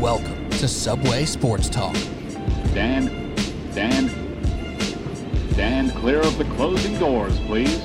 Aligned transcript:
Welcome 0.00 0.48
to 0.52 0.66
Subway 0.66 1.26
Sports 1.26 1.68
Talk. 1.68 1.92
Dan, 2.72 3.34
Dan, 3.74 4.08
Dan, 5.56 5.90
clear 5.90 6.20
of 6.20 6.38
the 6.38 6.44
closing 6.56 6.98
doors, 6.98 7.38
please. 7.40 7.78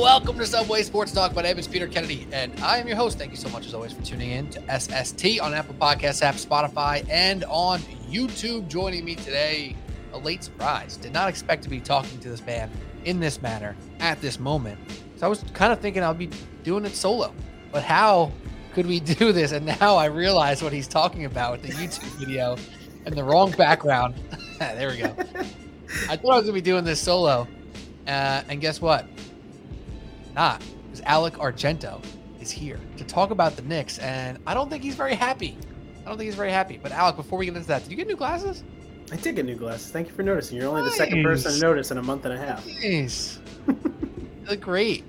Welcome 0.00 0.38
to 0.38 0.46
Subway 0.46 0.82
Sports 0.82 1.12
Talk. 1.12 1.36
My 1.36 1.42
name 1.42 1.58
is 1.58 1.68
Peter 1.68 1.86
Kennedy, 1.86 2.26
and 2.32 2.52
I 2.60 2.78
am 2.78 2.88
your 2.88 2.96
host. 2.96 3.16
Thank 3.16 3.30
you 3.30 3.36
so 3.36 3.48
much, 3.50 3.66
as 3.66 3.74
always, 3.74 3.92
for 3.92 4.02
tuning 4.02 4.30
in 4.32 4.50
to 4.50 4.80
SST 4.80 5.38
on 5.38 5.54
Apple 5.54 5.76
Podcasts 5.76 6.22
app, 6.22 6.34
Spotify, 6.34 7.08
and 7.08 7.44
on 7.44 7.80
YouTube. 8.10 8.68
Joining 8.68 9.04
me 9.04 9.14
today, 9.14 9.76
a 10.12 10.18
late 10.18 10.44
surprise. 10.44 10.96
Did 10.96 11.12
not 11.12 11.28
expect 11.28 11.62
to 11.64 11.68
be 11.68 11.80
talking 11.80 12.18
to 12.20 12.28
this 12.28 12.44
man 12.44 12.70
in 13.04 13.20
this 13.20 13.40
manner 13.42 13.76
at 14.00 14.20
this 14.20 14.38
moment. 14.38 14.78
So 15.16 15.26
I 15.26 15.28
was 15.28 15.44
kind 15.54 15.72
of 15.72 15.80
thinking 15.80 16.02
I'd 16.02 16.18
be 16.18 16.30
doing 16.62 16.84
it 16.84 16.94
solo. 16.94 17.32
But 17.72 17.82
how 17.82 18.32
could 18.74 18.86
we 18.86 19.00
do 19.18 19.32
this? 19.32 19.52
And 19.52 19.66
now 19.66 19.96
I 19.96 20.06
realize 20.06 20.62
what 20.62 20.72
he's 20.72 20.88
talking 20.88 21.24
about 21.24 21.52
with 21.52 21.62
the 21.62 21.72
YouTube 21.72 22.04
video 22.18 22.56
and 23.04 23.14
the 23.14 23.24
wrong 23.24 23.50
background. 23.52 24.14
there 24.58 24.90
we 24.90 24.98
go. 24.98 25.14
I 26.08 26.16
thought 26.16 26.32
I 26.32 26.36
was 26.36 26.44
going 26.44 26.46
to 26.46 26.52
be 26.52 26.60
doing 26.60 26.84
this 26.84 27.00
solo. 27.00 27.46
Uh, 28.06 28.42
and 28.48 28.60
guess 28.60 28.80
what? 28.80 29.06
Not. 30.34 30.62
Because 30.84 31.00
Alec 31.06 31.34
Argento 31.34 32.04
is 32.40 32.50
here 32.50 32.78
to 32.98 33.04
talk 33.04 33.30
about 33.30 33.56
the 33.56 33.62
Knicks. 33.62 33.98
And 33.98 34.38
I 34.46 34.54
don't 34.54 34.68
think 34.68 34.82
he's 34.82 34.94
very 34.94 35.14
happy. 35.14 35.56
I 36.06 36.08
don't 36.08 36.18
think 36.18 36.26
he's 36.28 36.36
very 36.36 36.52
happy. 36.52 36.78
But 36.80 36.92
Alec, 36.92 37.16
before 37.16 37.36
we 37.38 37.46
get 37.46 37.56
into 37.56 37.66
that, 37.66 37.82
did 37.82 37.90
you 37.90 37.96
get 37.96 38.06
new 38.06 38.14
glasses? 38.16 38.62
I 39.10 39.16
did 39.16 39.34
get 39.36 39.44
new 39.44 39.56
glasses. 39.56 39.90
Thank 39.90 40.06
you 40.08 40.14
for 40.14 40.22
noticing. 40.22 40.56
You're 40.56 40.68
only 40.68 40.82
the 40.82 40.90
second 40.92 41.22
person 41.24 41.52
to 41.52 41.58
notice 41.60 41.90
in 41.90 41.98
a 41.98 42.02
month 42.02 42.24
and 42.24 42.34
a 42.34 42.38
half. 42.38 42.64
Nice. 42.66 43.38
you 43.68 43.76
look 44.48 44.60
great. 44.60 45.04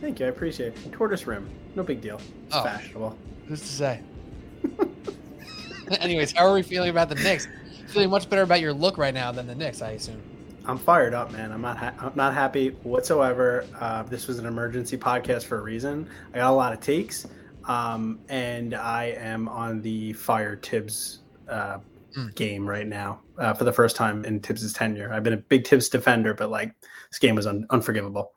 Thank 0.00 0.18
you. 0.20 0.26
I 0.26 0.28
appreciate 0.28 0.74
it. 0.76 0.92
Tortoise 0.92 1.26
rim. 1.26 1.48
No 1.76 1.82
big 1.84 2.00
deal. 2.00 2.20
It's 2.46 2.56
Oh. 2.56 2.64
fashionable. 2.64 3.16
Who's 3.46 3.60
to 3.60 3.66
say? 3.66 4.00
Anyways, 6.00 6.32
how 6.32 6.46
are 6.46 6.54
we 6.54 6.62
feeling 6.62 6.90
about 6.90 7.08
the 7.08 7.14
Knicks? 7.16 7.46
Feeling 7.88 8.10
much 8.10 8.28
better 8.28 8.42
about 8.42 8.60
your 8.60 8.72
look 8.72 8.98
right 8.98 9.14
now 9.14 9.32
than 9.32 9.46
the 9.46 9.54
Knicks, 9.54 9.82
I 9.82 9.92
assume. 9.92 10.20
I'm 10.66 10.78
fired 10.78 11.14
up, 11.14 11.32
man. 11.32 11.50
I'm 11.52 11.62
not. 11.62 11.76
Ha- 11.78 11.94
I'm 11.98 12.12
not 12.14 12.34
happy 12.34 12.68
whatsoever. 12.82 13.64
Uh, 13.80 14.02
this 14.04 14.26
was 14.28 14.38
an 14.38 14.46
emergency 14.46 14.96
podcast 14.96 15.44
for 15.44 15.58
a 15.58 15.62
reason. 15.62 16.08
I 16.34 16.38
got 16.38 16.50
a 16.50 16.54
lot 16.54 16.72
of 16.72 16.80
takes, 16.80 17.26
um, 17.66 18.20
and 18.28 18.74
I 18.74 19.06
am 19.16 19.48
on 19.48 19.80
the 19.82 20.12
fire 20.14 20.56
Tibbs 20.56 21.20
uh, 21.48 21.78
Mm. 22.16 22.34
game 22.34 22.68
right 22.68 22.88
now 22.88 23.20
uh, 23.38 23.54
for 23.54 23.62
the 23.62 23.72
first 23.72 23.94
time 23.94 24.24
in 24.24 24.40
Tibbs' 24.40 24.72
tenure. 24.72 25.12
I've 25.12 25.22
been 25.22 25.32
a 25.32 25.36
big 25.36 25.62
Tibbs 25.62 25.88
defender, 25.88 26.34
but 26.34 26.50
like 26.50 26.74
this 27.08 27.20
game 27.20 27.36
was 27.36 27.46
un- 27.46 27.66
unforgivable. 27.70 28.32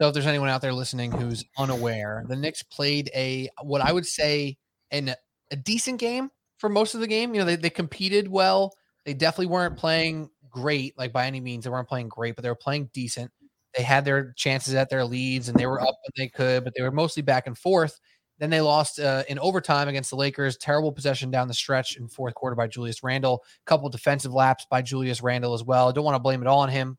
So 0.00 0.08
if 0.08 0.14
there's 0.14 0.26
anyone 0.26 0.48
out 0.48 0.62
there 0.62 0.72
listening 0.72 1.12
who's 1.12 1.44
unaware, 1.58 2.24
the 2.26 2.36
Knicks 2.36 2.62
played 2.62 3.10
a 3.14 3.50
what 3.62 3.82
I 3.82 3.92
would 3.92 4.06
say 4.06 4.56
an 4.92 5.14
a 5.50 5.56
decent 5.56 6.00
game 6.00 6.30
for 6.56 6.70
most 6.70 6.94
of 6.94 7.00
the 7.00 7.06
game. 7.06 7.34
You 7.34 7.40
know, 7.40 7.44
they, 7.44 7.56
they 7.56 7.68
competed 7.68 8.28
well. 8.28 8.72
They 9.04 9.12
definitely 9.12 9.48
weren't 9.48 9.76
playing 9.76 10.30
great, 10.48 10.96
like 10.96 11.12
by 11.12 11.26
any 11.26 11.40
means. 11.40 11.64
They 11.64 11.70
weren't 11.70 11.88
playing 11.88 12.08
great, 12.08 12.34
but 12.34 12.42
they 12.44 12.48
were 12.48 12.54
playing 12.54 12.88
decent. 12.94 13.30
They 13.76 13.82
had 13.82 14.06
their 14.06 14.32
chances 14.38 14.72
at 14.74 14.88
their 14.88 15.04
leads 15.04 15.50
and 15.50 15.58
they 15.58 15.66
were 15.66 15.82
up 15.82 15.88
when 15.88 16.12
they 16.16 16.28
could, 16.28 16.64
but 16.64 16.72
they 16.74 16.82
were 16.82 16.90
mostly 16.92 17.22
back 17.22 17.46
and 17.46 17.58
forth. 17.58 18.00
Then 18.38 18.50
they 18.50 18.60
lost 18.60 19.00
uh, 19.00 19.24
in 19.28 19.38
overtime 19.40 19.88
against 19.88 20.10
the 20.10 20.16
Lakers. 20.16 20.56
Terrible 20.56 20.92
possession 20.92 21.30
down 21.30 21.48
the 21.48 21.54
stretch 21.54 21.96
in 21.96 22.06
fourth 22.06 22.34
quarter 22.34 22.54
by 22.54 22.68
Julius 22.68 23.02
Randle. 23.02 23.42
Couple 23.64 23.88
defensive 23.88 24.32
laps 24.32 24.66
by 24.70 24.80
Julius 24.80 25.22
Randle 25.22 25.54
as 25.54 25.64
well. 25.64 25.92
Don't 25.92 26.04
want 26.04 26.14
to 26.14 26.20
blame 26.20 26.40
it 26.40 26.46
all 26.46 26.60
on 26.60 26.68
him 26.68 26.96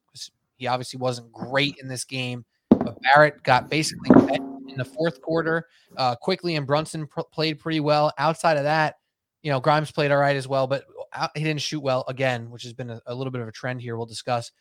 he 0.59 0.67
obviously 0.67 0.99
wasn't 0.99 1.31
great 1.31 1.77
in 1.81 1.87
this 1.87 2.03
game. 2.03 2.45
But 2.69 3.01
Barrett 3.01 3.41
got 3.43 3.69
basically 3.69 4.09
in 4.29 4.77
the 4.77 4.85
fourth 4.85 5.21
quarter. 5.21 5.67
Uh, 5.97 6.15
Quickley 6.15 6.55
and 6.55 6.67
Brunson 6.67 7.07
pr- 7.07 7.21
played 7.31 7.59
pretty 7.59 7.79
well. 7.79 8.13
Outside 8.17 8.57
of 8.57 8.63
that, 8.63 8.95
you 9.41 9.51
know, 9.51 9.59
Grimes 9.59 9.91
played 9.91 10.11
all 10.11 10.17
right 10.17 10.35
as 10.35 10.47
well, 10.47 10.67
but 10.67 10.83
out, 11.13 11.31
he 11.35 11.43
didn't 11.43 11.61
shoot 11.61 11.79
well 11.79 12.03
again, 12.07 12.51
which 12.51 12.63
has 12.63 12.73
been 12.73 12.89
a, 12.89 13.01
a 13.07 13.15
little 13.15 13.31
bit 13.31 13.41
of 13.41 13.47
a 13.47 13.51
trend 13.53 13.81
here. 13.81 13.97
We'll 13.97 14.05
discuss. 14.05 14.51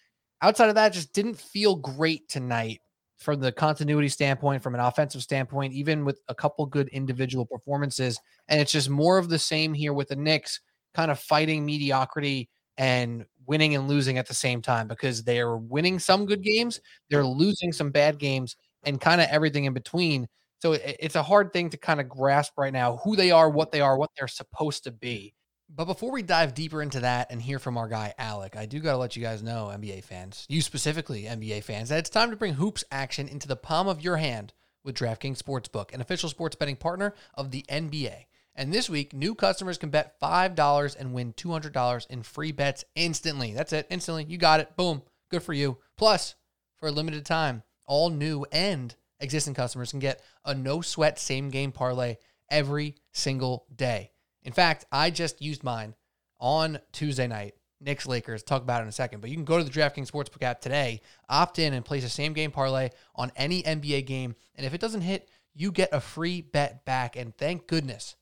Outside 0.41 0.69
of 0.69 0.77
that, 0.77 0.93
just 0.93 1.13
didn't 1.13 1.35
feel 1.35 1.75
great 1.75 2.29
tonight 2.29 2.81
from 3.19 3.41
the 3.41 3.53
continuity 3.53 4.09
standpoint, 4.09 4.63
from 4.63 4.75
an 4.75 4.81
offensive 4.81 5.23
standpoint, 5.23 5.73
even 5.73 6.05
with 6.05 6.21
a 6.29 6.35
couple 6.35 6.65
good 6.67 6.89
individual 6.89 7.45
performances. 7.45 8.21
And 8.49 8.61
it's 8.61 8.73
just 8.73 8.89
more 8.89 9.19
of 9.19 9.29
the 9.29 9.39
same 9.39 9.75
here 9.75 9.93
with 9.93 10.09
the 10.09 10.17
Knicks 10.17 10.61
kind 10.95 11.11
of 11.11 11.19
fighting 11.19 11.67
mediocrity 11.67 12.49
and 12.79 13.27
winning 13.47 13.75
and 13.75 13.89
losing 13.89 14.19
at 14.19 14.29
the 14.29 14.35
same 14.35 14.63
time 14.63 14.87
because 14.87 15.25
they 15.25 15.41
are 15.41 15.57
winning 15.57 15.99
some 15.99 16.27
good 16.27 16.43
games, 16.43 16.81
they're 17.11 17.27
losing 17.27 17.73
some 17.73 17.91
bad 17.91 18.19
games, 18.19 18.57
and 18.85 19.01
kind 19.01 19.21
of 19.21 19.27
everything 19.31 19.65
in 19.65 19.75
between. 19.75 20.29
So 20.61 20.73
it's 20.73 21.17
a 21.17 21.23
hard 21.23 21.53
thing 21.53 21.71
to 21.71 21.77
kind 21.77 22.01
of 22.01 22.09
grasp 22.09 22.53
right 22.57 22.73
now 22.73 22.99
who 23.05 23.17
they 23.17 23.31
are, 23.31 23.51
what 23.51 23.73
they 23.73 23.81
are, 23.81 23.99
what 23.99 24.11
they're 24.17 24.29
supposed 24.29 24.85
to 24.85 24.93
be. 24.93 25.35
But 25.71 25.85
before 25.85 26.11
we 26.11 26.23
dive 26.23 26.55
deeper 26.55 26.81
into 26.81 27.01
that 27.01 27.31
and 27.31 27.43
hear 27.43 27.59
from 27.59 27.77
our 27.77 27.89
guy 27.89 28.15
Alec, 28.19 28.57
I 28.57 28.67
do 28.67 28.81
got 28.81 28.93
to 28.93 28.99
let 28.99 29.17
you 29.17 29.23
guys 29.23 29.43
know, 29.43 29.71
NBA 29.73 30.03
fans, 30.03 30.47
you 30.49 30.63
specifically 30.63 31.25
NBA 31.25 31.63
fans, 31.63 31.91
that 31.91 31.99
it's 31.99 32.11
time 32.11 32.31
to 32.31 32.37
bring 32.37 32.55
hoops 32.55 32.85
action 32.91 33.29
into 33.29 33.47
the 33.47 33.57
palm 33.57 33.87
of 33.87 34.03
your 34.03 34.17
hand 34.17 34.55
with 34.83 34.97
DraftKings 34.97 35.43
Sportsbook, 35.43 35.93
an 35.93 36.01
official 36.01 36.31
sports 36.31 36.57
betting 36.57 36.77
partner 36.77 37.15
of 37.35 37.51
the 37.51 37.65
NBA. 37.69 38.25
And 38.55 38.73
this 38.73 38.89
week, 38.89 39.13
new 39.13 39.35
customers 39.35 39.79
can 39.79 39.91
bet 39.91 40.19
$5 40.21 40.97
and 40.99 41.13
win 41.13 41.33
$200 41.35 42.07
in 42.09 42.23
free 42.23 42.51
bets 42.51 42.85
instantly. 42.97 43.53
That's 43.53 43.73
it, 43.73 43.87
instantly. 43.91 44.25
You 44.25 44.39
got 44.39 44.61
it. 44.61 44.75
Boom. 44.75 45.03
Good 45.31 45.43
for 45.43 45.53
you. 45.53 45.79
Plus, 45.97 46.35
for 46.77 46.89
a 46.89 46.93
limited 46.93 47.25
time, 47.27 47.63
all 47.87 48.11
new 48.11 48.47
and 48.51 48.97
existing 49.21 49.55
customers 49.55 49.91
can 49.91 50.01
get 50.01 50.23
a 50.45 50.55
no 50.55 50.81
sweat 50.81 51.19
same 51.19 51.51
game 51.51 51.73
parlay 51.73 52.17
every 52.51 52.97
single 53.13 53.67
day. 53.77 54.11
In 54.43 54.53
fact, 54.53 54.87
I 54.93 55.11
just 55.11 55.43
used 55.43 55.65
mine 55.65 55.95
on 56.41 56.79
Tuesday 56.93 57.27
night. 57.27 57.55
Knicks 57.81 58.07
Lakers, 58.07 58.43
talk 58.43 58.63
about 58.63 58.81
it 58.81 58.85
in 58.85 58.89
a 58.89 58.93
second. 58.93 59.21
But 59.21 59.31
you 59.31 59.37
can 59.37 59.45
go 59.45 59.59
to 59.59 59.65
the 59.65 59.71
DraftKings 59.71 60.11
Sportsbook 60.11 60.43
app 60.43 60.61
today, 60.61 61.01
opt 61.29 61.59
in, 61.59 61.75
and 61.75 61.85
place 61.85 62.05
a 62.05 62.09
same 62.09 62.33
game 62.33 62.51
parlay 62.51 62.91
on 63.15 63.31
any 63.37 63.63
NBA 63.63 64.07
game. 64.07 64.35
And 64.57 64.67
if 64.67 64.75
it 64.75 64.81
doesn't 64.81 65.03
hit, 65.03 65.29
you 65.55 65.71
get 65.71 65.91
a 65.93 66.01
free 66.01 66.41
bet 66.41 66.85
back. 66.85 67.17
And 67.17 67.37
thank 67.37 67.69
goodness, 67.69 68.17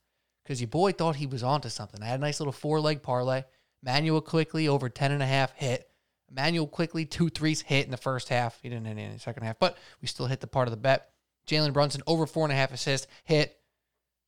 because 0.44 0.60
your 0.60 0.68
boy 0.68 0.92
thought 0.92 1.16
he 1.16 1.26
was 1.26 1.42
onto 1.42 1.70
something. 1.70 2.02
I 2.02 2.06
had 2.06 2.20
a 2.20 2.22
nice 2.22 2.38
little 2.38 2.52
four 2.52 2.80
leg 2.80 3.02
parlay. 3.02 3.44
Manuel 3.82 4.20
Quickley 4.20 4.68
over 4.68 4.88
10 4.88 5.12
and 5.12 5.22
a 5.22 5.26
half 5.26 5.52
hit. 5.52 5.88
Manuel 6.30 6.66
Quickley 6.66 7.04
two 7.06 7.30
threes 7.30 7.62
hit 7.62 7.84
in 7.84 7.90
the 7.90 7.96
first 7.96 8.28
half. 8.28 8.58
He 8.60 8.68
didn't 8.68 8.86
hit 8.86 8.98
in 8.98 9.12
the 9.12 9.18
second 9.18 9.44
half, 9.44 9.58
but 9.58 9.78
we 10.02 10.08
still 10.08 10.26
hit 10.26 10.40
the 10.40 10.46
part 10.46 10.66
of 10.66 10.72
the 10.72 10.76
bet. 10.76 11.10
Jalen 11.46 11.72
Brunson 11.72 12.02
over 12.06 12.26
four 12.26 12.44
and 12.44 12.52
a 12.52 12.56
half 12.56 12.72
assists 12.72 13.06
hit. 13.24 13.58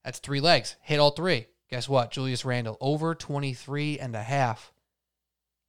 That's 0.05 0.21
three 0.21 0.41
legs. 0.41 0.77
Hit 0.83 1.01
all 1.01 1.11
three. 1.11 1.47
Guess 1.71 1.89
what? 1.89 2.11
Julius 2.11 2.45
Randle 2.45 2.79
over 2.81 3.15
23 3.15 3.99
and 3.99 4.15
a 4.15 4.23
half. 4.23 4.73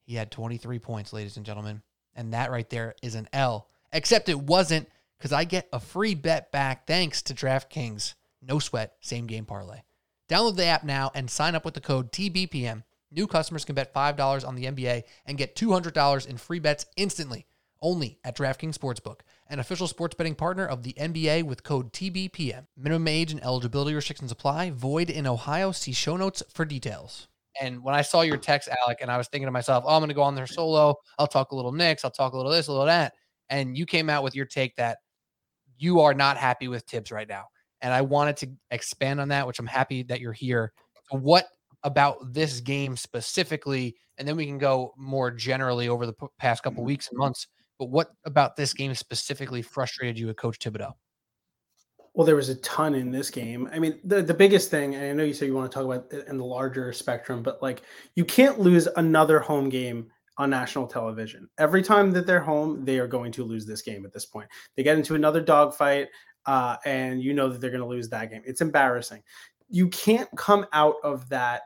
He 0.06 0.16
had 0.16 0.32
23 0.32 0.80
points, 0.80 1.14
ladies 1.14 1.38
and 1.38 1.46
gentlemen. 1.46 1.82
And 2.16 2.34
that 2.34 2.52
right 2.52 2.70
there 2.70 2.96
is 3.02 3.16
an 3.16 3.28
L. 3.34 3.68
Except 3.92 4.30
it 4.30 4.40
wasn't 4.40 4.90
because 5.18 5.34
I 5.34 5.44
get 5.44 5.68
a 5.74 5.80
free 5.80 6.16
bet 6.16 6.52
back 6.52 6.88
thanks 6.88 7.22
to 7.24 7.34
DraftKings. 7.34 8.14
No 8.42 8.60
sweat, 8.60 8.96
same 9.02 9.28
game 9.28 9.46
parlay. 9.46 9.82
Download 10.30 10.56
the 10.56 10.66
app 10.66 10.84
now 10.84 11.12
and 11.14 11.30
sign 11.30 11.56
up 11.56 11.66
with 11.66 11.74
the 11.74 11.82
code 11.82 12.12
TBPM. 12.12 12.84
New 13.12 13.28
customers 13.28 13.66
can 13.66 13.76
bet 13.76 13.94
$5 13.94 14.48
on 14.48 14.56
the 14.56 14.66
NBA 14.66 15.04
and 15.26 15.38
get 15.38 15.56
$200 15.56 16.28
in 16.28 16.38
free 16.38 16.60
bets 16.60 16.86
instantly. 16.96 17.46
Only 17.82 18.20
at 18.24 18.38
DraftKings 18.38 18.78
Sportsbook, 18.78 19.22
an 19.50 19.60
official 19.60 19.88
sports 19.88 20.16
betting 20.16 20.36
partner 20.36 20.66
of 20.66 20.84
the 20.84 20.94
NBA 20.94 21.44
with 21.44 21.64
code 21.64 21.92
TBPM. 21.92 22.68
Minimum 22.78 23.08
age 23.08 23.32
and 23.32 23.44
eligibility 23.44 23.96
restrictions 23.96 24.32
apply. 24.32 24.70
Void 24.70 25.10
in 25.10 25.26
Ohio. 25.26 25.72
See 25.72 25.92
show 25.92 26.16
notes 26.16 26.44
for 26.54 26.66
details. 26.66 27.28
And 27.60 27.84
when 27.84 27.96
I 27.96 28.04
saw 28.04 28.22
your 28.22 28.38
text, 28.38 28.70
Alec, 28.86 29.00
and 29.02 29.12
I 29.12 29.18
was 29.18 29.28
thinking 29.28 29.48
to 29.48 29.52
myself, 29.52 29.84
oh, 29.88 29.96
I'm 29.96 30.00
going 30.00 30.10
to 30.10 30.16
go 30.16 30.22
on 30.22 30.36
there 30.36 30.48
solo. 30.48 30.96
I'll 31.18 31.28
talk 31.28 31.52
a 31.52 31.56
little 31.56 31.72
Knicks. 31.72 32.06
I'll 32.06 32.12
talk 32.12 32.34
a 32.34 32.38
little 32.38 32.52
this, 32.52 32.68
a 32.68 32.72
little 32.72 32.86
that. 32.86 33.14
And 33.50 33.78
you 33.78 33.86
came 33.86 34.10
out 34.10 34.24
with 34.24 34.36
your 34.36 34.46
take 34.46 34.76
that 34.76 35.00
you 35.78 36.02
are 36.02 36.14
not 36.14 36.38
happy 36.38 36.68
with 36.68 36.86
Tibbs 36.86 37.12
right 37.12 37.28
now. 37.28 37.46
And 37.82 37.94
I 37.94 38.02
wanted 38.02 38.38
to 38.38 38.50
expand 38.72 39.20
on 39.20 39.30
that, 39.30 39.48
which 39.48 39.60
I'm 39.60 39.68
happy 39.68 40.04
that 40.04 40.20
you're 40.20 40.34
here. 40.34 40.74
So 41.12 41.18
what 41.18 41.48
about 41.84 42.34
this 42.34 42.60
game 42.60 42.96
specifically? 42.96 43.96
And 44.18 44.28
then 44.28 44.36
we 44.36 44.46
can 44.46 44.58
go 44.58 44.94
more 44.98 45.32
generally 45.32 45.88
over 45.90 46.06
the 46.06 46.14
past 46.38 46.62
couple 46.62 46.82
mm-hmm. 46.82 46.88
weeks 46.88 47.10
and 47.10 47.18
months. 47.18 47.48
But 47.80 47.90
what 47.90 48.12
about 48.26 48.58
this 48.58 48.74
game 48.74 48.94
specifically 48.94 49.62
frustrated 49.62 50.20
you 50.20 50.28
with 50.28 50.36
Coach 50.36 50.60
Thibodeau? 50.60 50.94
Well, 52.14 52.26
there 52.26 52.36
was 52.36 52.50
a 52.50 52.56
ton 52.56 52.96
in 52.96 53.12
this 53.12 53.32
game. 53.32 53.70
I 53.72 53.80
mean, 53.80 54.00
the, 54.04 54.22
the 54.22 54.34
biggest 54.34 54.70
thing, 54.70 54.96
and 54.96 55.06
I 55.06 55.14
know 55.14 55.24
you 55.24 55.34
said 55.34 55.48
you 55.48 55.56
want 55.56 55.72
to 55.72 55.76
talk 55.76 55.86
about 55.86 56.12
it 56.12 56.28
in 56.28 56.38
the 56.38 56.44
larger 56.44 56.92
spectrum, 56.92 57.42
but 57.42 57.62
like 57.62 57.84
you 58.16 58.26
can't 58.26 58.60
lose 58.60 58.88
another 58.98 59.40
home 59.40 59.70
game 59.70 60.12
on 60.38 60.50
national 60.50 60.88
television. 60.88 61.48
Every 61.58 61.82
time 61.82 62.12
that 62.12 62.28
they're 62.28 62.42
home, 62.42 62.84
they 62.84 63.00
are 63.00 63.08
going 63.08 63.32
to 63.34 63.44
lose 63.46 63.66
this 63.66 63.82
game 63.82 64.06
at 64.06 64.12
this 64.12 64.26
point. 64.26 64.50
They 64.76 64.84
get 64.84 64.98
into 64.98 65.16
another 65.16 65.40
dogfight, 65.40 66.08
uh, 66.46 66.78
and 66.86 67.24
you 67.24 67.34
know 67.34 67.48
that 67.48 67.62
they're 67.62 67.70
going 67.70 67.84
to 67.84 67.88
lose 67.88 68.10
that 68.10 68.32
game. 68.32 68.42
It's 68.46 68.62
embarrassing. 68.62 69.24
You 69.70 69.88
can't 69.90 70.30
come 70.36 70.66
out 70.74 70.96
of 71.04 71.30
that 71.30 71.62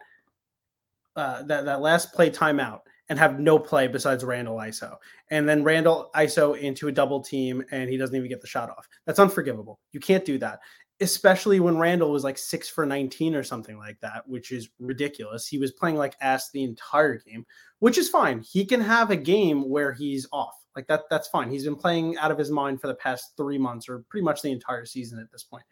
uh, 1.16 1.44
that 1.44 1.66
that 1.66 1.81
last 1.81 2.13
play 2.13 2.30
timeout 2.30 2.81
and 3.10 3.20
have 3.20 3.40
no 3.40 3.60
play 3.60 3.88
besides 3.88 4.24
Randle 4.24 4.56
ISO, 4.58 4.96
and 5.30 5.48
then 5.48 5.64
Randle 5.64 6.10
ISO 6.16 6.58
into 6.58 6.88
a 6.88 6.92
double 6.92 7.22
team 7.22 7.64
and 7.72 7.90
he 7.90 7.98
doesn't 7.98 8.16
even 8.16 8.30
get 8.30 8.42
the 8.42 8.48
shot 8.48 8.70
off. 8.70 8.88
That's 9.06 9.20
unforgivable. 9.20 9.80
You 9.92 10.00
can't 10.00 10.24
do 10.24 10.38
that, 10.40 10.60
especially 11.02 11.60
when 11.60 11.78
Randle 11.78 12.12
was 12.12 12.24
like 12.24 12.38
six 12.38 12.70
for 12.70 12.86
19 12.86 13.36
or 13.36 13.44
something 13.44 13.78
like 13.78 14.00
that, 14.02 14.28
which 14.28 14.52
is 14.52 14.70
ridiculous. 14.80 15.48
He 15.48 15.58
was 15.58 15.72
playing 15.72 15.98
like 15.98 16.16
ass 16.22 16.50
the 16.52 16.64
entire 16.64 17.18
game, 17.18 17.46
which 17.80 17.98
is 17.98 18.10
fine. 18.10 18.40
He 18.40 18.66
can 18.66 18.82
have 18.82 19.12
a 19.12 19.16
game 19.16 19.70
where 19.70 19.92
he's 19.92 20.28
off. 20.32 20.56
Like 20.76 20.88
that, 20.88 21.02
that's 21.10 21.28
fine. 21.28 21.52
He's 21.52 21.66
been 21.66 21.76
playing 21.76 22.18
out 22.18 22.32
of 22.32 22.38
his 22.38 22.50
mind 22.50 22.82
for 22.82 22.88
the 22.88 22.96
past 22.96 23.34
three 23.38 23.58
months 23.58 23.88
or 23.88 24.04
pretty 24.10 24.24
much 24.24 24.42
the 24.42 24.52
entire 24.52 24.86
season 24.86 25.20
at 25.20 25.32
this 25.32 25.44
point. 25.44 25.64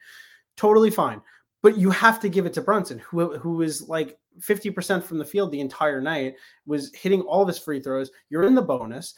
Totally 0.58 0.92
fine. 0.92 1.22
But 1.62 1.78
you 1.78 1.92
have 1.92 2.20
to 2.22 2.30
give 2.30 2.46
it 2.46 2.54
to 2.54 2.62
Brunson, 2.62 3.00
who 3.00 3.38
who 3.38 3.62
is 3.62 3.88
like 3.88 4.18
50% 4.40 5.04
from 5.04 5.18
the 5.18 5.26
field 5.26 5.52
the 5.52 5.60
entire 5.60 6.02
night, 6.02 6.36
was 6.66 6.92
hitting 6.96 7.22
all 7.22 7.42
of 7.42 7.48
his 7.48 7.60
free 7.60 7.80
throws. 7.80 8.12
You're 8.30 8.44
in 8.44 8.56
the 8.56 8.62
bonus. 8.62 9.14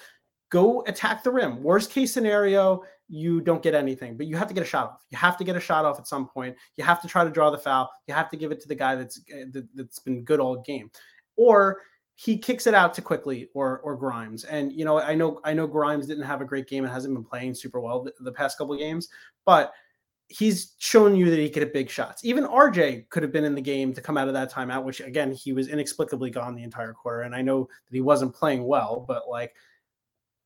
Go 0.49 0.83
attack 0.85 1.23
the 1.23 1.31
rim. 1.31 1.63
Worst 1.63 1.89
case 1.89 2.13
scenario, 2.13 2.83
you 3.07 3.41
don't 3.41 3.63
get 3.63 3.73
anything, 3.73 4.17
but 4.17 4.27
you 4.27 4.35
have 4.37 4.47
to 4.47 4.53
get 4.53 4.63
a 4.63 4.67
shot 4.67 4.91
off. 4.91 5.05
You 5.09 5.17
have 5.17 5.37
to 5.37 5.43
get 5.43 5.55
a 5.55 5.59
shot 5.59 5.85
off 5.85 5.99
at 5.99 6.07
some 6.07 6.27
point. 6.27 6.55
You 6.75 6.83
have 6.83 7.01
to 7.01 7.07
try 7.07 7.23
to 7.23 7.29
draw 7.29 7.49
the 7.49 7.57
foul. 7.57 7.89
You 8.07 8.13
have 8.13 8.29
to 8.31 8.37
give 8.37 8.51
it 8.51 8.61
to 8.61 8.67
the 8.67 8.75
guy 8.75 8.95
that's 8.95 9.19
uh, 9.33 9.45
that, 9.51 9.67
that's 9.75 9.99
been 9.99 10.23
good 10.23 10.39
all 10.39 10.61
game. 10.61 10.91
Or 11.35 11.81
he 12.15 12.37
kicks 12.37 12.67
it 12.67 12.73
out 12.73 12.93
to 12.93 13.01
Quickley 13.01 13.49
or 13.53 13.79
or 13.79 13.95
Grimes. 13.95 14.43
And 14.43 14.71
you 14.71 14.85
know, 14.85 14.99
I 14.99 15.15
know 15.15 15.39
I 15.43 15.53
know 15.53 15.67
Grimes 15.67 16.07
didn't 16.07 16.25
have 16.25 16.41
a 16.41 16.45
great 16.45 16.67
game 16.67 16.83
and 16.83 16.93
hasn't 16.93 17.13
been 17.13 17.23
playing 17.23 17.55
super 17.55 17.79
well 17.79 18.03
the, 18.03 18.13
the 18.19 18.31
past 18.31 18.57
couple 18.57 18.75
games, 18.77 19.09
but 19.45 19.73
he's 20.27 20.73
shown 20.79 21.15
you 21.15 21.29
that 21.29 21.37
he 21.37 21.49
could 21.49 21.63
hit 21.63 21.73
big 21.73 21.89
shots. 21.89 22.23
Even 22.23 22.45
RJ 22.45 23.09
could 23.09 23.23
have 23.23 23.31
been 23.31 23.43
in 23.43 23.55
the 23.55 23.61
game 23.61 23.93
to 23.93 24.01
come 24.01 24.17
out 24.17 24.27
of 24.27 24.33
that 24.33 24.51
timeout, 24.51 24.83
which 24.83 24.99
again 24.99 25.31
he 25.31 25.53
was 25.53 25.67
inexplicably 25.67 26.29
gone 26.29 26.55
the 26.55 26.63
entire 26.63 26.93
quarter. 26.93 27.21
And 27.21 27.35
I 27.35 27.41
know 27.41 27.63
that 27.63 27.95
he 27.95 28.01
wasn't 28.01 28.33
playing 28.33 28.63
well, 28.63 29.05
but 29.07 29.29
like 29.29 29.53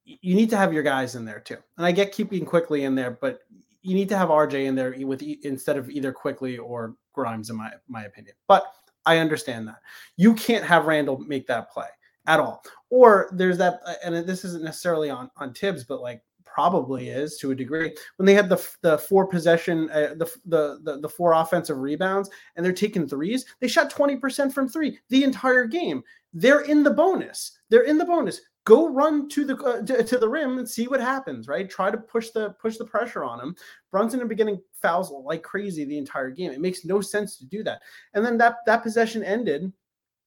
you 0.03 0.35
need 0.35 0.49
to 0.49 0.57
have 0.57 0.73
your 0.73 0.83
guys 0.83 1.15
in 1.15 1.25
there 1.25 1.39
too. 1.39 1.57
And 1.77 1.85
I 1.85 1.91
get 1.91 2.11
keeping 2.11 2.45
Quickley 2.45 2.83
in 2.85 2.95
there, 2.95 3.11
but 3.11 3.39
you 3.81 3.93
need 3.93 4.09
to 4.09 4.17
have 4.17 4.29
RJ 4.29 4.65
in 4.65 4.75
there 4.75 4.95
with 4.99 5.21
instead 5.21 5.77
of 5.77 5.89
either 5.89 6.11
Quickley 6.11 6.57
or 6.57 6.95
Grimes, 7.13 7.49
in 7.49 7.55
my 7.55 7.71
my 7.87 8.03
opinion. 8.03 8.35
But 8.47 8.65
I 9.05 9.19
understand 9.19 9.67
that 9.67 9.79
you 10.17 10.33
can't 10.33 10.65
have 10.65 10.85
Randle 10.85 11.17
make 11.19 11.47
that 11.47 11.71
play 11.71 11.87
at 12.25 12.39
all. 12.39 12.63
Or 12.89 13.29
there's 13.31 13.57
that, 13.57 13.79
uh, 13.85 13.93
and 14.03 14.15
this 14.27 14.43
isn't 14.43 14.63
necessarily 14.63 15.09
on 15.09 15.31
on 15.37 15.53
Thibs, 15.53 15.83
but 15.83 16.01
like 16.01 16.21
probably 16.57 17.09
is 17.09 17.37
to 17.37 17.51
a 17.51 17.55
degree 17.55 17.95
when 18.15 18.25
they 18.25 18.33
had 18.33 18.49
the 18.49 18.57
the 18.81 18.97
four 18.97 19.27
possession 19.27 19.87
uh, 19.91 20.15
the, 20.17 20.25
the, 20.45 20.79
the 20.81 20.99
the 21.01 21.09
four 21.09 21.33
offensive 21.33 21.77
rebounds 21.77 22.31
and 22.55 22.65
they're 22.65 22.73
taking 22.73 23.07
threes 23.07 23.45
they 23.59 23.67
shot 23.67 23.93
20% 23.93 24.51
from 24.51 24.67
3 24.67 24.97
the 25.09 25.23
entire 25.23 25.65
game. 25.65 26.01
They're 26.33 26.61
in 26.61 26.81
the 26.81 26.89
bonus. 26.89 27.59
They're 27.69 27.83
in 27.83 27.99
the 27.99 28.05
bonus. 28.05 28.41
Go 28.65 28.89
run 28.89 29.29
to 29.29 29.45
the 29.45 29.55
uh, 29.57 29.83
to, 29.83 30.03
to, 30.03 30.17
the 30.17 30.27
rim 30.27 30.57
and 30.57 30.67
see 30.67 30.87
what 30.87 30.99
happens 30.99 31.47
right? 31.47 31.69
Try 31.69 31.91
to 31.91 31.97
push 31.97 32.31
the 32.31 32.55
push 32.59 32.77
the 32.77 32.85
pressure 32.85 33.23
on 33.23 33.39
him 33.39 33.55
brunson 33.91 34.19
in 34.19 34.27
beginning 34.27 34.59
fouls 34.81 35.11
like 35.11 35.43
crazy 35.43 35.85
the 35.85 35.99
entire 35.99 36.31
game. 36.31 36.51
It 36.51 36.59
makes 36.59 36.85
no 36.85 37.01
sense 37.01 37.37
to 37.37 37.45
do 37.45 37.61
that. 37.65 37.83
And 38.15 38.25
then 38.25 38.35
that 38.39 38.55
that 38.65 38.81
possession 38.81 39.23
ended 39.23 39.71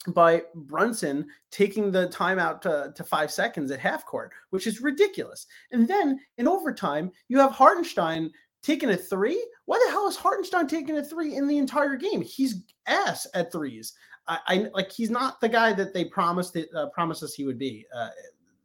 by 0.08 0.42
Brunson 0.54 1.26
taking 1.50 1.90
the 1.90 2.08
timeout 2.08 2.60
to, 2.62 2.92
to 2.94 3.04
five 3.04 3.30
seconds 3.30 3.70
at 3.70 3.80
half 3.80 4.06
court, 4.06 4.32
which 4.50 4.66
is 4.66 4.80
ridiculous. 4.80 5.46
And 5.72 5.86
then 5.86 6.20
in 6.38 6.48
overtime, 6.48 7.10
you 7.28 7.38
have 7.38 7.52
Hartenstein 7.52 8.30
taking 8.62 8.90
a 8.90 8.96
three. 8.96 9.44
Why 9.66 9.82
the 9.84 9.92
hell 9.92 10.08
is 10.08 10.16
Hartenstein 10.16 10.66
taking 10.66 10.96
a 10.96 11.04
three 11.04 11.36
in 11.36 11.46
the 11.46 11.58
entire 11.58 11.96
game? 11.96 12.22
He's 12.22 12.62
ass 12.86 13.26
at 13.34 13.52
threes. 13.52 13.92
I, 14.26 14.38
I 14.46 14.70
like 14.74 14.90
he's 14.90 15.10
not 15.10 15.40
the 15.40 15.48
guy 15.48 15.72
that 15.74 15.92
they 15.92 16.04
promised 16.04 16.56
it, 16.56 16.68
uh, 16.74 16.86
promised 16.90 17.22
us 17.22 17.34
he 17.34 17.44
would 17.44 17.58
be. 17.58 17.86
Uh, 17.94 18.08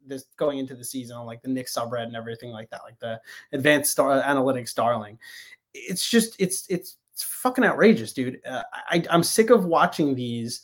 this 0.08 0.26
going 0.36 0.58
into 0.58 0.76
the 0.76 0.84
season 0.84 1.16
on 1.16 1.26
like 1.26 1.42
the 1.42 1.48
Knicks 1.48 1.74
subreddit 1.74 2.04
and 2.04 2.14
everything 2.14 2.50
like 2.50 2.70
that, 2.70 2.82
like 2.84 2.98
the 3.00 3.20
advanced 3.52 3.90
star 3.90 4.22
analytics 4.22 4.72
darling. 4.72 5.18
It's 5.74 6.08
just 6.08 6.36
it's 6.38 6.64
it's 6.68 6.98
it's 7.12 7.24
fucking 7.24 7.64
outrageous, 7.64 8.12
dude. 8.12 8.40
Uh, 8.46 8.62
I, 8.72 9.02
I'm 9.10 9.22
sick 9.22 9.50
of 9.50 9.64
watching 9.64 10.14
these 10.14 10.62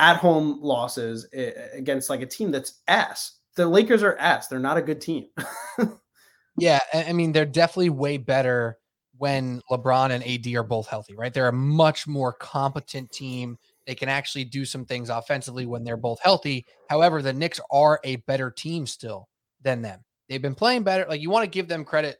at 0.00 0.16
home 0.16 0.58
losses 0.62 1.28
eh, 1.34 1.52
against 1.74 2.10
like 2.10 2.22
a 2.22 2.26
team 2.26 2.50
that's 2.50 2.80
ass. 2.88 3.38
The 3.54 3.66
Lakers 3.66 4.02
are 4.02 4.16
ass. 4.16 4.48
They're 4.48 4.58
not 4.58 4.78
a 4.78 4.82
good 4.82 5.00
team. 5.00 5.26
yeah, 6.58 6.80
I 6.92 7.12
mean 7.12 7.32
they're 7.32 7.44
definitely 7.44 7.90
way 7.90 8.16
better 8.16 8.78
when 9.18 9.60
LeBron 9.70 10.10
and 10.10 10.24
AD 10.24 10.52
are 10.54 10.62
both 10.62 10.88
healthy, 10.88 11.14
right? 11.14 11.32
They're 11.32 11.48
a 11.48 11.52
much 11.52 12.06
more 12.06 12.32
competent 12.32 13.12
team. 13.12 13.58
They 13.86 13.94
can 13.94 14.08
actually 14.08 14.44
do 14.44 14.64
some 14.64 14.86
things 14.86 15.10
offensively 15.10 15.66
when 15.66 15.84
they're 15.84 15.98
both 15.98 16.20
healthy. 16.22 16.64
However, 16.88 17.20
the 17.20 17.34
Knicks 17.34 17.60
are 17.70 18.00
a 18.02 18.16
better 18.16 18.50
team 18.50 18.86
still 18.86 19.28
than 19.60 19.82
them. 19.82 20.00
They've 20.30 20.40
been 20.40 20.54
playing 20.54 20.84
better. 20.84 21.04
Like 21.06 21.20
you 21.20 21.28
want 21.28 21.44
to 21.44 21.50
give 21.50 21.68
them 21.68 21.84
credit. 21.84 22.16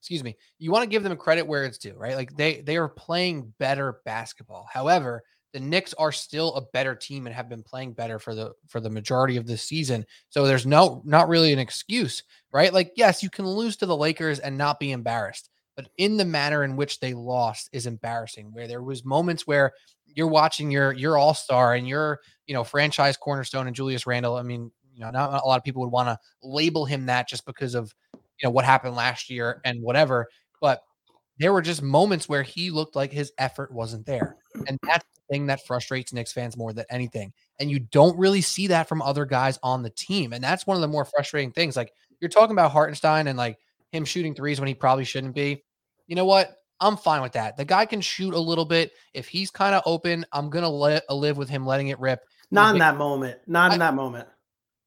Excuse 0.00 0.24
me. 0.24 0.36
You 0.58 0.72
want 0.72 0.82
to 0.82 0.90
give 0.90 1.04
them 1.04 1.16
credit 1.16 1.46
where 1.46 1.64
it's 1.64 1.78
due, 1.78 1.94
right? 1.96 2.16
Like 2.16 2.36
they 2.36 2.62
they 2.62 2.76
are 2.76 2.88
playing 2.88 3.52
better 3.60 4.00
basketball. 4.04 4.66
However, 4.72 5.22
the 5.52 5.60
Knicks 5.60 5.94
are 5.94 6.12
still 6.12 6.54
a 6.54 6.62
better 6.72 6.94
team 6.94 7.26
and 7.26 7.34
have 7.34 7.48
been 7.48 7.62
playing 7.62 7.92
better 7.92 8.18
for 8.18 8.34
the 8.34 8.52
for 8.68 8.80
the 8.80 8.90
majority 8.90 9.36
of 9.36 9.46
this 9.46 9.62
season. 9.62 10.04
So 10.28 10.46
there's 10.46 10.66
no 10.66 11.02
not 11.04 11.28
really 11.28 11.52
an 11.52 11.58
excuse, 11.58 12.22
right? 12.52 12.72
Like 12.72 12.92
yes, 12.96 13.22
you 13.22 13.30
can 13.30 13.46
lose 13.46 13.76
to 13.76 13.86
the 13.86 13.96
Lakers 13.96 14.38
and 14.38 14.58
not 14.58 14.78
be 14.78 14.92
embarrassed, 14.92 15.50
but 15.76 15.88
in 15.96 16.16
the 16.16 16.24
manner 16.24 16.64
in 16.64 16.76
which 16.76 17.00
they 17.00 17.14
lost 17.14 17.70
is 17.72 17.86
embarrassing. 17.86 18.52
Where 18.52 18.68
there 18.68 18.82
was 18.82 19.04
moments 19.04 19.46
where 19.46 19.72
you're 20.06 20.26
watching 20.26 20.70
your 20.70 20.92
your 20.92 21.16
all-star 21.16 21.74
and 21.74 21.88
your, 21.88 22.20
you 22.46 22.54
know, 22.54 22.64
franchise 22.64 23.16
cornerstone 23.16 23.66
and 23.66 23.76
Julius 23.76 24.06
Randle, 24.06 24.36
I 24.36 24.42
mean, 24.42 24.70
you 24.92 25.00
know, 25.00 25.10
not 25.10 25.42
a 25.42 25.46
lot 25.46 25.58
of 25.58 25.64
people 25.64 25.82
would 25.82 25.92
want 25.92 26.08
to 26.08 26.18
label 26.42 26.84
him 26.84 27.06
that 27.06 27.28
just 27.28 27.46
because 27.46 27.74
of, 27.74 27.94
you 28.14 28.20
know, 28.44 28.50
what 28.50 28.64
happened 28.64 28.96
last 28.96 29.30
year 29.30 29.60
and 29.64 29.80
whatever, 29.82 30.26
but 30.60 30.80
there 31.38 31.52
were 31.52 31.62
just 31.62 31.82
moments 31.82 32.28
where 32.28 32.42
he 32.42 32.70
looked 32.70 32.96
like 32.96 33.12
his 33.12 33.32
effort 33.38 33.72
wasn't 33.72 34.04
there. 34.06 34.36
And 34.66 34.76
that's 34.82 35.04
thing 35.30 35.46
that 35.46 35.66
frustrates 35.66 36.12
Knicks 36.12 36.32
fans 36.32 36.56
more 36.56 36.72
than 36.72 36.84
anything. 36.90 37.32
And 37.60 37.70
you 37.70 37.80
don't 37.80 38.18
really 38.18 38.40
see 38.40 38.66
that 38.68 38.88
from 38.88 39.02
other 39.02 39.24
guys 39.24 39.58
on 39.62 39.82
the 39.82 39.90
team. 39.90 40.32
And 40.32 40.42
that's 40.42 40.66
one 40.66 40.76
of 40.76 40.80
the 40.80 40.88
more 40.88 41.04
frustrating 41.04 41.52
things. 41.52 41.76
Like 41.76 41.92
you're 42.20 42.28
talking 42.28 42.54
about 42.54 42.72
Hartenstein 42.72 43.26
and 43.26 43.38
like 43.38 43.58
him 43.92 44.04
shooting 44.04 44.34
threes 44.34 44.60
when 44.60 44.68
he 44.68 44.74
probably 44.74 45.04
shouldn't 45.04 45.34
be. 45.34 45.62
You 46.06 46.16
know 46.16 46.24
what? 46.24 46.56
I'm 46.80 46.96
fine 46.96 47.22
with 47.22 47.32
that. 47.32 47.56
The 47.56 47.64
guy 47.64 47.86
can 47.86 48.00
shoot 48.00 48.34
a 48.34 48.38
little 48.38 48.64
bit. 48.64 48.92
If 49.12 49.26
he's 49.26 49.50
kind 49.50 49.74
of 49.74 49.82
open, 49.84 50.24
I'm 50.32 50.48
gonna 50.48 50.68
let 50.68 51.04
uh, 51.08 51.14
live 51.14 51.36
with 51.36 51.48
him 51.48 51.66
letting 51.66 51.88
it 51.88 51.98
rip. 51.98 52.20
Not 52.50 52.74
in 52.74 52.78
that 52.78 52.96
moment. 52.96 53.38
Not 53.46 53.72
in 53.72 53.80
that 53.80 53.94
moment. 53.94 54.28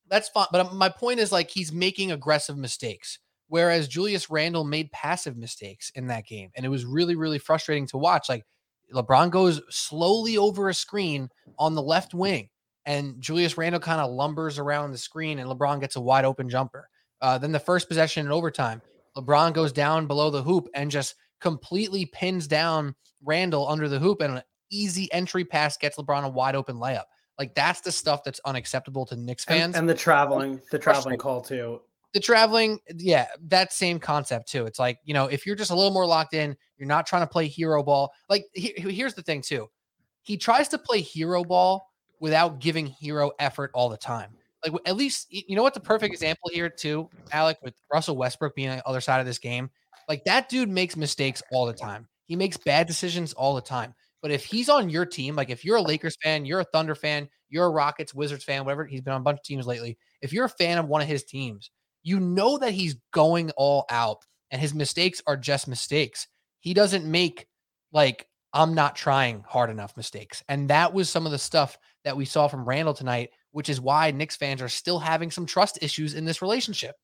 That's 0.10 0.30
fine. 0.30 0.48
But 0.52 0.68
um, 0.68 0.78
my 0.78 0.90
point 0.90 1.20
is 1.20 1.32
like 1.32 1.50
he's 1.50 1.72
making 1.72 2.12
aggressive 2.12 2.58
mistakes. 2.58 3.20
Whereas 3.48 3.90
Julius 3.90 4.30
Randle 4.30 4.64
made 4.64 4.92
passive 4.94 5.36
mistakes 5.36 5.92
in 5.96 6.08
that 6.08 6.26
game. 6.26 6.52
And 6.56 6.66
it 6.66 6.70
was 6.70 6.86
really, 6.86 7.16
really 7.16 7.38
frustrating 7.38 7.86
to 7.88 7.98
watch. 7.98 8.30
Like 8.30 8.46
LeBron 8.94 9.30
goes 9.32 9.62
slowly 9.70 10.38
over 10.38 10.70
a 10.70 10.74
screen 10.74 11.30
on 11.58 11.76
the 11.76 11.82
left 11.82 12.14
wing, 12.14 12.50
and 12.86 13.20
Julius 13.22 13.58
Randle 13.58 13.82
kind 13.82 14.02
of 14.02 14.12
lumbers 14.12 14.60
around 14.60 14.92
the 14.92 14.98
screen, 14.98 15.40
and 15.40 15.50
LeBron 15.50 15.80
gets 15.80 15.96
a 15.96 16.02
wide 16.02 16.26
open 16.26 16.50
jumper. 16.50 16.90
Uh, 17.22 17.38
then 17.38 17.52
the 17.52 17.60
first 17.60 17.88
possession 17.88 18.26
in 18.26 18.32
overtime, 18.32 18.82
LeBron 19.16 19.54
goes 19.54 19.72
down 19.72 20.08
below 20.08 20.30
the 20.30 20.42
hoop 20.42 20.68
and 20.74 20.90
just 20.90 21.16
completely 21.40 22.06
pins 22.06 22.48
down 22.48 22.96
Randle 23.24 23.68
under 23.68 23.88
the 23.88 24.00
hoop, 24.00 24.22
and 24.22 24.38
an 24.38 24.44
easy 24.72 25.12
entry 25.14 25.46
pass 25.46 25.78
gets 25.78 25.98
LeBron 25.98 26.24
a 26.24 26.30
wide 26.30 26.56
open 26.56 26.78
layup. 26.78 27.04
Like 27.38 27.56
that's 27.56 27.82
the 27.82 27.92
stuff 27.92 28.24
that's 28.24 28.40
unacceptable 28.46 29.06
to 29.08 29.16
Knicks 29.16 29.46
fans. 29.46 29.76
And, 29.76 29.76
and 29.78 29.90
the 29.90 29.96
traveling, 29.96 30.62
the 30.72 30.80
traveling 30.80 31.18
call 31.18 31.42
too 31.42 31.82
the 32.14 32.20
traveling, 32.20 32.80
yeah, 32.96 33.28
that 33.48 33.72
same 33.72 34.00
concept 34.00 34.50
too. 34.50 34.66
It's 34.66 34.80
like, 34.80 35.00
you 35.04 35.14
know, 35.14 35.28
if 35.28 35.46
you're 35.46 35.56
just 35.56 35.72
a 35.72 35.76
little 35.76 35.92
more 35.92 36.06
locked 36.06 36.34
in, 36.34 36.56
you're 36.78 36.88
not 36.88 37.06
trying 37.06 37.24
to 37.24 37.28
play 37.28 37.48
hero 37.48 37.84
ball. 37.84 38.12
Like, 38.30 38.46
he, 38.54 38.74
here's 38.78 39.14
the 39.14 39.22
thing 39.22 39.42
too. 39.42 39.70
He 40.24 40.38
tries 40.38 40.68
to 40.70 40.78
play 40.78 41.02
hero 41.02 41.44
ball 41.44 41.88
without 42.20 42.60
giving 42.60 42.86
hero 42.86 43.32
effort 43.40 43.72
all 43.74 43.90
the 43.90 43.98
time. 43.98 44.32
Like, 44.66 44.80
at 44.86 44.96
least, 44.96 45.28
you 45.30 45.56
know 45.56 45.64
what 45.64 45.74
the 45.74 45.80
perfect 45.80 46.14
example 46.14 46.50
here 46.54 46.70
too, 46.70 47.10
Alec, 47.32 47.58
with 47.64 47.74
Russell 47.92 48.18
Westbrook 48.18 48.56
being 48.56 48.70
on 48.70 48.78
the 48.78 48.88
other 48.88 49.02
side 49.02 49.20
of 49.20 49.26
this 49.26 49.40
game? 49.40 49.70
Like, 50.08 50.24
that 50.26 50.50
dude 50.50 50.70
makes 50.70 50.96
mistakes 50.96 51.42
all 51.52 51.66
the 51.66 51.74
time. 51.74 52.08
He 52.26 52.36
makes 52.36 52.58
bad 52.58 52.88
decisions 52.88 53.34
all 53.34 53.56
the 53.56 53.62
time. 53.62 53.96
But 54.22 54.32
if 54.32 54.46
he's 54.46 54.70
on 54.70 54.90
your 54.90 55.06
team, 55.06 55.36
like 55.36 55.50
if 55.50 55.66
you're 55.66 55.78
a 55.78 55.82
Lakers 55.82 56.16
fan, 56.22 56.46
you're 56.46 56.60
a 56.60 56.66
Thunder 56.66 56.94
fan, 56.94 57.28
you're 57.50 57.66
a 57.66 57.70
Rockets, 57.70 58.14
Wizards 58.14 58.44
fan, 58.44 58.64
whatever, 58.64 58.86
he's 58.86 59.02
been 59.02 59.14
on 59.14 59.22
a 59.22 59.24
bunch 59.24 59.40
of 59.40 59.44
teams 59.44 59.66
lately. 59.66 59.98
If 60.22 60.32
you're 60.32 60.46
a 60.46 60.50
fan 60.50 60.78
of 60.78 60.88
one 60.88 61.02
of 61.02 61.08
his 61.08 61.24
teams, 61.24 61.72
you 62.04 62.20
know 62.20 62.58
that 62.58 62.74
he's 62.74 62.96
going 63.14 63.52
all 63.52 63.86
out 63.90 64.26
and 64.52 64.62
his 64.62 64.74
mistakes 64.74 65.22
are 65.28 65.38
just 65.38 65.68
mistakes. 65.68 66.28
He 66.60 66.74
doesn't 66.74 67.06
make 67.10 67.48
like 67.92 68.28
I'm 68.54 68.74
not 68.74 68.96
trying 68.96 69.44
hard 69.48 69.70
enough 69.70 69.96
mistakes. 69.96 70.44
And 70.50 70.70
that 70.70 70.94
was 70.94 71.10
some 71.10 71.26
of 71.26 71.32
the 71.32 71.40
stuff 71.40 71.78
that 72.04 72.18
we 72.18 72.26
saw 72.26 72.48
from 72.48 72.66
Randle 72.66 72.94
tonight, 72.94 73.30
which 73.52 73.70
is 73.70 73.80
why 73.80 74.12
Knicks 74.12 74.36
fans 74.36 74.62
are 74.62 74.70
still 74.70 75.00
having 75.00 75.32
some 75.32 75.46
trust 75.46 75.80
issues 75.82 76.16
in 76.16 76.26
this 76.26 76.42
relationship. 76.42 76.96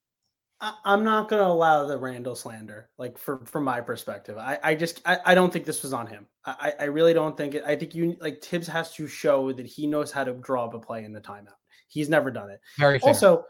I, 0.60 0.74
am 0.86 1.04
not 1.04 1.30
going 1.30 1.42
to 1.42 1.48
allow 1.48 1.86
the 1.86 1.98
Randle 1.98 2.36
slander. 2.36 2.90
Like 2.98 3.18
for 3.18 3.46
from 3.46 3.64
my 3.64 3.80
perspective, 3.80 4.38
I 4.38 4.58
I 4.64 4.76
just 4.76 5.02
I, 5.06 5.20
I 5.26 5.36
don't 5.36 5.54
think 5.54 5.66
this 5.66 5.84
was 5.84 5.94
on 5.94 6.08
him. 6.08 6.26
I 6.46 6.74
I 6.80 6.84
really 6.86 7.14
don't 7.14 7.38
think 7.38 7.54
it. 7.54 7.64
I 7.66 7.76
think 7.76 7.94
you 7.94 8.18
like 8.20 8.42
Tibbs 8.42 8.68
has 8.68 8.92
to 8.96 9.08
show 9.08 9.52
that 9.52 9.68
he 9.68 9.86
knows 9.86 10.12
how 10.12 10.24
to 10.24 10.34
draw 10.34 10.66
up 10.66 10.74
a 10.74 10.80
play 10.80 11.06
in 11.06 11.14
the 11.14 11.22
timeout. 11.22 11.54
He's 11.88 12.10
never 12.10 12.32
done 12.32 12.50
it. 12.50 12.60
Very 12.78 13.00
fair. 13.00 13.10
also. 13.10 13.46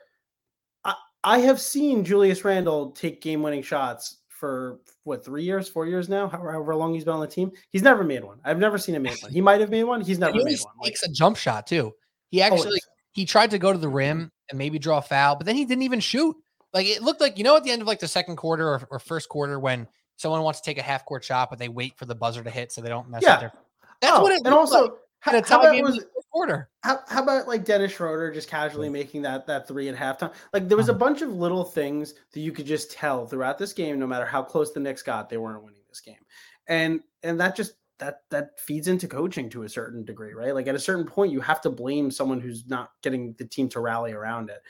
I, 1.28 1.40
have 1.40 1.60
seen 1.60 2.04
Julius 2.04 2.44
Randle 2.44 2.92
take 2.92 3.22
game 3.22 3.42
winning 3.42 3.62
shots 3.62 4.18
for 4.30 4.80
what 5.04 5.26
three 5.26 5.44
years, 5.44 5.68
four 5.68 5.86
years 5.86 6.10
now, 6.10 6.28
however 6.28 6.76
long 6.76 6.94
he's 6.94 7.04
been 7.04 7.14
on 7.14 7.20
the 7.20 7.28
team. 7.28 7.52
He's 7.70 7.82
never 7.82 8.04
made 8.04 8.24
one. 8.24 8.40
I've 8.46 8.60
never 8.60 8.78
seen 8.78 8.96
him 8.96 9.04
make 9.04 9.22
one. 9.22 9.32
He 9.32 9.42
might 9.42 9.60
have 9.60 9.70
made 9.70 9.84
one. 9.84 10.02
He's 10.02 10.20
never 10.20 10.34
he 10.34 10.44
made 10.44 10.60
one. 10.60 10.74
Takes 10.84 11.04
like, 11.04 11.12
a 11.12 11.14
jump 11.14 11.38
shot 11.38 11.68
too. 11.68 11.94
He 12.30 12.42
actually 12.42 12.68
always. 12.68 12.88
he 13.12 13.26
tried 13.26 13.52
to 13.52 13.60
go 13.60 13.74
to 13.74 13.80
the 13.80 13.90
rim 13.90 14.32
and 14.50 14.58
maybe 14.58 14.80
draw 14.80 15.00
a 15.00 15.02
foul, 15.02 15.36
but 15.36 15.46
then 15.46 15.56
he 15.56 15.66
didn't 15.66 15.84
even 15.84 16.00
shoot. 16.00 16.36
Like 16.74 16.88
it 16.88 17.02
looked 17.02 17.22
like 17.22 17.38
you 17.38 17.44
know 17.44 17.58
at 17.58 17.64
the 17.64 17.72
end 17.72 17.82
of 17.82 17.88
like 17.88 18.00
the 18.00 18.08
second 18.08 18.36
quarter 18.36 18.68
or, 18.68 18.88
or 18.92 19.00
first 19.00 19.30
quarter 19.30 19.60
when 19.60 19.88
someone 20.18 20.42
wants 20.44 20.62
to 20.62 20.66
take 20.66 20.78
a 20.78 20.84
half 20.84 21.06
court 21.06 21.24
shot, 21.24 21.50
but 21.50 21.60
they 21.60 21.70
wait 21.70 21.98
for 21.98 22.06
the 22.06 22.16
buzzer 22.16 22.44
to 22.44 22.50
hit 22.50 22.72
so 22.72 22.82
they 22.82 22.90
don't 22.90 23.10
mess 23.10 23.24
yeah. 23.24 23.34
up 23.34 23.40
their. 23.40 23.54
That's 24.02 24.18
oh, 24.18 24.22
what 24.22 24.32
it 24.34 24.42
and 24.46 24.54
also. 24.54 24.82
Like. 24.84 24.92
How, 25.20 25.32
how 25.44 25.60
about 25.60 25.82
was, 25.82 26.06
quarter? 26.38 26.70
How, 26.84 27.00
how 27.08 27.24
about 27.24 27.48
like 27.48 27.66
Dennis 27.66 27.94
Schroeder 27.94 28.32
just 28.32 28.48
casually 28.48 28.90
making 28.90 29.24
that 29.24 29.48
that 29.48 29.68
three 29.68 29.90
at 29.90 29.96
halftime? 29.96 30.32
Like 30.54 30.68
there 30.68 30.78
was 30.78 30.88
a 30.88 30.92
uh-huh. 30.92 31.00
bunch 31.00 31.24
of 31.24 31.34
little 31.34 31.64
things 31.64 32.14
that 32.32 32.42
you 32.42 32.52
could 32.52 32.68
just 32.68 32.92
tell 32.92 33.26
throughout 33.26 33.58
this 33.58 33.74
game, 33.74 33.98
no 34.00 34.06
matter 34.06 34.26
how 34.26 34.44
close 34.44 34.72
the 34.72 34.80
Knicks 34.80 35.02
got, 35.02 35.30
they 35.30 35.38
weren't 35.38 35.64
winning 35.64 35.82
this 35.90 36.00
game, 36.00 36.24
and 36.68 37.02
and 37.24 37.40
that 37.40 37.56
just 37.56 37.74
that 37.98 38.22
that 38.30 38.60
feeds 38.60 38.88
into 38.88 39.08
coaching 39.08 39.50
to 39.50 39.64
a 39.64 39.70
certain 39.70 40.06
degree, 40.06 40.34
right? 40.34 40.54
Like 40.54 40.68
at 40.68 40.76
a 40.76 40.80
certain 40.80 41.06
point, 41.06 41.32
you 41.32 41.42
have 41.42 41.62
to 41.62 41.72
blame 41.72 42.12
someone 42.12 42.40
who's 42.40 42.68
not 42.68 42.92
getting 43.02 43.34
the 43.40 43.46
team 43.46 43.68
to 43.70 43.80
rally 43.80 44.14
around 44.14 44.52
it. 44.52 44.62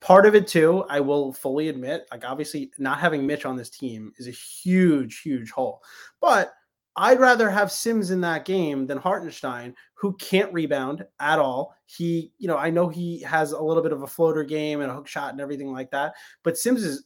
Part 0.00 0.24
of 0.24 0.36
it 0.36 0.46
too, 0.46 0.84
I 0.88 1.00
will 1.00 1.32
fully 1.32 1.68
admit, 1.68 2.06
like 2.12 2.24
obviously 2.24 2.70
not 2.78 3.00
having 3.00 3.26
Mitch 3.26 3.44
on 3.44 3.56
this 3.56 3.70
team 3.70 4.12
is 4.18 4.28
a 4.28 4.30
huge, 4.30 5.22
huge 5.22 5.50
hole. 5.50 5.82
But 6.20 6.54
I'd 6.98 7.20
rather 7.20 7.48
have 7.48 7.70
Sims 7.70 8.10
in 8.10 8.20
that 8.22 8.44
game 8.44 8.86
than 8.86 8.98
Hartenstein, 8.98 9.74
who 9.98 10.14
can't 10.14 10.52
rebound 10.52 11.04
at 11.18 11.38
all. 11.38 11.74
He, 11.86 12.32
you 12.38 12.46
know, 12.46 12.56
I 12.56 12.70
know 12.70 12.88
he 12.88 13.20
has 13.22 13.52
a 13.52 13.60
little 13.60 13.82
bit 13.82 13.92
of 13.92 14.02
a 14.02 14.06
floater 14.06 14.44
game 14.44 14.80
and 14.80 14.90
a 14.90 14.94
hook 14.94 15.08
shot 15.08 15.32
and 15.32 15.40
everything 15.40 15.72
like 15.72 15.90
that, 15.90 16.14
but 16.44 16.56
Sims 16.56 16.84
is 16.84 17.04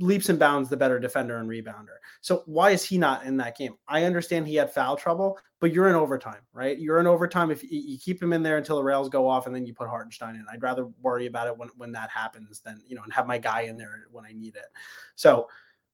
leaps 0.00 0.28
and 0.28 0.38
bounds 0.38 0.68
the 0.68 0.76
better 0.76 0.98
defender 0.98 1.38
and 1.38 1.48
rebounder. 1.48 1.96
So 2.20 2.42
why 2.46 2.72
is 2.72 2.84
he 2.84 2.98
not 2.98 3.24
in 3.24 3.36
that 3.38 3.56
game? 3.56 3.74
I 3.88 4.04
understand 4.04 4.46
he 4.46 4.56
had 4.56 4.72
foul 4.72 4.96
trouble, 4.96 5.38
but 5.60 5.72
you're 5.72 5.88
in 5.88 5.94
overtime, 5.94 6.42
right? 6.52 6.78
You're 6.78 6.98
in 6.98 7.06
overtime 7.06 7.50
if 7.50 7.62
you 7.62 7.96
keep 7.98 8.22
him 8.22 8.32
in 8.32 8.42
there 8.42 8.58
until 8.58 8.76
the 8.76 8.82
rails 8.82 9.08
go 9.08 9.26
off 9.28 9.46
and 9.46 9.54
then 9.54 9.64
you 9.64 9.72
put 9.72 9.88
Hartenstein 9.88 10.34
in. 10.34 10.44
I'd 10.52 10.62
rather 10.62 10.86
worry 11.00 11.26
about 11.26 11.46
it 11.46 11.56
when 11.56 11.70
when 11.76 11.92
that 11.92 12.10
happens 12.10 12.60
than, 12.60 12.82
you 12.86 12.96
know, 12.96 13.02
and 13.04 13.12
have 13.12 13.26
my 13.26 13.38
guy 13.38 13.62
in 13.62 13.76
there 13.76 14.06
when 14.10 14.26
I 14.26 14.32
need 14.32 14.56
it. 14.56 14.66
So 15.14 15.48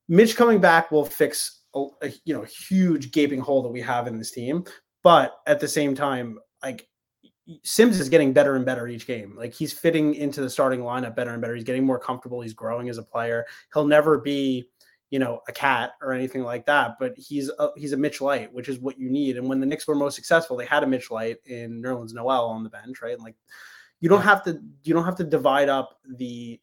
Mitch 0.09 0.35
coming 0.35 0.61
back 0.61 0.91
will 0.91 1.05
fix 1.05 1.61
a, 1.75 1.87
a 2.03 2.09
you 2.25 2.35
know 2.35 2.43
huge 2.43 3.13
gaping 3.13 3.41
hole 3.41 3.63
that 3.63 3.69
we 3.69 3.83
have 3.83 4.09
in 4.09 4.19
this 4.19 4.33
team, 4.33 4.65
but 5.03 5.41
at 5.47 5.61
the 5.61 5.69
same 5.69 5.95
time, 5.95 6.39
like 6.63 6.89
Sims 7.63 7.99
is 7.99 8.09
getting 8.09 8.33
better 8.33 8.55
and 8.55 8.65
better 8.65 8.87
each 8.87 9.07
game. 9.07 9.35
Like 9.37 9.55
he's 9.55 9.73
fitting 9.73 10.15
into 10.15 10.41
the 10.41 10.51
starting 10.51 10.81
lineup 10.81 11.17
better 11.17 11.31
and 11.31 11.41
better. 11.41 11.55
He's 11.55 11.65
getting 11.65 11.85
more 11.85 11.99
comfortable. 11.99 12.41
He's 12.41 12.55
growing 12.55 12.89
as 12.89 12.99
a 12.99 13.03
player. 13.03 13.47
He'll 13.73 13.87
never 13.87 14.19
be, 14.19 14.69
you 15.11 15.19
know, 15.19 15.41
a 15.49 15.53
cat 15.53 15.93
or 16.01 16.13
anything 16.13 16.43
like 16.43 16.67
that. 16.67 16.97
But 17.01 17.15
he's 17.17 17.51
a, 17.59 17.71
he's 17.77 17.93
a 17.93 17.97
Mitch 17.97 18.21
Light, 18.21 18.53
which 18.53 18.69
is 18.69 18.79
what 18.79 18.99
you 18.99 19.11
need. 19.11 19.37
And 19.37 19.49
when 19.49 19.59
the 19.59 19.67
Knicks 19.67 19.89
were 19.89 19.95
most 19.95 20.15
successful, 20.15 20.57
they 20.57 20.67
had 20.67 20.85
a 20.85 20.87
Mitch 20.87 21.11
Light 21.11 21.39
in 21.47 21.83
Nerlens 21.83 22.15
Noel 22.15 22.47
on 22.47 22.63
the 22.63 22.71
bench, 22.71 23.03
right? 23.03 23.15
And 23.15 23.23
like 23.23 23.37
you 24.01 24.09
don't 24.09 24.23
have 24.23 24.45
to 24.45 24.61
you 24.83 24.95
don't 24.95 25.05
have 25.05 25.17
to 25.17 25.25
divide 25.25 25.69
up 25.69 25.99
the 26.17 26.61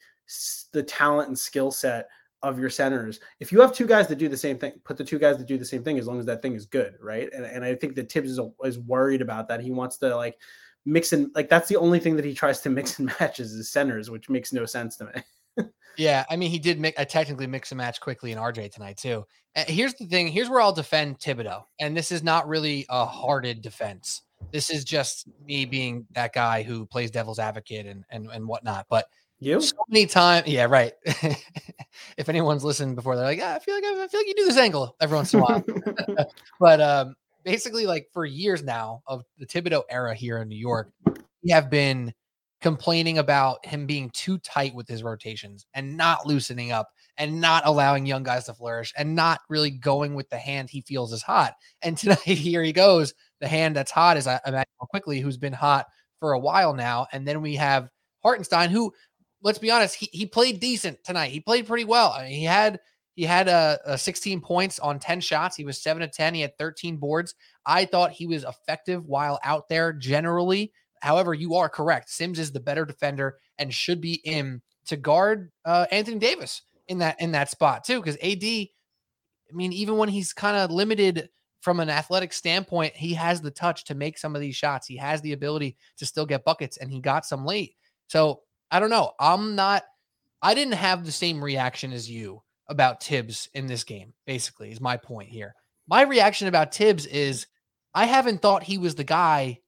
the 0.71 0.83
talent 0.83 1.29
and 1.29 1.37
skill 1.37 1.71
set 1.71 2.07
of 2.43 2.59
your 2.59 2.69
centers. 2.69 3.19
If 3.39 3.51
you 3.51 3.61
have 3.61 3.73
two 3.73 3.87
guys 3.87 4.07
that 4.07 4.17
do 4.17 4.29
the 4.29 4.37
same 4.37 4.57
thing, 4.57 4.73
put 4.83 4.97
the 4.97 5.03
two 5.03 5.19
guys 5.19 5.37
that 5.37 5.47
do 5.47 5.57
the 5.57 5.65
same 5.65 5.83
thing 5.83 5.97
as 5.97 6.07
long 6.07 6.19
as 6.19 6.25
that 6.27 6.41
thing 6.41 6.53
is 6.53 6.65
good, 6.65 6.95
right? 7.01 7.29
And, 7.33 7.45
and 7.45 7.63
I 7.63 7.75
think 7.75 7.95
that 7.95 8.09
Tibbs 8.09 8.31
is, 8.31 8.39
is 8.63 8.79
worried 8.79 9.21
about 9.21 9.47
that. 9.47 9.61
He 9.61 9.71
wants 9.71 9.97
to 9.97 10.15
like 10.15 10.37
mix 10.85 11.11
and 11.13 11.29
like 11.35 11.49
that's 11.49 11.67
the 11.67 11.75
only 11.75 11.99
thing 11.99 12.15
that 12.15 12.25
he 12.25 12.33
tries 12.33 12.61
to 12.61 12.69
mix 12.69 12.99
and 12.99 13.11
match 13.19 13.39
is 13.39 13.51
his 13.51 13.69
centers, 13.71 14.09
which 14.09 14.29
makes 14.29 14.53
no 14.53 14.65
sense 14.65 14.95
to 14.97 15.05
me. 15.05 15.65
yeah, 15.97 16.25
I 16.29 16.35
mean 16.35 16.51
he 16.51 16.59
did 16.59 16.79
make 16.79 16.99
I 16.99 17.03
technically 17.03 17.47
mix 17.47 17.71
and 17.71 17.77
match 17.77 17.99
Quickley 17.99 18.31
in 18.31 18.37
RJ 18.37 18.71
tonight 18.71 18.97
too. 18.97 19.25
Uh, 19.55 19.63
here's 19.67 19.95
the 19.95 20.05
thing. 20.05 20.27
Here's 20.27 20.49
where 20.49 20.61
I'll 20.61 20.73
defend 20.73 21.19
Thibodeau, 21.19 21.63
and 21.79 21.97
this 21.97 22.11
is 22.11 22.23
not 22.23 22.47
really 22.47 22.85
a 22.89 23.05
hearted 23.05 23.61
defense. 23.61 24.21
This 24.51 24.69
is 24.69 24.85
just 24.85 25.27
me 25.43 25.65
being 25.65 26.05
that 26.11 26.31
guy 26.31 26.61
who 26.61 26.85
plays 26.85 27.09
devil's 27.09 27.39
advocate 27.39 27.87
and 27.87 28.05
and 28.11 28.29
and 28.31 28.47
whatnot. 28.47 28.85
But 28.89 29.07
you 29.39 29.61
so 29.61 29.75
many 29.89 30.05
times, 30.05 30.47
yeah, 30.47 30.65
right. 30.65 30.93
if 32.17 32.29
anyone's 32.29 32.63
listened 32.63 32.95
before, 32.95 33.15
they're 33.15 33.25
like, 33.25 33.39
yeah, 33.39 33.55
I 33.55 33.59
feel 33.59 33.75
like 33.75 33.83
I, 33.83 34.03
I 34.03 34.07
feel 34.07 34.19
like 34.19 34.27
you 34.27 34.35
do 34.35 34.45
this 34.45 34.57
angle 34.57 34.95
every 34.99 35.15
once 35.15 35.33
in 35.33 35.39
a 35.39 35.43
while. 35.43 35.63
but 36.59 36.81
um, 36.81 37.15
basically 37.43 37.85
like 37.85 38.07
for 38.11 38.25
years 38.25 38.63
now 38.63 39.01
of 39.05 39.23
the 39.37 39.45
Thibodeau 39.45 39.83
era 39.89 40.15
here 40.15 40.39
in 40.39 40.47
New 40.47 40.57
York, 40.57 40.91
we 41.43 41.51
have 41.51 41.69
been 41.69 42.13
complaining 42.61 43.19
about 43.19 43.63
him 43.65 43.85
being 43.85 44.09
too 44.11 44.37
tight 44.39 44.73
with 44.73 44.87
his 44.87 45.03
rotations 45.03 45.65
and 45.75 45.95
not 45.95 46.25
loosening 46.25 46.71
up 46.71 46.89
and 47.17 47.39
not 47.39 47.65
allowing 47.65 48.05
young 48.05 48.23
guys 48.23 48.45
to 48.45 48.53
flourish 48.53 48.93
and 48.97 49.15
not 49.15 49.39
really 49.49 49.71
going 49.71 50.15
with 50.15 50.29
the 50.29 50.37
hand 50.37 50.69
he 50.69 50.81
feels 50.81 51.13
is 51.13 51.21
hot. 51.21 51.53
And 51.81 51.97
tonight, 51.97 52.19
here 52.19 52.63
he 52.63 52.73
goes. 52.73 53.13
The 53.39 53.47
hand 53.47 53.75
that's 53.75 53.91
hot 53.91 54.17
is 54.17 54.27
Immanuel 54.27 54.65
Quickley, 54.89 55.19
who's 55.19 55.37
been 55.37 55.53
hot 55.53 55.85
for 56.19 56.33
a 56.33 56.39
while 56.39 56.73
now. 56.73 57.07
And 57.11 57.27
then 57.27 57.41
we 57.41 57.55
have 57.55 57.89
Hartenstein, 58.23 58.69
who, 58.69 58.91
let's 59.47 59.59
be 59.59 59.71
honest, 59.71 59.95
he, 59.95 60.09
he 60.11 60.25
played 60.25 60.59
decent 60.59 61.01
tonight. 61.05 61.31
He 61.31 61.39
played 61.39 61.67
pretty 61.67 61.85
well. 61.85 62.11
I 62.11 62.23
mean, 62.23 62.33
he 62.33 62.43
had 62.43 62.81
he 63.15 63.23
had 63.23 63.47
a, 63.47 63.79
a 63.85 63.97
16 63.97 64.41
points 64.41 64.77
on 64.77 64.99
10 64.99 65.21
shots. 65.21 65.55
He 65.55 65.63
was 65.63 65.81
7 65.81 66.01
to 66.01 66.07
10. 66.09 66.33
He 66.33 66.41
had 66.41 66.57
13 66.57 66.97
boards. 66.97 67.33
I 67.65 67.85
thought 67.85 68.11
he 68.11 68.27
was 68.27 68.43
effective 68.43 69.05
while 69.05 69.39
out 69.45 69.69
there 69.69 69.93
generally. 69.93 70.73
However, 71.01 71.33
you 71.33 71.55
are 71.55 71.69
correct. 71.69 72.09
Sims 72.09 72.39
is 72.39 72.51
the 72.51 72.59
better 72.59 72.83
defender 72.83 73.37
and 73.57 73.73
should 73.73 74.01
be 74.01 74.15
in 74.25 74.61
to 74.87 74.97
guard 74.97 75.49
uh, 75.63 75.85
Anthony 75.91 76.19
Davis 76.19 76.63
in 76.89 76.97
that 76.97 77.19
in 77.21 77.31
that 77.31 77.49
spot 77.49 77.85
too. 77.85 78.01
Because 78.01 78.17
AD, 78.17 78.43
I 78.43 78.67
mean, 79.53 79.71
even 79.71 79.95
when 79.95 80.09
he's 80.09 80.33
kind 80.33 80.57
of 80.57 80.71
limited 80.71 81.29
from 81.61 81.79
an 81.79 81.89
athletic 81.89 82.33
standpoint, 82.33 82.97
he 82.97 83.13
has 83.13 83.39
the 83.39 83.51
touch 83.51 83.85
to 83.85 83.95
make 83.95 84.17
some 84.17 84.35
of 84.35 84.41
these 84.41 84.57
shots. 84.57 84.87
He 84.87 84.97
has 84.97 85.21
the 85.21 85.31
ability 85.31 85.77
to 85.99 86.05
still 86.05 86.25
get 86.25 86.43
buckets, 86.43 86.75
and 86.75 86.91
he 86.91 86.99
got 86.99 87.25
some 87.25 87.45
late. 87.45 87.75
So 88.07 88.41
I 88.71 88.79
don't 88.79 88.89
know. 88.89 89.11
I'm 89.19 89.55
not. 89.55 89.83
I 90.41 90.53
didn't 90.53 90.73
have 90.73 91.05
the 91.05 91.11
same 91.11 91.43
reaction 91.43 91.93
as 91.93 92.09
you 92.09 92.43
about 92.67 93.01
Tibbs 93.01 93.49
in 93.53 93.67
this 93.67 93.83
game, 93.83 94.13
basically, 94.25 94.71
is 94.71 94.81
my 94.81 94.97
point 94.97 95.29
here. 95.29 95.55
My 95.87 96.03
reaction 96.03 96.47
about 96.47 96.71
Tibbs 96.71 97.05
is 97.05 97.47
I 97.93 98.05
haven't 98.05 98.41
thought 98.41 98.63
he 98.63 98.77
was 98.77 98.95
the 98.95 99.03
guy 99.03 99.59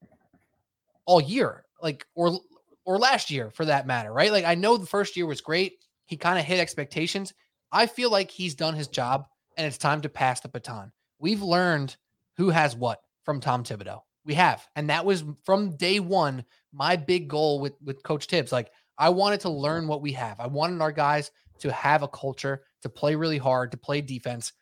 all 1.06 1.22
year, 1.22 1.66
like 1.82 2.06
or 2.16 2.40
or 2.86 2.98
last 2.98 3.32
year 3.32 3.50
for 3.52 3.66
that 3.66 3.88
matter, 3.88 4.12
right? 4.12 4.32
Like 4.32 4.46
I 4.46 4.56
know 4.56 4.78
the 4.78 4.86
first 4.86 5.16
year 5.16 5.26
was 5.26 5.42
great. 5.42 5.74
He 6.06 6.18
kind 6.18 6.40
of 6.40 6.46
hit 6.46 6.60
expectations. 6.60 7.34
I 7.72 7.86
feel 7.86 8.12
like 8.12 8.32
he's 8.32 8.56
done 8.56 8.74
his 8.74 8.88
job 8.88 9.26
and 9.58 9.66
it's 9.66 9.78
time 9.78 10.02
to 10.02 10.10
pass 10.10 10.40
the 10.40 10.50
baton. 10.50 10.92
We've 11.20 11.42
learned 11.42 11.96
who 12.38 12.50
has 12.50 12.76
what 12.76 13.02
from 13.24 13.40
Tom 13.40 13.64
Thibodeau. 13.64 14.02
We 14.26 14.34
have. 14.36 14.68
And 14.76 14.90
that 14.90 15.06
was 15.06 15.24
from 15.44 15.76
day 15.78 16.00
one 16.00 16.46
my 16.72 16.96
big 16.96 17.28
goal 17.28 17.60
with 17.60 17.74
with 17.84 18.04
coach 18.04 18.28
Tibbs. 18.28 18.52
Like 18.52 18.72
I 19.00 19.10
wanted 19.10 19.40
to 19.42 19.50
learn 19.50 19.88
what 19.88 20.02
we 20.02 20.12
have. 20.12 20.40
I 20.40 20.48
wanted 20.48 20.82
our 20.82 20.92
guys 20.92 21.32
to 21.60 21.72
have 21.72 22.04
a 22.04 22.08
culture, 22.08 22.62
to 22.82 22.90
play 22.90 23.16
really 23.16 23.38
hard, 23.38 23.72
to 23.72 23.78
play 23.78 24.02
defense. 24.02 24.54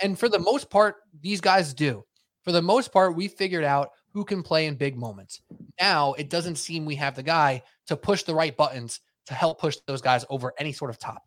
And 0.00 0.18
for 0.18 0.28
the 0.28 0.38
most 0.38 0.70
part, 0.70 0.96
these 1.20 1.40
guys 1.40 1.74
do. 1.74 2.04
For 2.44 2.52
the 2.52 2.62
most 2.62 2.92
part, 2.92 3.16
we 3.16 3.28
figured 3.28 3.64
out 3.64 3.90
who 4.12 4.24
can 4.24 4.42
play 4.42 4.66
in 4.66 4.74
big 4.74 4.96
moments. 4.96 5.40
Now 5.80 6.12
it 6.14 6.30
doesn't 6.30 6.56
seem 6.56 6.84
we 6.84 6.96
have 6.96 7.16
the 7.16 7.22
guy 7.22 7.62
to 7.86 7.96
push 7.96 8.22
the 8.22 8.34
right 8.34 8.56
buttons 8.56 9.00
to 9.26 9.34
help 9.34 9.60
push 9.60 9.76
those 9.86 10.00
guys 10.00 10.24
over 10.30 10.52
any 10.58 10.72
sort 10.72 10.90
of 10.90 10.98
top. 10.98 11.22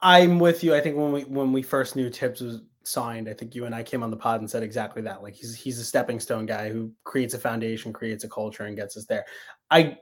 I'm 0.00 0.38
with 0.38 0.64
you. 0.64 0.74
I 0.74 0.80
think 0.80 0.96
when 0.96 1.12
we 1.12 1.22
when 1.24 1.52
we 1.52 1.62
first 1.62 1.94
knew 1.94 2.08
Tibbs 2.08 2.40
was 2.40 2.62
signed, 2.84 3.28
I 3.28 3.34
think 3.34 3.54
you 3.54 3.66
and 3.66 3.74
I 3.74 3.82
came 3.82 4.02
on 4.02 4.10
the 4.10 4.16
pod 4.16 4.40
and 4.40 4.50
said 4.50 4.62
exactly 4.62 5.02
that. 5.02 5.22
Like 5.22 5.34
he's 5.34 5.54
he's 5.54 5.78
a 5.78 5.84
stepping 5.84 6.20
stone 6.20 6.46
guy 6.46 6.70
who 6.70 6.90
creates 7.04 7.34
a 7.34 7.38
foundation, 7.38 7.92
creates 7.92 8.24
a 8.24 8.28
culture, 8.28 8.64
and 8.64 8.76
gets 8.76 8.96
us 8.96 9.04
there. 9.04 9.26
I 9.70 9.98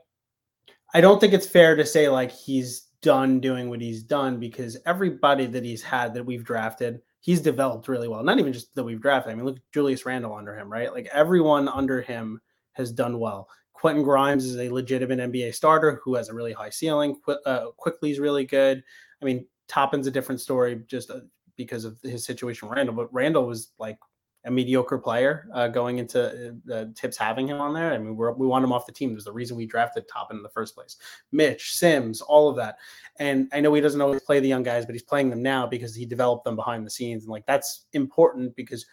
I 0.93 1.01
don't 1.01 1.19
think 1.19 1.33
it's 1.33 1.47
fair 1.47 1.75
to 1.75 1.85
say 1.85 2.09
like 2.09 2.31
he's 2.31 2.87
done 3.01 3.39
doing 3.39 3.69
what 3.69 3.81
he's 3.81 4.03
done 4.03 4.39
because 4.39 4.77
everybody 4.85 5.45
that 5.45 5.63
he's 5.63 5.83
had 5.83 6.13
that 6.13 6.25
we've 6.25 6.43
drafted, 6.43 7.01
he's 7.19 7.41
developed 7.41 7.87
really 7.87 8.07
well. 8.07 8.23
Not 8.23 8.39
even 8.39 8.53
just 8.53 8.73
that 8.75 8.83
we've 8.83 9.01
drafted. 9.01 9.31
I 9.31 9.35
mean, 9.35 9.45
look 9.45 9.57
at 9.57 9.71
Julius 9.73 10.05
Randle 10.05 10.33
under 10.33 10.57
him, 10.57 10.71
right? 10.71 10.91
Like 10.91 11.07
everyone 11.11 11.67
under 11.67 12.01
him 12.01 12.41
has 12.73 12.91
done 12.91 13.19
well. 13.19 13.49
Quentin 13.73 14.03
Grimes 14.03 14.45
is 14.45 14.57
a 14.57 14.69
legitimate 14.69 15.19
NBA 15.19 15.53
starter 15.53 16.01
who 16.03 16.15
has 16.15 16.29
a 16.29 16.33
really 16.33 16.53
high 16.53 16.71
ceiling. 16.71 17.19
Qu- 17.23 17.39
uh, 17.45 17.67
really 18.01 18.45
good. 18.45 18.83
I 19.21 19.25
mean, 19.25 19.45
Toppin's 19.67 20.07
a 20.07 20.11
different 20.11 20.41
story 20.41 20.81
just 20.87 21.11
uh, 21.11 21.19
because 21.57 21.85
of 21.85 21.99
his 22.01 22.25
situation 22.25 22.69
Randle, 22.69 22.95
but 22.95 23.13
Randle 23.13 23.45
was 23.45 23.71
like 23.77 23.97
a 24.45 24.51
mediocre 24.51 24.97
player 24.97 25.47
uh, 25.53 25.67
going 25.67 25.97
into 25.97 26.55
uh, 26.71 26.85
Thibs 26.95 27.17
having 27.17 27.47
him 27.47 27.59
on 27.59 27.73
there. 27.73 27.91
I 27.91 27.97
mean, 27.97 28.15
we 28.15 28.47
want 28.47 28.63
him 28.63 28.71
off 28.71 28.85
the 28.85 28.91
team. 28.91 29.11
There's 29.11 29.25
the 29.25 29.31
reason 29.31 29.57
we 29.57 29.65
drafted 29.65 30.07
Toppin 30.07 30.37
in 30.37 30.43
the 30.43 30.49
first 30.49 30.73
place. 30.73 30.97
Mitch, 31.31 31.75
Sims, 31.75 32.21
all 32.21 32.49
of 32.49 32.55
that. 32.55 32.77
And 33.19 33.49
I 33.51 33.59
know 33.59 33.73
he 33.73 33.81
doesn't 33.81 34.01
always 34.01 34.21
play 34.21 34.39
the 34.39 34.47
young 34.47 34.63
guys, 34.63 34.85
but 34.85 34.95
he's 34.95 35.03
playing 35.03 35.29
them 35.29 35.41
now 35.41 35.67
because 35.67 35.93
he 35.95 36.05
developed 36.05 36.45
them 36.45 36.55
behind 36.55 36.85
the 36.85 36.91
scenes. 36.91 37.23
And 37.23 37.31
like 37.31 37.45
that's 37.45 37.85
important 37.93 38.55
because 38.55 38.85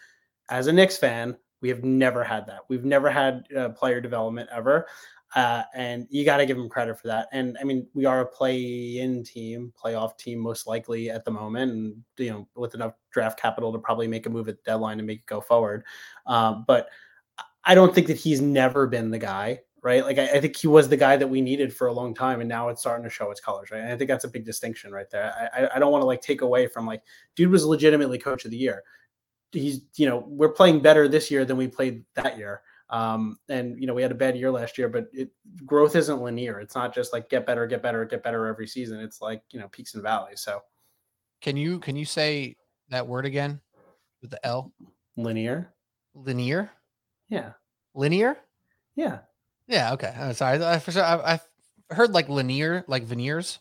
as 0.49 0.67
a 0.67 0.73
Knicks 0.73 0.97
fan, 0.97 1.37
we 1.61 1.69
have 1.69 1.83
never 1.83 2.23
had 2.23 2.45
that. 2.47 2.59
We've 2.67 2.85
never 2.85 3.09
had 3.09 3.47
uh, 3.57 3.69
player 3.69 4.01
development 4.01 4.49
ever. 4.51 4.87
Uh, 5.35 5.63
and 5.73 6.07
you 6.09 6.23
got 6.23 6.37
to 6.37 6.45
give 6.45 6.55
them 6.55 6.69
credit 6.69 6.97
for 6.97 7.07
that. 7.07 7.27
And 7.33 7.57
I 7.59 7.65
mean, 7.65 7.85
we 7.93 8.05
are 8.05 8.21
a 8.21 8.25
play-in 8.25 9.21
team, 9.21 9.73
playoff 9.77 10.17
team, 10.17 10.39
most 10.39 10.65
likely 10.65 11.09
at 11.09 11.25
the 11.25 11.31
moment, 11.31 11.73
and 11.73 11.95
you 12.17 12.29
know, 12.29 12.47
with 12.55 12.73
enough 12.73 12.93
draft 13.11 13.37
capital 13.37 13.73
to 13.73 13.79
probably 13.79 14.07
make 14.07 14.25
a 14.25 14.29
move 14.29 14.47
at 14.47 14.55
the 14.55 14.63
deadline 14.63 14.97
and 14.99 15.05
make 15.05 15.19
it 15.19 15.25
go 15.25 15.41
forward. 15.41 15.83
Um, 16.25 16.63
but 16.65 16.87
I 17.65 17.75
don't 17.75 17.93
think 17.93 18.07
that 18.07 18.15
he's 18.15 18.39
never 18.39 18.87
been 18.87 19.11
the 19.11 19.19
guy, 19.19 19.59
right? 19.81 20.05
Like 20.05 20.19
I, 20.19 20.29
I, 20.29 20.39
think 20.39 20.55
he 20.55 20.67
was 20.67 20.87
the 20.87 20.95
guy 20.95 21.17
that 21.17 21.27
we 21.27 21.41
needed 21.41 21.75
for 21.75 21.87
a 21.87 21.93
long 21.93 22.13
time, 22.13 22.39
and 22.39 22.47
now 22.47 22.69
it's 22.69 22.79
starting 22.79 23.03
to 23.03 23.09
show 23.09 23.29
its 23.29 23.41
colors, 23.41 23.71
right? 23.71 23.81
And 23.81 23.91
I 23.91 23.97
think 23.97 24.09
that's 24.09 24.23
a 24.23 24.29
big 24.29 24.45
distinction 24.45 24.93
right 24.93 25.09
there. 25.11 25.49
I, 25.53 25.75
I 25.75 25.79
don't 25.79 25.91
want 25.91 26.01
to 26.01 26.07
like 26.07 26.21
take 26.21 26.43
away 26.43 26.67
from 26.67 26.85
like, 26.85 27.01
dude 27.35 27.51
was 27.51 27.65
legitimately 27.65 28.19
coach 28.19 28.45
of 28.45 28.51
the 28.51 28.57
year. 28.57 28.83
He's, 29.51 29.81
you 29.95 30.07
know, 30.07 30.23
we're 30.27 30.49
playing 30.49 30.79
better 30.79 31.09
this 31.09 31.29
year 31.29 31.43
than 31.43 31.57
we 31.57 31.67
played 31.67 32.05
that 32.13 32.37
year. 32.37 32.61
Um, 32.89 33.39
and 33.49 33.79
you 33.79 33.87
know, 33.87 33.93
we 33.93 34.01
had 34.01 34.11
a 34.11 34.15
bad 34.15 34.37
year 34.37 34.51
last 34.51 34.77
year, 34.77 34.89
but 34.89 35.07
it, 35.11 35.31
growth 35.65 35.95
isn't 35.95 36.21
linear. 36.21 36.59
It's 36.59 36.75
not 36.75 36.93
just 36.93 37.13
like 37.13 37.29
get 37.29 37.45
better, 37.45 37.65
get 37.65 37.81
better, 37.81 38.05
get 38.05 38.23
better 38.23 38.45
every 38.47 38.67
season. 38.67 38.99
It's 38.99 39.21
like 39.21 39.41
you 39.51 39.59
know, 39.59 39.67
peaks 39.69 39.93
and 39.95 40.03
valleys. 40.03 40.41
So, 40.41 40.61
can 41.41 41.57
you 41.57 41.79
can 41.79 41.95
you 41.95 42.05
say 42.05 42.57
that 42.89 43.07
word 43.07 43.25
again 43.25 43.59
with 44.21 44.31
the 44.31 44.45
L? 44.45 44.71
Linear. 45.17 45.73
Linear. 46.13 46.71
Yeah. 47.29 47.53
Linear. 47.93 48.37
Yeah. 48.95 49.19
Yeah. 49.67 49.93
Okay. 49.93 50.13
I'm 50.15 50.33
sorry. 50.33 50.63
I, 50.63 50.79
for 50.79 50.91
sure, 50.91 51.03
I, 51.03 51.39
I 51.89 51.93
heard 51.93 52.11
like 52.11 52.29
linear, 52.29 52.83
like 52.87 53.03
veneers. 53.03 53.59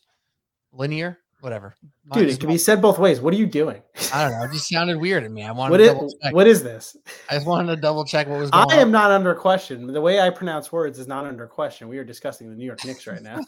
Linear 0.73 1.19
whatever. 1.45 1.75
Dude, 2.13 2.31
it 2.31 2.41
can 2.41 2.49
be 2.49 2.59
said 2.59 2.81
both 2.81 2.99
ways. 2.99 3.21
What 3.21 3.35
are 3.35 3.37
you 3.37 3.47
doing? 3.47 3.83
I 4.13 4.25
don't 4.25 4.39
know. 4.39 4.45
It 4.45 4.53
just 4.53 4.69
sounded 4.69 4.99
weird 4.99 5.23
to 5.25 5.29
me. 5.29 5.45
I 5.45 5.53
wanted 5.53 5.71
what 5.73 5.79
to 5.79 6.07
is, 6.07 6.33
what 6.33 6.47
is 6.47 6.63
this? 6.63 6.97
I 7.31 7.35
just 7.35 7.47
wanted 7.47 7.75
to 7.75 7.81
double 7.81 8.05
check 8.05 8.27
what 8.27 8.41
was 8.41 8.51
going 8.51 8.71
I 8.71 8.77
on. 8.77 8.81
am 8.81 8.91
not 8.91 9.11
under 9.11 9.35
question. 9.35 9.87
The 9.87 10.01
way 10.01 10.21
I 10.21 10.31
pronounce 10.31 10.73
words 10.73 10.99
is 10.99 11.07
not 11.07 11.27
under 11.27 11.47
question. 11.47 11.89
We 11.89 11.99
are 11.99 12.05
discussing 12.05 12.49
the 12.49 12.57
New 12.57 12.65
York 12.65 12.85
Knicks 12.85 13.07
right 13.07 13.23
now. 13.23 13.41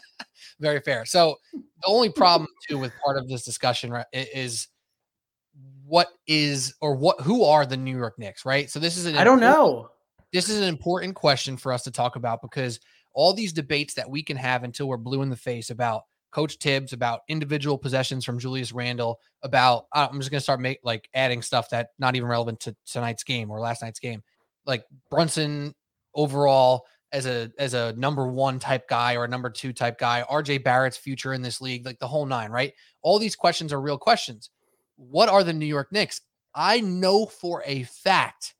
Very 0.60 0.80
fair. 0.80 1.06
So 1.06 1.36
the 1.52 1.62
only 1.86 2.10
problem 2.10 2.48
too 2.68 2.78
with 2.78 2.92
part 3.04 3.16
of 3.16 3.28
this 3.28 3.44
discussion 3.44 3.90
right, 3.90 4.06
is 4.12 4.68
what 5.86 6.08
is 6.26 6.74
or 6.80 6.94
what 6.94 7.20
who 7.22 7.44
are 7.44 7.64
the 7.64 7.76
New 7.76 7.96
York 7.96 8.18
Knicks, 8.18 8.44
right? 8.44 8.68
So 8.68 8.78
this 8.78 8.96
is 8.96 9.06
an 9.06 9.16
I 9.16 9.24
don't 9.24 9.40
know. 9.40 9.90
This 10.32 10.50
is 10.50 10.58
an 10.60 10.68
important 10.68 11.14
question 11.14 11.56
for 11.56 11.72
us 11.72 11.82
to 11.84 11.90
talk 11.90 12.16
about 12.16 12.42
because 12.42 12.78
all 13.14 13.32
these 13.32 13.52
debates 13.52 13.94
that 13.94 14.10
we 14.10 14.22
can 14.22 14.36
have 14.36 14.62
until 14.62 14.86
we're 14.86 14.98
blue 14.98 15.22
in 15.22 15.30
the 15.30 15.36
face 15.36 15.70
about 15.70 16.02
Coach 16.30 16.58
Tibbs 16.58 16.92
about 16.92 17.20
individual 17.28 17.78
possessions 17.78 18.24
from 18.24 18.38
Julius 18.38 18.72
Randle. 18.72 19.20
About 19.42 19.86
uh, 19.92 20.08
I'm 20.10 20.18
just 20.18 20.30
gonna 20.30 20.40
start 20.40 20.60
make 20.60 20.80
like 20.82 21.08
adding 21.14 21.42
stuff 21.42 21.70
that 21.70 21.90
not 21.98 22.16
even 22.16 22.28
relevant 22.28 22.60
to 22.60 22.76
tonight's 22.86 23.24
game 23.24 23.50
or 23.50 23.60
last 23.60 23.82
night's 23.82 24.00
game. 24.00 24.22
Like 24.66 24.84
Brunson 25.10 25.74
overall 26.14 26.86
as 27.12 27.26
a 27.26 27.50
as 27.58 27.74
a 27.74 27.94
number 27.94 28.26
one 28.26 28.58
type 28.58 28.88
guy 28.88 29.14
or 29.14 29.24
a 29.24 29.28
number 29.28 29.50
two 29.50 29.72
type 29.72 29.98
guy. 29.98 30.24
RJ 30.30 30.64
Barrett's 30.64 30.96
future 30.96 31.32
in 31.32 31.42
this 31.42 31.60
league, 31.60 31.86
like 31.86 31.98
the 31.98 32.08
whole 32.08 32.26
nine, 32.26 32.50
right? 32.50 32.72
All 33.02 33.18
these 33.18 33.36
questions 33.36 33.72
are 33.72 33.80
real 33.80 33.98
questions. 33.98 34.50
What 34.96 35.28
are 35.28 35.44
the 35.44 35.52
New 35.52 35.66
York 35.66 35.92
Knicks? 35.92 36.20
I 36.54 36.80
know 36.80 37.26
for 37.26 37.62
a 37.64 37.84
fact, 37.84 38.54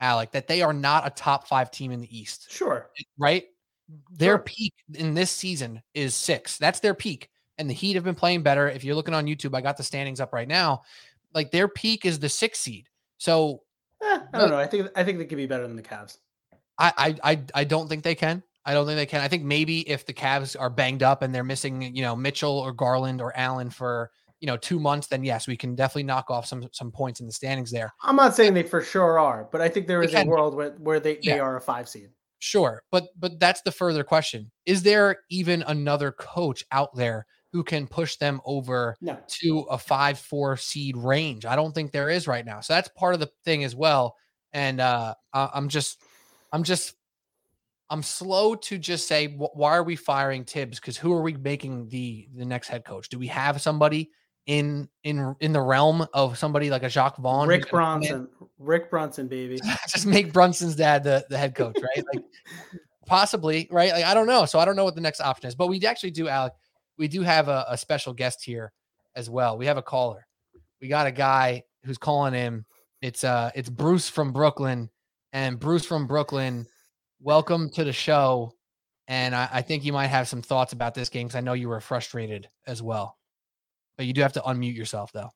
Alec, 0.00 0.32
that 0.32 0.48
they 0.48 0.62
are 0.62 0.72
not 0.72 1.06
a 1.06 1.10
top 1.10 1.46
five 1.46 1.70
team 1.70 1.92
in 1.92 2.00
the 2.00 2.18
East. 2.18 2.50
Sure. 2.50 2.90
Right? 3.18 3.44
Their 4.10 4.34
sure. 4.34 4.38
peak 4.38 4.74
in 4.94 5.14
this 5.14 5.30
season 5.30 5.82
is 5.94 6.14
six. 6.14 6.58
That's 6.58 6.80
their 6.80 6.94
peak. 6.94 7.30
And 7.58 7.68
the 7.68 7.74
Heat 7.74 7.94
have 7.94 8.04
been 8.04 8.14
playing 8.14 8.42
better. 8.42 8.68
If 8.68 8.82
you're 8.82 8.94
looking 8.96 9.14
on 9.14 9.26
YouTube, 9.26 9.54
I 9.54 9.60
got 9.60 9.76
the 9.76 9.82
standings 9.82 10.20
up 10.20 10.32
right 10.32 10.48
now. 10.48 10.82
Like 11.34 11.50
their 11.50 11.68
peak 11.68 12.04
is 12.04 12.18
the 12.18 12.28
six 12.28 12.58
seed. 12.58 12.88
So 13.18 13.62
eh, 14.02 14.20
I 14.32 14.38
don't 14.38 14.50
know. 14.50 14.58
I 14.58 14.66
think 14.66 14.88
I 14.96 15.04
think 15.04 15.18
they 15.18 15.26
could 15.26 15.38
be 15.38 15.46
better 15.46 15.66
than 15.66 15.76
the 15.76 15.82
Cavs. 15.82 16.18
I 16.78 17.16
I 17.22 17.42
I 17.54 17.64
don't 17.64 17.88
think 17.88 18.02
they 18.02 18.14
can. 18.14 18.42
I 18.66 18.72
don't 18.72 18.86
think 18.86 18.96
they 18.96 19.06
can. 19.06 19.20
I 19.20 19.28
think 19.28 19.44
maybe 19.44 19.88
if 19.88 20.06
the 20.06 20.14
Cavs 20.14 20.56
are 20.58 20.70
banged 20.70 21.02
up 21.02 21.22
and 21.22 21.34
they're 21.34 21.44
missing, 21.44 21.94
you 21.94 22.02
know, 22.02 22.16
Mitchell 22.16 22.58
or 22.58 22.72
Garland 22.72 23.20
or 23.20 23.36
Allen 23.36 23.70
for 23.70 24.10
you 24.40 24.46
know 24.46 24.56
two 24.56 24.80
months, 24.80 25.06
then 25.06 25.22
yes, 25.22 25.46
we 25.46 25.56
can 25.56 25.74
definitely 25.74 26.04
knock 26.04 26.30
off 26.30 26.46
some 26.46 26.68
some 26.72 26.90
points 26.90 27.20
in 27.20 27.26
the 27.26 27.32
standings 27.32 27.70
there. 27.70 27.92
I'm 28.02 28.16
not 28.16 28.34
saying 28.34 28.54
they 28.54 28.62
for 28.62 28.82
sure 28.82 29.18
are, 29.18 29.48
but 29.50 29.60
I 29.60 29.68
think 29.68 29.86
there 29.86 30.02
is 30.02 30.14
a 30.14 30.24
world 30.24 30.54
where 30.54 30.70
where 30.72 31.00
they, 31.00 31.18
yeah. 31.22 31.34
they 31.34 31.40
are 31.40 31.56
a 31.56 31.60
five 31.60 31.88
seed. 31.88 32.10
Sure, 32.44 32.82
but 32.90 33.08
but 33.18 33.40
that's 33.40 33.62
the 33.62 33.72
further 33.72 34.04
question. 34.04 34.50
Is 34.66 34.82
there 34.82 35.20
even 35.30 35.64
another 35.66 36.12
coach 36.12 36.62
out 36.72 36.94
there 36.94 37.24
who 37.54 37.64
can 37.64 37.86
push 37.86 38.16
them 38.16 38.42
over 38.44 38.98
no. 39.00 39.18
to 39.26 39.60
a 39.70 39.78
5-4 39.78 40.60
seed 40.60 40.94
range? 40.94 41.46
I 41.46 41.56
don't 41.56 41.74
think 41.74 41.90
there 41.90 42.10
is 42.10 42.28
right 42.28 42.44
now. 42.44 42.60
So 42.60 42.74
that's 42.74 42.90
part 42.90 43.14
of 43.14 43.20
the 43.20 43.30
thing 43.46 43.64
as 43.64 43.74
well. 43.74 44.16
And 44.52 44.78
uh 44.78 45.14
I'm 45.32 45.70
just 45.70 46.02
I'm 46.52 46.64
just 46.64 46.96
I'm 47.88 48.02
slow 48.02 48.56
to 48.56 48.76
just 48.76 49.08
say 49.08 49.28
why 49.28 49.74
are 49.74 49.82
we 49.82 49.96
firing 49.96 50.44
Tibbs 50.44 50.78
Because 50.78 50.98
who 50.98 51.14
are 51.14 51.22
we 51.22 51.32
making 51.32 51.88
the 51.88 52.28
the 52.34 52.44
next 52.44 52.68
head 52.68 52.84
coach? 52.84 53.08
Do 53.08 53.18
we 53.18 53.28
have 53.28 53.62
somebody 53.62 54.10
in 54.44 54.86
in 55.02 55.34
in 55.40 55.52
the 55.52 55.62
realm 55.62 56.06
of 56.12 56.36
somebody 56.36 56.68
like 56.68 56.82
a 56.82 56.90
Jacque 56.90 57.16
Vaughn. 57.16 57.48
Rick 57.48 57.70
Brunson. 57.70 58.28
Rick 58.64 58.90
Brunson, 58.90 59.28
baby. 59.28 59.58
Just 59.88 60.06
make 60.06 60.32
Brunson's 60.32 60.76
dad 60.76 61.04
the, 61.04 61.24
the 61.28 61.38
head 61.38 61.54
coach, 61.54 61.76
right? 61.76 62.04
Like 62.14 62.24
possibly, 63.06 63.68
right? 63.70 63.92
Like 63.92 64.04
I 64.04 64.14
don't 64.14 64.26
know. 64.26 64.44
So 64.46 64.58
I 64.58 64.64
don't 64.64 64.76
know 64.76 64.84
what 64.84 64.94
the 64.94 65.00
next 65.00 65.20
option 65.20 65.48
is. 65.48 65.54
But 65.54 65.68
we 65.68 65.84
actually 65.84 66.10
do, 66.10 66.28
Alec. 66.28 66.52
We 66.96 67.08
do 67.08 67.22
have 67.22 67.48
a, 67.48 67.66
a 67.68 67.78
special 67.78 68.12
guest 68.12 68.44
here 68.44 68.72
as 69.16 69.28
well. 69.28 69.58
We 69.58 69.66
have 69.66 69.76
a 69.76 69.82
caller. 69.82 70.26
We 70.80 70.88
got 70.88 71.06
a 71.06 71.12
guy 71.12 71.62
who's 71.84 71.98
calling 71.98 72.34
him. 72.34 72.64
It's 73.02 73.24
uh 73.24 73.50
it's 73.54 73.68
Bruce 73.68 74.08
from 74.08 74.32
Brooklyn. 74.32 74.90
And 75.32 75.58
Bruce 75.58 75.84
from 75.84 76.06
Brooklyn, 76.06 76.64
welcome 77.20 77.68
to 77.70 77.82
the 77.82 77.92
show. 77.92 78.52
And 79.08 79.34
I, 79.34 79.48
I 79.52 79.62
think 79.62 79.84
you 79.84 79.92
might 79.92 80.06
have 80.06 80.28
some 80.28 80.42
thoughts 80.42 80.72
about 80.72 80.94
this 80.94 81.08
game 81.08 81.26
because 81.26 81.36
I 81.36 81.40
know 81.40 81.54
you 81.54 81.68
were 81.68 81.80
frustrated 81.80 82.48
as 82.66 82.82
well. 82.82 83.18
But 83.96 84.06
you 84.06 84.12
do 84.12 84.22
have 84.22 84.32
to 84.34 84.40
unmute 84.40 84.76
yourself 84.76 85.10
though. 85.12 85.30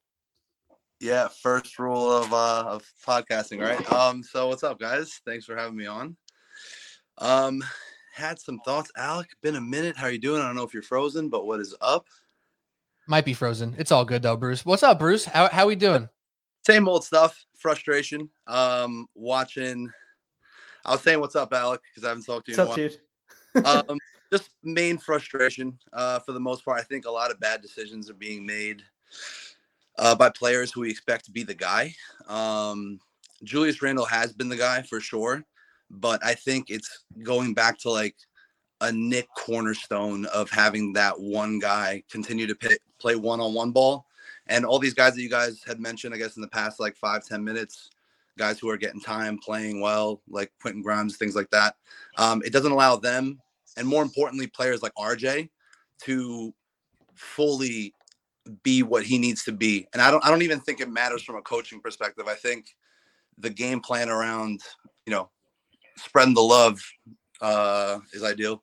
Yeah, 1.01 1.29
first 1.29 1.79
rule 1.79 2.11
of 2.11 2.33
uh 2.33 2.65
of 2.67 2.85
podcasting, 3.07 3.61
right? 3.61 3.93
Um, 3.93 4.23
so 4.23 4.49
what's 4.49 4.65
up, 4.65 4.81
guys? 4.81 5.21
Thanks 5.25 5.45
for 5.45 5.57
having 5.57 5.77
me 5.77 5.87
on. 5.87 6.17
Um, 7.19 7.63
had 8.13 8.41
some 8.41 8.59
thoughts. 8.65 8.91
Alec, 8.97 9.29
been 9.41 9.57
a 9.57 9.61
minute. 9.61 9.97
How 9.97 10.07
are 10.07 10.11
you 10.11 10.19
doing? 10.19 10.43
I 10.43 10.47
don't 10.47 10.57
know 10.57 10.65
if 10.65 10.75
you're 10.75 10.83
frozen, 10.83 11.29
but 11.29 11.47
what 11.47 11.61
is 11.61 11.75
up? 11.81 12.07
Might 13.07 13.25
be 13.25 13.33
frozen. 13.33 13.77
It's 13.79 13.93
all 13.93 14.05
good 14.05 14.23
though, 14.23 14.37
Bruce. 14.37 14.67
What's 14.67 14.83
up, 14.83 14.99
Bruce? 14.99 15.25
How 15.25 15.49
how 15.49 15.69
we 15.69 15.77
doing? 15.77 16.09
Same 16.67 16.89
old 16.89 17.05
stuff. 17.05 17.47
Frustration. 17.57 18.29
Um, 18.49 19.07
watching. 19.15 19.91
I 20.85 20.93
was 20.93 21.03
saying 21.03 21.21
what's 21.21 21.37
up, 21.37 21.53
Alec, 21.53 21.81
because 21.83 22.05
I 22.05 22.09
haven't 22.09 22.25
talked 22.25 22.47
to 22.47 22.53
you. 22.53 22.59
What's 22.59 22.77
in 22.77 22.99
a 23.55 23.61
while. 23.63 23.85
um, 23.89 23.99
just 24.33 24.51
main 24.65 24.99
frustration 24.99 25.79
uh, 25.93 26.19
for 26.19 26.33
the 26.33 26.41
most 26.41 26.65
part. 26.65 26.81
I 26.81 26.83
think 26.83 27.07
a 27.07 27.11
lot 27.11 27.31
of 27.31 27.39
bad 27.39 27.63
decisions 27.63 28.11
are 28.11 28.15
being 28.15 28.45
made 28.45 28.83
uh, 29.99 30.15
by 30.15 30.31
players 30.31 30.73
who 30.73 30.81
we 30.83 30.91
expect 30.91 31.25
to 31.27 31.31
be 31.31 31.43
the 31.43 31.55
guy. 31.55 31.95
Um, 32.27 33.01
Julius 33.45 33.83
Randle 33.83 34.07
has 34.07 34.33
been 34.33 34.49
the 34.49 34.57
guy 34.57 34.83
for 34.83 35.01
sure, 35.01 35.45
but 35.91 36.25
I 36.25 36.35
think 36.35 36.71
it's 36.71 37.05
going 37.23 37.55
back 37.55 37.79
to 37.81 37.91
like 37.91 38.17
a 38.81 38.93
Knick 38.93 39.29
cornerstone 39.37 40.27
of 40.27 40.51
having 40.51 40.93
that 40.93 41.19
one 41.19 41.59
guy 41.59 42.03
continue 42.11 42.47
to 42.47 42.79
play 42.99 43.17
one-on-one 43.17 43.73
ball, 43.73 44.07
and 44.47 44.65
all 44.65 44.79
these 44.79 44.95
guys 44.95 45.15
that 45.15 45.23
you 45.23 45.31
guys 45.31 45.63
had 45.67 45.81
mentioned, 45.81 46.15
I 46.15 46.19
guess 46.19 46.37
in 46.37 46.43
the 46.43 46.49
past 46.49 46.81
like 46.81 46.97
five 46.97 47.25
ten 47.25 47.45
minutes, 47.45 47.91
guys 48.39 48.59
who 48.59 48.71
are 48.71 48.77
getting 48.77 49.01
time, 49.01 49.39
playing 49.39 49.81
well, 49.81 50.23
like 50.29 50.53
Quentin 50.61 50.83
Grimes, 50.83 51.17
things 51.17 51.35
like 51.35 51.51
that. 51.51 51.77
Um, 52.17 52.43
it 52.45 52.53
doesn't 52.53 52.73
allow 52.73 52.97
them 52.97 53.41
and 53.79 53.87
more 53.87 54.03
importantly, 54.03 54.49
players 54.49 54.83
like 54.83 54.93
RJ 54.97 55.49
to 56.03 56.55
fully 57.15 57.95
be 58.63 58.83
what 58.83 59.05
he 59.05 59.19
needs 59.19 59.45
to 59.45 59.53
be. 59.53 59.87
And 59.93 60.03
I 60.03 60.11
don't 60.11 60.25
I 60.25 60.31
don't 60.31 60.43
even 60.43 60.61
think 60.61 60.81
it 60.81 60.91
matters 60.91 61.23
from 61.23 61.37
a 61.37 61.43
coaching 61.43 61.81
perspective. 61.81 62.27
I 62.29 62.35
think 62.35 62.75
the 63.39 63.51
game 63.51 63.81
plan 63.81 64.09
around, 64.09 64.61
you 65.07 65.13
know, 65.13 65.31
spreading 65.97 66.35
the 66.35 66.43
love 66.43 66.81
uh 67.41 67.99
is 68.13 68.23
ideal. 68.23 68.63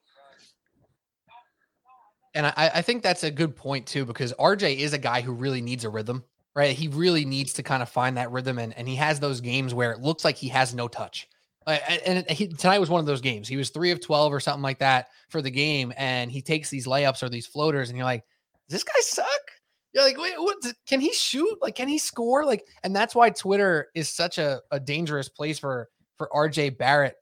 And 2.33 2.47
I, 2.47 2.71
I 2.75 2.81
think 2.81 3.01
that's 3.01 3.23
a 3.23 3.31
good 3.31 3.55
point 3.55 3.87
too, 3.87 4.03
because 4.03 4.33
RJ 4.33 4.77
is 4.77 4.91
a 4.91 4.97
guy 4.97 5.21
who 5.21 5.31
really 5.31 5.61
needs 5.61 5.85
a 5.85 5.89
rhythm, 5.89 6.25
right? 6.53 6.75
He 6.75 6.89
really 6.89 7.23
needs 7.23 7.53
to 7.53 7.63
kind 7.63 7.81
of 7.81 7.87
find 7.87 8.17
that 8.17 8.29
rhythm 8.29 8.59
and, 8.59 8.73
and 8.77 8.89
he 8.89 8.95
has 8.95 9.21
those 9.21 9.39
games 9.39 9.73
where 9.73 9.93
it 9.93 10.01
looks 10.01 10.25
like 10.25 10.35
he 10.35 10.49
has 10.49 10.75
no 10.75 10.89
touch 10.89 11.29
and 11.67 12.29
he, 12.29 12.47
tonight 12.47 12.79
was 12.79 12.89
one 12.89 12.99
of 12.99 13.05
those 13.05 13.21
games. 13.21 13.47
He 13.47 13.57
was 13.57 13.69
three 13.69 13.91
of 13.91 13.99
12 13.99 14.33
or 14.33 14.39
something 14.39 14.61
like 14.61 14.79
that 14.79 15.09
for 15.29 15.41
the 15.41 15.51
game. 15.51 15.93
And 15.97 16.31
he 16.31 16.41
takes 16.41 16.69
these 16.69 16.85
layups 16.85 17.23
or 17.23 17.29
these 17.29 17.47
floaters, 17.47 17.89
and 17.89 17.97
you're 17.97 18.05
like, 18.05 18.23
does 18.69 18.81
this 18.81 18.83
guy 18.83 18.99
suck? 19.01 19.51
You're 19.95 20.03
like, 20.03 20.19
wait, 20.19 20.33
what? 20.37 20.57
Can 20.85 20.99
he 20.99 21.13
shoot? 21.13 21.57
Like, 21.61 21.75
can 21.75 21.87
he 21.87 21.97
score? 21.97 22.45
Like, 22.45 22.67
and 22.83 22.93
that's 22.93 23.15
why 23.15 23.29
Twitter 23.29 23.87
is 23.95 24.09
such 24.09 24.37
a, 24.37 24.59
a 24.69 24.79
dangerous 24.79 25.29
place 25.29 25.57
for 25.57 25.87
for 26.17 26.29
RJ 26.35 26.77
Barrett 26.77 27.15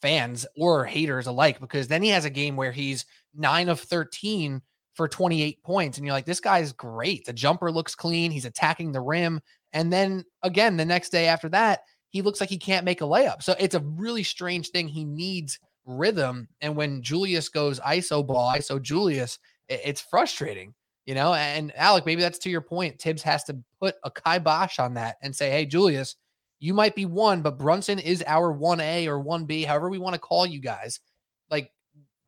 fans 0.00 0.46
or 0.56 0.84
haters 0.86 1.26
alike, 1.26 1.60
because 1.60 1.86
then 1.86 2.02
he 2.02 2.08
has 2.08 2.24
a 2.24 2.30
game 2.30 2.56
where 2.56 2.72
he's 2.72 3.04
nine 3.34 3.68
of 3.68 3.80
13 3.80 4.62
for 4.94 5.08
28 5.08 5.62
points. 5.62 5.98
And 5.98 6.06
you're 6.06 6.14
like, 6.14 6.26
this 6.26 6.40
guy's 6.40 6.72
great. 6.72 7.26
The 7.26 7.32
jumper 7.32 7.70
looks 7.70 7.94
clean. 7.94 8.30
He's 8.30 8.44
attacking 8.44 8.92
the 8.92 9.00
rim. 9.00 9.40
And 9.72 9.92
then 9.92 10.24
again, 10.42 10.76
the 10.76 10.84
next 10.84 11.10
day 11.10 11.26
after 11.26 11.48
that, 11.50 11.80
he 12.10 12.22
looks 12.22 12.40
like 12.40 12.50
he 12.50 12.58
can't 12.58 12.84
make 12.84 13.00
a 13.00 13.04
layup. 13.04 13.42
So 13.42 13.54
it's 13.58 13.74
a 13.74 13.80
really 13.80 14.22
strange 14.22 14.70
thing. 14.70 14.88
He 14.88 15.04
needs 15.04 15.58
rhythm. 15.84 16.48
And 16.60 16.76
when 16.76 17.02
Julius 17.02 17.48
goes 17.48 17.80
ISO 17.80 18.26
ball, 18.26 18.54
ISO 18.54 18.80
Julius, 18.80 19.38
it's 19.68 20.00
frustrating, 20.00 20.74
you 21.06 21.14
know. 21.14 21.34
And 21.34 21.72
Alec, 21.76 22.06
maybe 22.06 22.22
that's 22.22 22.38
to 22.40 22.50
your 22.50 22.60
point. 22.60 22.98
Tibbs 22.98 23.22
has 23.22 23.44
to 23.44 23.56
put 23.80 23.96
a 24.04 24.10
kibosh 24.10 24.78
on 24.78 24.94
that 24.94 25.16
and 25.22 25.34
say, 25.34 25.50
hey, 25.50 25.66
Julius, 25.66 26.16
you 26.60 26.74
might 26.74 26.94
be 26.94 27.06
one, 27.06 27.42
but 27.42 27.58
Brunson 27.58 27.98
is 27.98 28.24
our 28.26 28.54
1A 28.54 29.06
or 29.06 29.22
1B, 29.22 29.66
however 29.66 29.90
we 29.90 29.98
want 29.98 30.14
to 30.14 30.20
call 30.20 30.46
you 30.46 30.60
guys. 30.60 31.00
Like, 31.50 31.70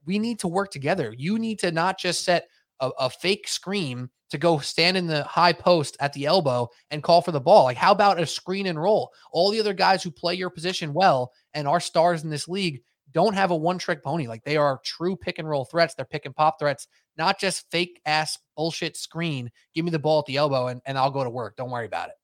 we 0.05 0.19
need 0.19 0.39
to 0.41 0.49
work 0.49 0.71
together. 0.71 1.15
You 1.17 1.39
need 1.39 1.59
to 1.61 1.73
not 1.73 1.99
just 1.99 2.25
set 2.25 2.47
a, 2.81 2.91
a, 2.99 3.11
fake 3.11 3.49
screen 3.49 4.11
to 4.31 4.39
go 4.39 4.59
stand 4.59 4.97
in 4.97 5.07
the 5.07 5.25
high 5.25 5.53
post 5.53 5.97
at 6.01 6.13
the 6.13 6.27
elbow 6.27 6.69
and 6.91 7.03
call 7.03 7.23
for 7.23 7.33
the 7.33 7.41
ball. 7.41 7.65
Like, 7.65 7.77
how 7.77 7.93
about 7.93 8.21
a 8.21 8.27
screen 8.27 8.67
and 8.67 8.81
roll? 8.81 9.11
All 9.33 9.51
the 9.51 9.61
other 9.61 9.73
guys 9.73 10.03
who 10.03 10.11
play 10.11 10.35
your 10.35 10.51
position 10.51 10.93
well 10.93 11.33
and 11.55 11.67
are 11.67 11.81
stars 11.81 12.25
in 12.25 12.31
this 12.31 12.49
league 12.49 12.83
don't 13.17 13.33
have 13.33 13.51
a 13.51 13.57
one 13.57 13.79
trick 13.79 14.05
pony. 14.05 14.27
Like, 14.27 14.45
they 14.45 14.59
are 14.59 14.79
true 14.85 15.17
pick 15.17 15.39
and 15.39 15.49
roll 15.49 15.65
threats. 15.65 15.95
They're 15.95 16.05
pick 16.05 16.27
and 16.27 16.37
pop 16.37 16.59
threats, 16.59 16.87
not 17.17 17.41
just 17.41 17.65
fake 17.71 17.99
ass 18.05 18.39
bullshit 18.55 18.95
screen. 18.95 19.51
Give 19.75 19.87
me 19.87 19.91
the 19.91 19.99
ball 19.99 20.19
at 20.19 20.27
the 20.27 20.37
elbow 20.37 20.67
and, 20.67 20.83
and 20.85 20.99
I'll 20.99 21.11
go 21.11 21.25
to 21.25 21.31
work. 21.31 21.57
Don't 21.57 21.71
worry 21.71 21.87
about 21.87 22.11
it. 22.11 22.15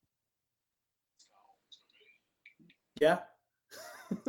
Yeah. 3.01 3.21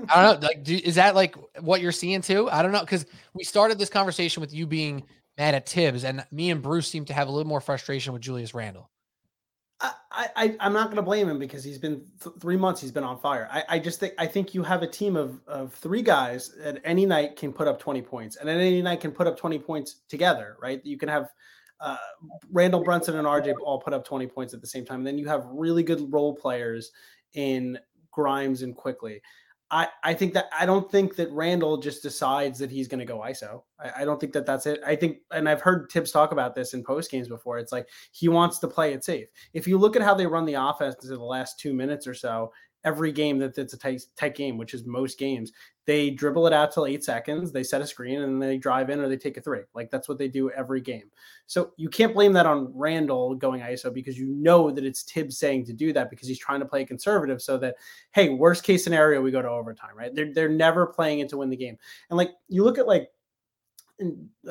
I 0.07 0.23
don't 0.23 0.41
know. 0.41 0.47
Like, 0.47 0.63
do, 0.63 0.79
is 0.81 0.95
that 0.95 1.15
like 1.15 1.35
what 1.59 1.81
you're 1.81 1.91
seeing 1.91 2.21
too? 2.21 2.49
I 2.49 2.63
don't 2.63 2.71
know 2.71 2.79
because 2.79 3.05
we 3.33 3.43
started 3.43 3.77
this 3.77 3.89
conversation 3.89 4.39
with 4.39 4.53
you 4.53 4.65
being 4.65 5.03
mad 5.37 5.55
at 5.55 5.65
Tibbs 5.65 6.05
and 6.05 6.25
me 6.31 6.49
and 6.49 6.61
Bruce 6.61 6.87
seem 6.87 7.03
to 7.05 7.13
have 7.13 7.27
a 7.27 7.31
little 7.31 7.49
more 7.49 7.59
frustration 7.59 8.13
with 8.13 8.21
Julius 8.21 8.53
Randle. 8.53 8.89
I, 9.83 10.29
I 10.35 10.55
I'm 10.59 10.73
not 10.73 10.85
going 10.85 10.97
to 10.97 11.01
blame 11.01 11.29
him 11.29 11.39
because 11.39 11.63
he's 11.63 11.77
been 11.77 12.05
th- 12.23 12.35
three 12.39 12.57
months. 12.57 12.79
He's 12.79 12.91
been 12.91 13.03
on 13.03 13.19
fire. 13.19 13.49
I, 13.51 13.63
I 13.69 13.79
just 13.79 13.99
think 13.99 14.13
I 14.17 14.25
think 14.27 14.53
you 14.53 14.63
have 14.63 14.81
a 14.81 14.87
team 14.87 15.15
of 15.15 15.41
of 15.47 15.73
three 15.73 16.01
guys 16.01 16.55
at 16.63 16.79
any 16.83 17.05
night 17.05 17.35
can 17.35 17.51
put 17.51 17.67
up 17.67 17.79
20 17.79 18.01
points, 18.01 18.37
and 18.37 18.49
at 18.49 18.57
any 18.57 18.81
night 18.81 19.01
can 19.01 19.11
put 19.11 19.27
up 19.27 19.37
20 19.37 19.59
points 19.59 20.01
together. 20.07 20.57
Right? 20.61 20.81
You 20.85 20.97
can 20.97 21.09
have 21.09 21.29
uh, 21.79 21.97
Randle 22.51 22.81
Brunson 22.81 23.17
and 23.17 23.27
RJ 23.27 23.55
all 23.63 23.79
put 23.79 23.93
up 23.93 24.05
20 24.05 24.27
points 24.27 24.53
at 24.53 24.61
the 24.61 24.67
same 24.67 24.85
time. 24.85 24.99
And 24.99 25.07
then 25.07 25.17
you 25.17 25.27
have 25.27 25.45
really 25.51 25.83
good 25.83 26.11
role 26.11 26.33
players 26.33 26.91
in 27.33 27.77
Grimes 28.11 28.61
and 28.61 28.75
Quickley. 28.75 29.21
I, 30.03 30.13
think 30.13 30.33
that 30.33 30.49
I 30.57 30.65
don't 30.65 30.89
think 30.91 31.15
that 31.15 31.31
Randle 31.31 31.77
just 31.77 32.03
decides 32.03 32.59
that 32.59 32.69
he's 32.69 32.87
going 32.87 32.99
to 32.99 33.05
go 33.05 33.19
ISO. 33.19 33.63
I, 33.79 34.01
I, 34.01 34.05
don't 34.05 34.19
think 34.19 34.33
that 34.33 34.45
that's 34.45 34.67
it. 34.67 34.79
I 34.85 34.95
think, 34.95 35.17
and 35.31 35.49
I've 35.49 35.61
heard 35.61 35.89
Tibbs 35.89 36.11
talk 36.11 36.31
about 36.31 36.53
this 36.53 36.73
in 36.75 36.83
post 36.83 37.09
games 37.09 37.27
before. 37.27 37.57
It's 37.57 37.71
like 37.71 37.87
he 38.11 38.29
wants 38.29 38.59
to 38.59 38.67
play 38.67 38.93
it 38.93 39.03
safe. 39.03 39.29
If 39.53 39.67
you 39.67 39.79
look 39.79 39.95
at 39.95 40.03
how 40.03 40.13
they 40.13 40.27
run 40.27 40.45
the 40.45 40.53
offense 40.53 41.03
in 41.03 41.09
the 41.09 41.23
last 41.23 41.59
two 41.59 41.73
minutes 41.73 42.05
or 42.05 42.13
so, 42.13 42.51
every 42.83 43.11
game 43.11 43.37
that 43.39 43.57
it's 43.57 43.73
a 43.73 43.77
tight, 43.77 44.03
tight 44.15 44.35
game, 44.35 44.57
which 44.57 44.73
is 44.73 44.85
most 44.85 45.17
games, 45.17 45.51
they 45.85 46.09
dribble 46.09 46.47
it 46.47 46.53
out 46.53 46.71
till 46.71 46.85
eight 46.85 47.03
seconds, 47.03 47.51
they 47.51 47.63
set 47.63 47.81
a 47.81 47.87
screen, 47.87 48.21
and 48.21 48.41
then 48.41 48.49
they 48.49 48.57
drive 48.57 48.89
in 48.89 48.99
or 48.99 49.09
they 49.09 49.17
take 49.17 49.37
a 49.37 49.41
three. 49.41 49.61
Like 49.73 49.89
that's 49.89 50.07
what 50.07 50.17
they 50.17 50.27
do 50.27 50.49
every 50.51 50.81
game. 50.81 51.11
So 51.45 51.71
you 51.77 51.89
can't 51.89 52.13
blame 52.13 52.33
that 52.33 52.45
on 52.45 52.71
Randle 52.73 53.35
going 53.35 53.61
ISO 53.61 53.93
because 53.93 54.17
you 54.17 54.27
know 54.27 54.71
that 54.71 54.85
it's 54.85 55.03
Thibs 55.03 55.37
saying 55.37 55.65
to 55.65 55.73
do 55.73 55.91
that 55.93 56.09
because 56.09 56.27
he's 56.27 56.39
trying 56.39 56.61
to 56.61 56.65
play 56.65 56.85
conservative 56.85 57.41
so 57.41 57.57
that, 57.57 57.75
hey, 58.11 58.29
worst 58.29 58.63
case 58.63 58.83
scenario, 58.83 59.21
we 59.21 59.31
go 59.31 59.41
to 59.41 59.49
overtime, 59.49 59.95
right? 59.95 60.13
They're, 60.13 60.33
they're 60.33 60.49
never 60.49 60.87
playing 60.87 61.19
it 61.19 61.29
to 61.29 61.37
win 61.37 61.49
the 61.49 61.57
game. 61.57 61.77
And 62.09 62.17
like 62.17 62.31
you 62.47 62.63
look 62.63 62.77
at 62.77 62.87
like 62.87 63.09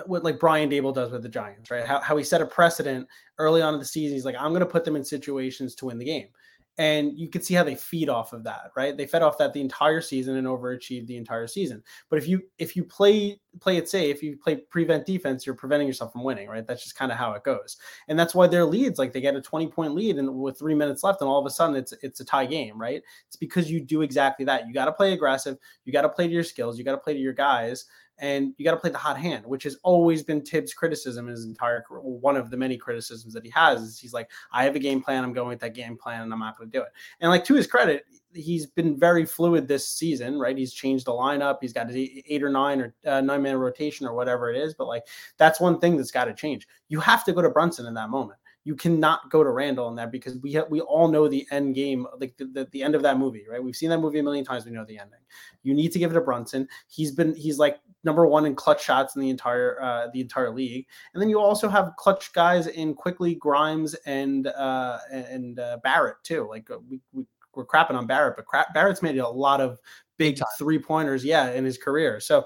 what 0.07 0.25
like 0.25 0.39
Brian 0.39 0.71
Daboll 0.71 0.95
does 0.95 1.11
with 1.11 1.23
the 1.23 1.29
Giants, 1.29 1.71
right? 1.71 1.85
How, 1.85 2.01
how 2.01 2.17
he 2.17 2.25
set 2.25 2.41
a 2.41 2.47
precedent 2.47 3.09
early 3.39 3.61
on 3.61 3.75
in 3.75 3.81
the 3.81 3.87
season. 3.87 4.15
He's 4.15 4.25
like, 4.25 4.37
I'm 4.39 4.51
going 4.51 4.61
to 4.61 4.67
put 4.67 4.85
them 4.85 4.97
in 4.97 5.05
situations 5.05 5.75
to 5.77 5.87
win 5.87 5.99
the 5.99 6.05
game 6.05 6.29
and 6.79 7.19
you 7.19 7.29
can 7.29 7.43
see 7.43 7.55
how 7.55 7.63
they 7.63 7.75
feed 7.75 8.09
off 8.09 8.33
of 8.33 8.45
that 8.45 8.71
right? 8.77 8.97
They 8.97 9.07
fed 9.07 9.23
off 9.23 9.39
that 9.39 9.53
the 9.53 9.61
entire 9.61 10.01
season 10.01 10.37
and 10.37 10.47
overachieved 10.47 11.07
the 11.07 11.17
entire 11.17 11.47
season. 11.47 11.83
But 12.09 12.19
if 12.19 12.27
you 12.27 12.43
if 12.59 12.75
you 12.77 12.85
play 12.85 13.41
play 13.61 13.77
it 13.77 13.89
safe 13.89 14.17
if 14.17 14.23
you 14.23 14.37
play 14.37 14.57
prevent 14.57 15.05
defense 15.05 15.45
you're 15.45 15.55
preventing 15.55 15.87
yourself 15.87 16.13
from 16.13 16.25
winning 16.25 16.49
right? 16.49 16.67
That's 16.67 16.83
just 16.83 16.97
kind 16.97 17.13
of 17.13 17.19
how 17.19 17.33
it 17.33 17.45
goes. 17.45 17.77
And 18.09 18.19
that's 18.19 18.35
why 18.35 18.47
their 18.47 18.65
leads 18.65 18.99
like 18.99 19.13
they 19.13 19.21
get 19.21 19.37
a 19.37 19.43
20 19.43 19.69
point 19.69 19.95
lead 19.95 20.17
and 20.17 20.35
with 20.35 20.59
three 20.59 20.75
minutes 20.75 21.03
left 21.03 21.21
and 21.21 21.29
all 21.29 21.39
of 21.39 21.47
a 21.47 21.51
sudden 21.51 21.77
it's 21.77 21.93
it's 22.03 22.21
a 22.21 22.25
tie 22.25 22.47
game 22.47 22.81
right? 22.81 23.03
It's 23.27 23.37
because 23.37 23.71
you 23.71 23.81
do 23.81 24.03
exactly 24.03 24.45
that. 24.47 24.67
You 24.67 24.73
got 24.73 24.87
to 24.87 24.93
play 24.93 25.13
aggressive. 25.13 25.59
You 25.85 25.93
got 25.93 26.03
to 26.03 26.09
play 26.09 26.27
to 26.27 26.33
your 26.33 26.45
skills. 26.45 26.79
You 26.79 26.85
got 26.85 26.93
to 26.93 26.99
play 26.99 27.15
to 27.15 27.21
your 27.21 27.35
guys 27.35 27.87
and 28.19 28.55
you 28.57 28.65
got 28.65 28.73
to 28.73 28.77
play 28.77 28.91
the 28.91 28.99
hot 28.99 29.19
hand, 29.19 29.45
which 29.47 29.65
has 29.65 29.77
always 29.83 30.23
been 30.23 30.43
Tibbs' 30.43 30.75
criticism 30.75 31.27
in 31.27 31.33
his 31.33 31.45
entire. 31.45 31.85
One 31.91 32.37
of 32.37 32.51
the 32.51 32.57
many 32.57 32.77
criticisms 32.77 33.35
that 33.35 33.45
he 33.45 33.51
has 33.51 33.83
is 33.83 33.99
he's 33.99 34.13
like, 34.13 34.31
I 34.53 34.65
have 34.65 34.77
a 34.77 34.79
game 34.79 35.03
plan, 35.03 35.25
I'm 35.25 35.33
going 35.33 35.49
with 35.49 35.61
that 35.61 35.75
game 35.75 35.97
plan, 35.97 36.23
and 36.23 36.33
I'm 36.33 36.39
not 36.39 36.57
going 36.57 36.71
to 36.71 36.79
do 36.79 36.83
it. 36.83 36.91
And 37.21 37.31
like 37.31 37.45
to 37.47 37.55
his 37.55 37.67
credit, 37.67 38.05
he's 38.33 38.67
been 38.67 38.99
very 38.99 39.27
fluid 39.27 39.67
this 39.67 39.89
season, 39.89 40.39
right? 40.39 40.57
He's 40.57 40.73
changed 40.73 41.07
the 41.07 41.13
lineup, 41.13 41.59
he's 41.61 41.73
got 41.73 41.91
eight 41.91 42.43
or 42.43 42.51
nine 42.51 42.81
or 42.81 42.95
uh, 43.07 43.21
nine 43.21 43.43
man 43.43 43.57
rotation 43.57 44.07
or 44.07 44.15
whatever 44.15 44.51
it 44.51 44.57
is. 44.57 44.75
But 44.75 44.87
like 44.87 45.07
that's 45.37 45.61
one 45.61 45.79
thing 45.81 45.97
that's 45.97 46.11
got 46.11 46.27
to 46.27 46.35
change. 46.35 46.69
You 46.89 47.01
have 47.01 47.25
to 47.25 47.33
go 47.33 47.43
to 47.43 47.51
Brunson 47.51 47.87
in 47.87 47.95
that 47.95 48.11
moment 48.11 48.39
you 48.65 48.77
cannot 48.77 49.29
go 49.31 49.43
to 49.43 49.51
Randle 49.51 49.89
in 49.89 49.97
that 49.97 50.13
because 50.13 50.39
we 50.39 50.53
have, 50.53 50.71
we 50.71 50.81
all 50.81 51.09
know 51.09 51.27
the 51.27 51.47
end 51.51 51.75
game, 51.75 52.07
like 52.21 52.37
the, 52.37 52.45
the, 52.45 52.69
the, 52.71 52.83
end 52.83 52.95
of 52.95 53.03
that 53.03 53.19
movie, 53.19 53.45
right? 53.51 53.63
We've 53.63 53.75
seen 53.75 53.91
that 53.91 53.99
movie 53.99 54.21
a 54.21 54.23
million 54.23 54.45
times. 54.45 54.65
We 54.65 54.71
know 54.71 54.85
the 54.85 54.99
ending. 54.99 55.19
You 55.63 55.75
need 55.75 55.91
to 55.93 55.99
give 55.99 56.13
it 56.13 56.15
to 56.15 56.21
Brunson. 56.21 56.69
He's 56.87 57.11
been 57.11 57.35
he's 57.35 57.59
like 57.59 57.81
number 58.05 58.27
one 58.27 58.47
in 58.47 58.55
clutch 58.55 58.85
shots 58.85 59.17
in 59.17 59.23
the 59.23 59.31
entire 59.31 59.81
uh, 59.81 60.09
the 60.13 60.21
entire 60.21 60.51
league, 60.51 60.87
and 61.15 61.23
then 61.23 61.29
you 61.29 61.41
also 61.41 61.69
have 61.69 61.93
clutch 61.97 62.33
guys 62.33 62.67
in 62.67 62.95
Quickley, 62.95 63.35
Grimes 63.35 63.95
and 64.07 64.47
uh, 64.49 64.99
and 65.11 65.59
uh, 65.59 65.79
Barrett 65.83 66.17
too. 66.23 66.47
Like 66.49 66.71
uh, 66.71 66.79
we, 66.89 67.01
we 67.13 67.25
we're 67.55 67.67
crapping 67.67 67.95
on 67.95 68.07
Barrett, 68.07 68.37
but 68.37 68.47
Barrett's 68.73 69.03
made 69.03 69.19
a 69.19 69.29
lot 69.29 69.61
of 69.61 69.79
big 70.17 70.39
three 70.59 70.79
pointers, 70.79 71.25
yeah, 71.25 71.51
in 71.53 71.65
his 71.65 71.77
career. 71.77 72.21
So 72.21 72.45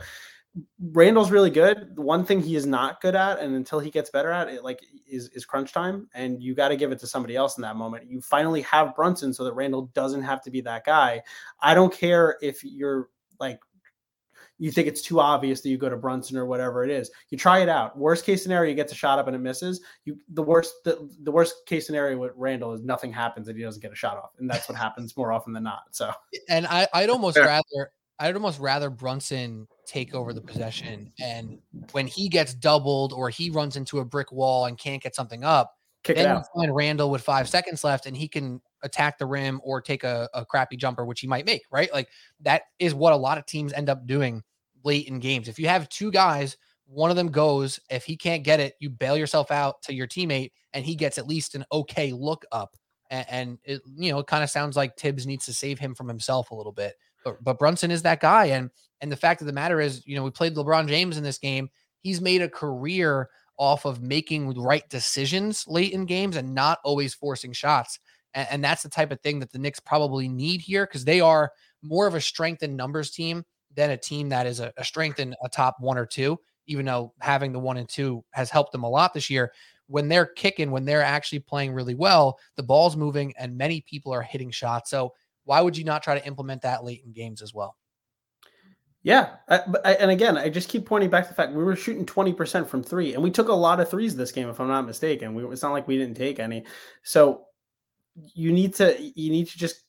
Randle's 0.81 1.31
really 1.31 1.51
good. 1.51 1.95
The 1.95 2.03
one 2.03 2.25
thing 2.25 2.41
he 2.41 2.57
is 2.57 2.67
not 2.67 3.01
good 3.01 3.15
at, 3.15 3.39
and 3.39 3.55
until 3.55 3.79
he 3.79 3.91
gets 3.91 4.11
better 4.11 4.31
at 4.31 4.49
it, 4.49 4.65
like 4.65 4.81
is 5.07 5.29
is 5.31 5.45
crunch 5.45 5.73
time, 5.73 6.09
and 6.15 6.43
you 6.43 6.55
got 6.55 6.69
to 6.69 6.77
give 6.77 6.93
it 6.93 6.99
to 7.01 7.07
somebody 7.07 7.37
else 7.37 7.59
in 7.59 7.63
that 7.63 7.77
moment. 7.77 8.11
You 8.11 8.21
finally 8.21 8.63
have 8.63 8.95
Brunson, 8.95 9.33
so 9.33 9.45
that 9.45 9.53
Randall 9.53 9.91
doesn't 9.95 10.23
have 10.23 10.43
to 10.43 10.51
be 10.51 10.61
that 10.63 10.85
guy. 10.85 11.23
I 11.61 11.75
don't 11.75 11.93
care 11.93 12.39
if 12.41 12.65
you're 12.65 13.11
like 13.39 13.61
you 14.59 14.71
think 14.71 14.89
it's 14.89 15.03
too 15.03 15.21
obvious 15.21 15.61
that 15.61 15.69
you 15.69 15.77
go 15.77 15.89
to 15.89 15.97
Brunson 15.97 16.37
or 16.37 16.47
whatever 16.47 16.85
it 16.85 16.91
is. 16.91 17.11
You 17.31 17.39
try 17.39 17.61
it 17.61 17.69
out. 17.69 17.99
Worst 17.99 18.25
case 18.25 18.43
scenario, 18.43 18.71
you 18.71 18.77
get 18.77 18.91
a 18.91 18.95
shot 18.95 19.19
up 19.19 19.27
and 19.27 19.37
it 19.37 19.41
misses. 19.41 19.81
You 20.05 20.19
the 20.31 20.43
worst 20.43 20.73
the, 20.85 21.09
the 21.23 21.31
worst 21.31 21.67
case 21.67 21.87
scenario 21.87 22.19
with 22.19 22.33
Randle 22.37 22.73
is 22.73 22.83
nothing 22.83 23.13
happens 23.13 23.49
and 23.49 23.57
he 23.57 23.65
doesn't 23.65 23.83
get 23.83 23.93
a 23.93 23.97
shot 23.97 24.17
off, 24.17 24.31
and 24.39 24.49
that's 24.49 24.69
what 24.69 24.79
happens 24.79 25.17
more 25.17 25.33
often 25.33 25.53
than 25.53 25.63
not. 25.63 25.83
So, 25.91 26.11
and 26.49 26.67
I 26.67 26.89
I'd 26.95 27.11
almost 27.11 27.39
rather 27.39 27.91
I'd 28.19 28.35
almost 28.35 28.61
rather 28.61 28.89
Brunson 28.91 29.69
take 29.87 30.15
over 30.15 30.33
the 30.33 30.41
possession. 30.41 31.13
And 31.21 31.59
when 31.93 32.07
he 32.07 32.29
gets 32.29 32.55
doubled 32.55 33.13
or 33.13 33.29
he 33.29 33.51
runs 33.51 33.77
into 33.77 33.99
a 33.99 34.05
brick 34.05 34.33
wall 34.33 34.67
and 34.67 34.79
can't 34.79 35.03
get 35.03 35.15
something 35.15 35.45
up, 35.45 35.75
Kick 36.03 36.17
then 36.17 36.37
you 36.37 36.43
find 36.55 36.75
Randle 36.75 37.11
with 37.11 37.23
five 37.23 37.49
seconds 37.49 37.85
left 37.85 38.07
and 38.07 38.17
he 38.17 38.29
can 38.29 38.61
attack 38.83 39.19
the 39.19 39.27
rim 39.27 39.61
or 39.65 39.81
take 39.81 40.05
a, 40.05 40.29
a 40.35 40.45
crappy 40.45 40.77
jumper, 40.77 41.05
which 41.05 41.21
he 41.21 41.27
might 41.27 41.45
make, 41.45 41.63
right? 41.71 41.93
Like 41.93 42.09
that 42.41 42.63
is 42.79 42.95
what 42.95 43.13
a 43.13 43.17
lot 43.17 43.39
of 43.39 43.47
teams 43.47 43.73
end 43.73 43.91
up 43.91 44.07
doing 44.07 44.43
late 44.87 45.09
in 45.09 45.19
games. 45.19 45.49
If 45.49 45.59
you 45.59 45.69
have 45.69 45.89
two 45.91 46.11
guys, 46.11 46.57
one 46.87 47.11
of 47.11 47.17
them 47.17 47.31
goes, 47.31 47.79
if 47.91 48.05
he 48.05 48.17
can't 48.17 48.45
get 48.45 48.61
it, 48.61 48.75
you 48.81 48.89
bail 48.89 49.17
yourself 49.17 49.51
out 49.51 49.83
to 49.83 49.93
your 49.93 50.07
teammate 50.07 50.53
and 50.73 50.87
he 50.87 50.95
gets 50.95 51.19
at 51.19 51.27
least 51.27 51.55
an 51.55 51.65
okay 51.73 52.13
look 52.13 52.47
up. 52.53 52.77
And, 53.11 53.27
and 53.29 53.59
it, 53.65 53.83
you 53.97 54.13
know, 54.13 54.21
it 54.21 54.27
kind 54.27 54.45
of 54.45 54.51
sounds 54.51 54.77
like 54.77 54.97
Tibbs 54.97 55.27
needs 55.27 55.45
to 55.47 55.53
save 55.53 55.79
him 55.79 55.95
from 55.95 56.09
himself 56.09 56.51
a 56.51 56.55
little 56.55 56.73
bit. 56.73 56.95
But, 57.25 57.43
but 57.43 57.59
Brunson 57.59 57.91
is 57.91 58.03
that 58.03 58.21
guy. 58.21 58.47
And 58.47 58.71
and 59.01 59.13
the 59.13 59.17
fact 59.17 59.41
of 59.41 59.47
the 59.47 59.53
matter 59.53 59.81
is, 59.81 60.07
you 60.07 60.17
know, 60.17 60.23
we 60.23 60.31
played 60.31 60.55
LeBron 60.55 60.89
James 60.89 61.19
in 61.19 61.25
this 61.25 61.39
game. 61.39 61.69
He's 62.01 62.21
made 62.21 62.41
a 62.41 62.49
career 62.49 63.29
off 63.59 63.85
of 63.85 64.01
making 64.01 64.55
right 64.55 64.89
decisions 64.89 65.65
late 65.67 65.93
in 65.93 66.07
games 66.07 66.37
and 66.37 66.55
not 66.55 66.79
always 66.85 67.15
forcing 67.15 67.53
shots. 67.53 67.99
And, 68.35 68.49
and 68.51 68.65
that's 68.65 68.83
the 68.83 68.89
type 68.89 69.11
of 69.11 69.21
thing 69.21 69.41
that 69.41 69.53
the 69.53 69.59
Knicks 69.59 69.81
probably 69.81 70.29
need 70.29 70.61
here 70.61 70.87
because 70.87 71.05
they 71.05 71.21
are 71.21 71.53
more 71.83 72.07
of 72.07 72.15
a 72.15 72.21
strength 72.21 72.63
in 72.63 72.77
numbers 72.77 73.11
team 73.11 73.45
than 73.77 73.91
a 73.91 73.97
team 73.97 74.29
that 74.31 74.47
is 74.47 74.59
a, 74.59 74.73
a 74.77 74.85
strength 74.85 75.21
in 75.21 75.37
a 75.45 75.49
top 75.49 75.77
one 75.79 75.97
or 75.97 76.07
two, 76.07 76.39
even 76.67 76.85
though 76.85 77.13
having 77.21 77.53
the 77.53 77.59
one 77.61 77.77
and 77.77 77.89
two 77.89 78.25
has 78.31 78.51
helped 78.51 78.73
them 78.73 78.83
a 78.83 78.91
lot 78.91 79.15
this 79.15 79.31
year. 79.31 79.53
When 79.87 80.09
they're 80.09 80.27
kicking, 80.27 80.73
when 80.73 80.85
they're 80.85 81.03
actually 81.03 81.39
playing 81.39 81.73
really 81.73 81.95
well, 81.95 82.39
the 82.57 82.63
ball's 82.65 82.97
moving 82.97 83.33
and 83.39 83.57
many 83.57 83.83
people 83.83 84.13
are 84.13 84.23
hitting 84.23 84.51
shots. 84.51 84.91
So 84.91 85.13
why 85.45 85.61
would 85.61 85.77
you 85.77 85.85
not 85.85 86.03
try 86.03 86.19
to 86.19 86.27
implement 86.27 86.63
that 86.63 86.83
late 86.83 87.05
in 87.07 87.13
games 87.13 87.41
as 87.41 87.55
well? 87.55 87.77
Yeah, 89.05 89.37
I, 89.49 89.61
I, 89.85 89.93
and 89.95 90.11
again, 90.11 90.37
I 90.37 90.49
just 90.49 90.69
keep 90.69 90.85
pointing 90.85 91.11
back 91.11 91.25
to 91.25 91.29
the 91.29 91.37
fact 91.37 91.53
we 91.53 91.63
were 91.63 91.77
shooting 91.77 92.05
twenty 92.05 92.33
percent 92.33 92.69
from 92.69 92.83
three, 92.83 93.15
and 93.15 93.23
we 93.23 93.31
took 93.31 93.47
a 93.47 93.53
lot 93.53 93.79
of 93.79 93.89
threes 93.89 94.17
this 94.17 94.33
game, 94.33 94.49
if 94.49 94.59
I'm 94.59 94.67
not 94.67 94.85
mistaken. 94.85 95.33
We, 95.33 95.45
it's 95.45 95.63
not 95.63 95.71
like 95.71 95.87
we 95.87 95.97
didn't 95.97 96.17
take 96.17 96.41
any. 96.41 96.65
So 97.05 97.45
you 98.35 98.51
need 98.51 98.75
to 98.75 99.01
you 99.01 99.31
need 99.31 99.47
to 99.47 99.57
just 99.57 99.85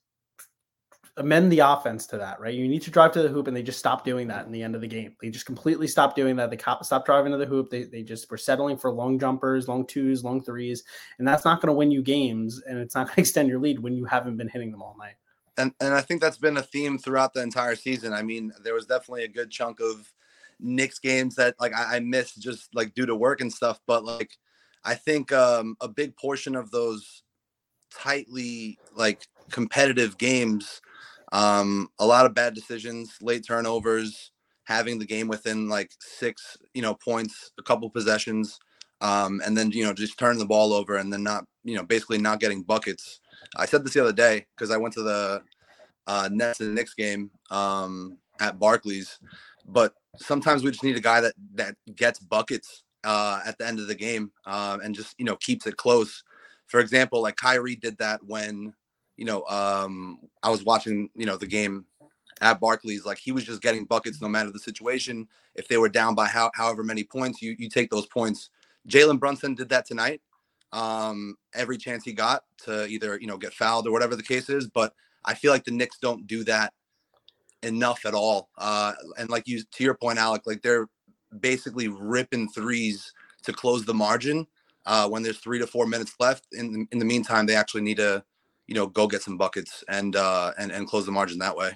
amend 1.17 1.51
the 1.51 1.59
offense 1.59 2.07
to 2.07 2.17
that, 2.17 2.39
right? 2.39 2.53
You 2.53 2.67
need 2.67 2.81
to 2.83 2.91
drive 2.91 3.11
to 3.13 3.21
the 3.21 3.29
hoop, 3.29 3.47
and 3.47 3.57
they 3.57 3.63
just 3.63 3.79
stopped 3.79 4.05
doing 4.05 4.27
that 4.27 4.45
in 4.45 4.51
the 4.51 4.63
end 4.63 4.75
of 4.75 4.81
the 4.81 4.87
game. 4.87 5.15
They 5.21 5.29
just 5.29 5.45
completely 5.45 5.87
stopped 5.87 6.15
doing 6.15 6.35
that. 6.37 6.49
They 6.49 6.57
stopped 6.57 7.05
driving 7.05 7.31
to 7.31 7.37
the 7.37 7.45
hoop. 7.45 7.69
They, 7.69 7.83
they 7.83 8.03
just 8.03 8.29
were 8.29 8.37
settling 8.37 8.77
for 8.77 8.91
long 8.91 9.19
jumpers, 9.19 9.67
long 9.67 9.85
twos, 9.85 10.23
long 10.23 10.43
threes, 10.43 10.83
and 11.19 11.27
that's 11.27 11.45
not 11.45 11.61
going 11.61 11.67
to 11.67 11.73
win 11.73 11.91
you 11.91 12.01
games, 12.01 12.61
and 12.67 12.77
it's 12.77 12.95
not 12.95 13.07
going 13.07 13.15
to 13.15 13.21
extend 13.21 13.49
your 13.49 13.59
lead 13.59 13.79
when 13.79 13.95
you 13.95 14.05
haven't 14.05 14.37
been 14.37 14.49
hitting 14.49 14.71
them 14.71 14.81
all 14.81 14.95
night 14.97 15.15
and 15.57 15.73
and 15.79 15.93
I 15.93 16.01
think 16.01 16.21
that's 16.21 16.37
been 16.37 16.57
a 16.57 16.61
theme 16.61 16.97
throughout 16.97 17.33
the 17.33 17.41
entire 17.41 17.75
season. 17.75 18.13
I 18.13 18.21
mean, 18.21 18.53
there 18.63 18.73
was 18.73 18.85
definitely 18.85 19.23
a 19.23 19.29
good 19.29 19.49
chunk 19.49 19.79
of 19.79 20.11
Knicks 20.59 20.99
games 20.99 21.35
that 21.35 21.55
like 21.59 21.73
I, 21.73 21.97
I 21.97 21.99
missed 21.99 22.41
just 22.41 22.73
like 22.73 22.93
due 22.93 23.05
to 23.05 23.15
work 23.15 23.41
and 23.41 23.51
stuff. 23.51 23.79
But 23.87 24.05
like 24.05 24.37
I 24.83 24.95
think 24.95 25.31
um, 25.31 25.75
a 25.81 25.87
big 25.87 26.15
portion 26.15 26.55
of 26.55 26.71
those 26.71 27.23
tightly 27.91 28.77
like 28.95 29.27
competitive 29.51 30.17
games, 30.17 30.81
um, 31.31 31.89
a 31.99 32.05
lot 32.05 32.25
of 32.25 32.33
bad 32.33 32.53
decisions, 32.53 33.17
late 33.21 33.45
turnovers, 33.45 34.31
having 34.63 34.99
the 34.99 35.05
game 35.05 35.27
within 35.27 35.69
like 35.69 35.91
six, 35.99 36.57
you 36.73 36.81
know, 36.81 36.93
points, 36.93 37.51
a 37.57 37.63
couple 37.63 37.89
possessions, 37.89 38.59
um, 39.01 39.41
and 39.45 39.57
then 39.57 39.71
you 39.71 39.83
know 39.83 39.93
just 39.93 40.17
turning 40.17 40.39
the 40.39 40.45
ball 40.45 40.73
over 40.73 40.97
and 40.97 41.11
then 41.11 41.23
not, 41.23 41.45
you 41.63 41.75
know, 41.75 41.83
basically 41.83 42.17
not 42.17 42.39
getting 42.39 42.63
buckets. 42.63 43.19
I 43.55 43.65
said 43.65 43.85
this 43.85 43.93
the 43.93 44.01
other 44.01 44.13
day 44.13 44.45
because 44.55 44.71
I 44.71 44.77
went 44.77 44.93
to 44.95 45.03
the 45.03 45.41
uh, 46.07 46.29
Nets 46.31 46.59
and 46.59 46.75
Knicks 46.75 46.93
game 46.93 47.31
um, 47.51 48.17
at 48.39 48.59
Barclays, 48.59 49.19
but 49.67 49.93
sometimes 50.17 50.63
we 50.63 50.71
just 50.71 50.83
need 50.83 50.97
a 50.97 51.01
guy 51.01 51.21
that 51.21 51.33
that 51.55 51.75
gets 51.95 52.19
buckets 52.19 52.83
uh, 53.03 53.41
at 53.45 53.57
the 53.57 53.67
end 53.67 53.79
of 53.79 53.87
the 53.87 53.95
game 53.95 54.31
uh, 54.45 54.77
and 54.83 54.95
just 54.95 55.15
you 55.17 55.25
know 55.25 55.35
keeps 55.37 55.67
it 55.67 55.77
close. 55.77 56.23
For 56.67 56.79
example, 56.79 57.21
like 57.21 57.37
Kyrie 57.37 57.75
did 57.75 57.97
that 57.99 58.21
when 58.25 58.73
you 59.17 59.25
know 59.25 59.43
um, 59.45 60.19
I 60.43 60.49
was 60.49 60.63
watching 60.63 61.09
you 61.15 61.25
know 61.25 61.37
the 61.37 61.47
game 61.47 61.85
at 62.41 62.59
Barclays. 62.59 63.05
Like 63.05 63.17
he 63.17 63.31
was 63.31 63.43
just 63.43 63.61
getting 63.61 63.85
buckets 63.85 64.21
no 64.21 64.27
matter 64.27 64.51
the 64.51 64.59
situation. 64.59 65.27
If 65.55 65.67
they 65.67 65.77
were 65.77 65.89
down 65.89 66.15
by 66.15 66.27
how, 66.27 66.51
however 66.53 66.83
many 66.83 67.03
points, 67.03 67.41
you 67.41 67.55
you 67.57 67.69
take 67.69 67.89
those 67.89 68.07
points. 68.07 68.49
Jalen 68.87 69.19
Brunson 69.19 69.53
did 69.53 69.69
that 69.69 69.85
tonight 69.85 70.21
um, 70.71 71.37
every 71.53 71.77
chance 71.77 72.03
he 72.03 72.13
got 72.13 72.43
to 72.65 72.85
either 72.87 73.17
you 73.19 73.27
know 73.27 73.37
get 73.37 73.53
fouled 73.53 73.87
or 73.87 73.91
whatever 73.91 74.15
the 74.15 74.23
case 74.23 74.49
is. 74.49 74.67
But 74.67 74.93
I 75.25 75.33
feel 75.33 75.51
like 75.51 75.63
the 75.63 75.71
Knicks 75.71 75.97
don't 75.99 76.27
do 76.27 76.43
that 76.45 76.73
enough 77.63 78.05
at 78.05 78.13
all. 78.13 78.49
Uh, 78.57 78.93
and 79.17 79.29
like 79.29 79.47
you 79.47 79.61
to 79.63 79.83
your 79.83 79.95
point, 79.95 80.19
Alec, 80.19 80.43
like 80.45 80.61
they're 80.61 80.87
basically 81.39 81.87
ripping 81.87 82.49
threes 82.49 83.11
to 83.43 83.53
close 83.53 83.85
the 83.85 83.93
margin 83.93 84.47
uh, 84.85 85.07
when 85.07 85.23
there's 85.23 85.39
three 85.39 85.59
to 85.59 85.67
four 85.67 85.85
minutes 85.85 86.13
left. 86.19 86.47
In 86.53 86.87
in 86.91 86.99
the 86.99 87.05
meantime, 87.05 87.45
they 87.45 87.55
actually 87.55 87.81
need 87.81 87.97
to 87.97 88.23
you 88.67 88.75
know 88.75 88.87
go 88.87 89.07
get 89.07 89.21
some 89.21 89.37
buckets 89.37 89.83
and 89.89 90.15
uh, 90.15 90.51
and 90.57 90.71
and 90.71 90.87
close 90.87 91.05
the 91.05 91.11
margin 91.11 91.39
that 91.39 91.55
way. 91.55 91.71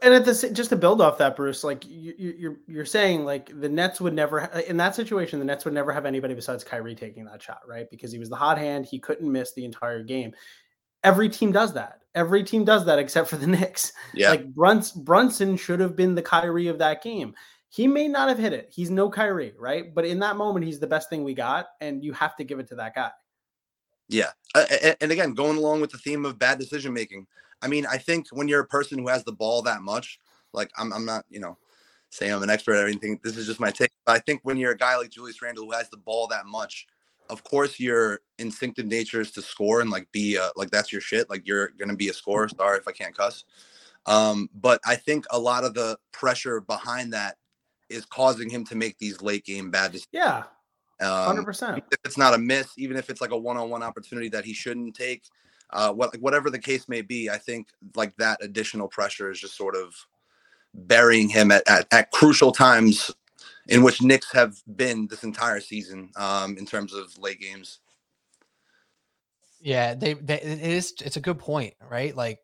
And 0.00 0.14
at 0.14 0.24
this 0.24 0.44
just 0.52 0.70
to 0.70 0.76
build 0.76 1.02
off 1.02 1.18
that 1.18 1.36
bruce 1.36 1.62
like 1.62 1.84
you, 1.86 2.14
you're 2.16 2.56
you're 2.66 2.84
saying 2.86 3.24
like 3.26 3.58
the 3.60 3.68
nets 3.68 4.00
would 4.00 4.14
never 4.14 4.40
in 4.66 4.78
that 4.78 4.94
situation 4.94 5.38
the 5.38 5.44
nets 5.44 5.66
would 5.66 5.74
never 5.74 5.92
have 5.92 6.06
anybody 6.06 6.32
besides 6.32 6.64
Kyrie 6.64 6.94
taking 6.94 7.26
that 7.26 7.42
shot 7.42 7.60
right? 7.68 7.88
Because 7.90 8.10
he 8.10 8.18
was 8.18 8.30
the 8.30 8.36
hot 8.36 8.56
hand 8.56 8.86
he 8.86 8.98
couldn't 8.98 9.30
miss 9.30 9.52
the 9.52 9.64
entire 9.64 10.02
game. 10.02 10.32
Every 11.02 11.28
team 11.28 11.52
does 11.52 11.74
that. 11.74 12.00
Every 12.14 12.44
team 12.44 12.64
does 12.64 12.86
that 12.86 12.98
except 12.98 13.28
for 13.28 13.36
the 13.36 13.46
Knicks. 13.48 13.92
Yeah. 14.14 14.30
Like 14.30 14.46
Brunson 14.54 15.04
Brunson 15.04 15.56
should 15.56 15.80
have 15.80 15.96
been 15.96 16.14
the 16.14 16.22
Kyrie 16.22 16.68
of 16.68 16.78
that 16.78 17.02
game. 17.02 17.34
He 17.68 17.86
may 17.86 18.08
not 18.08 18.28
have 18.28 18.38
hit 18.38 18.52
it. 18.52 18.70
He's 18.72 18.90
no 18.90 19.10
Kyrie 19.10 19.52
right? 19.58 19.94
But 19.94 20.06
in 20.06 20.18
that 20.20 20.36
moment 20.36 20.64
he's 20.64 20.80
the 20.80 20.86
best 20.86 21.10
thing 21.10 21.24
we 21.24 21.34
got 21.34 21.66
and 21.82 22.02
you 22.02 22.14
have 22.14 22.36
to 22.36 22.44
give 22.44 22.58
it 22.58 22.68
to 22.68 22.76
that 22.76 22.94
guy 22.94 23.10
yeah 24.08 24.30
and 25.00 25.10
again 25.10 25.34
going 25.34 25.56
along 25.56 25.80
with 25.80 25.90
the 25.90 25.98
theme 25.98 26.24
of 26.24 26.38
bad 26.38 26.58
decision 26.58 26.92
making 26.92 27.26
I 27.64 27.66
mean, 27.66 27.86
I 27.86 27.96
think 27.96 28.26
when 28.30 28.46
you're 28.46 28.60
a 28.60 28.66
person 28.66 28.98
who 28.98 29.08
has 29.08 29.24
the 29.24 29.32
ball 29.32 29.62
that 29.62 29.80
much, 29.80 30.18
like 30.52 30.70
I'm, 30.76 30.92
I'm 30.92 31.06
not, 31.06 31.24
you 31.30 31.40
know, 31.40 31.56
saying 32.10 32.32
I'm 32.32 32.42
an 32.42 32.50
expert 32.50 32.76
or 32.76 32.86
anything. 32.86 33.18
This 33.24 33.38
is 33.38 33.46
just 33.46 33.58
my 33.58 33.70
take. 33.70 33.90
But 34.04 34.16
I 34.16 34.18
think 34.18 34.40
when 34.42 34.58
you're 34.58 34.72
a 34.72 34.76
guy 34.76 34.96
like 34.96 35.10
Julius 35.10 35.40
Randle 35.40 35.64
who 35.64 35.72
has 35.72 35.88
the 35.88 35.96
ball 35.96 36.26
that 36.28 36.44
much, 36.44 36.86
of 37.30 37.42
course 37.42 37.80
your 37.80 38.20
instinctive 38.38 38.84
nature 38.84 39.22
is 39.22 39.32
to 39.32 39.40
score 39.40 39.80
and 39.80 39.90
like 39.90 40.06
be 40.12 40.36
a, 40.36 40.50
like 40.56 40.70
that's 40.70 40.92
your 40.92 41.00
shit. 41.00 41.30
Like 41.30 41.46
you're 41.46 41.70
gonna 41.78 41.96
be 41.96 42.10
a 42.10 42.12
scorer. 42.12 42.50
Sorry 42.50 42.78
if 42.78 42.86
I 42.86 42.92
can't 42.92 43.16
cuss. 43.16 43.44
Um, 44.04 44.50
but 44.54 44.80
I 44.84 44.96
think 44.96 45.24
a 45.30 45.38
lot 45.38 45.64
of 45.64 45.72
the 45.72 45.96
pressure 46.12 46.60
behind 46.60 47.14
that 47.14 47.36
is 47.88 48.04
causing 48.04 48.50
him 48.50 48.66
to 48.66 48.76
make 48.76 48.98
these 48.98 49.22
late 49.22 49.46
game 49.46 49.70
bad 49.70 49.92
decisions. 49.92 50.08
Yeah. 50.12 50.42
Um, 51.00 51.26
hundred 51.26 51.44
percent. 51.44 51.82
If 51.90 51.98
it's 52.04 52.18
not 52.18 52.34
a 52.34 52.38
miss, 52.38 52.72
even 52.78 52.96
if 52.96 53.10
it's 53.10 53.20
like 53.20 53.32
a 53.32 53.36
one-on-one 53.36 53.82
opportunity 53.82 54.28
that 54.30 54.44
he 54.44 54.52
shouldn't 54.52 54.94
take, 54.94 55.24
uh, 55.70 55.92
what, 55.92 56.16
whatever 56.20 56.50
the 56.50 56.58
case 56.58 56.88
may 56.88 57.02
be, 57.02 57.28
I 57.28 57.38
think 57.38 57.68
like 57.96 58.16
that 58.16 58.42
additional 58.42 58.88
pressure 58.88 59.30
is 59.30 59.40
just 59.40 59.56
sort 59.56 59.76
of 59.76 59.94
burying 60.74 61.28
him 61.28 61.50
at, 61.50 61.68
at, 61.68 61.86
at 61.92 62.10
crucial 62.10 62.52
times 62.52 63.10
in 63.68 63.82
which 63.82 64.02
Knicks 64.02 64.32
have 64.32 64.56
been 64.76 65.06
this 65.08 65.24
entire 65.24 65.60
season 65.60 66.10
um, 66.16 66.56
in 66.58 66.66
terms 66.66 66.92
of 66.92 67.16
late 67.18 67.40
games. 67.40 67.80
Yeah, 69.60 69.94
they, 69.94 70.14
they 70.14 70.40
it 70.40 70.60
is 70.60 70.94
it's 71.00 71.16
a 71.16 71.20
good 71.20 71.38
point, 71.38 71.74
right? 71.90 72.14
Like 72.14 72.40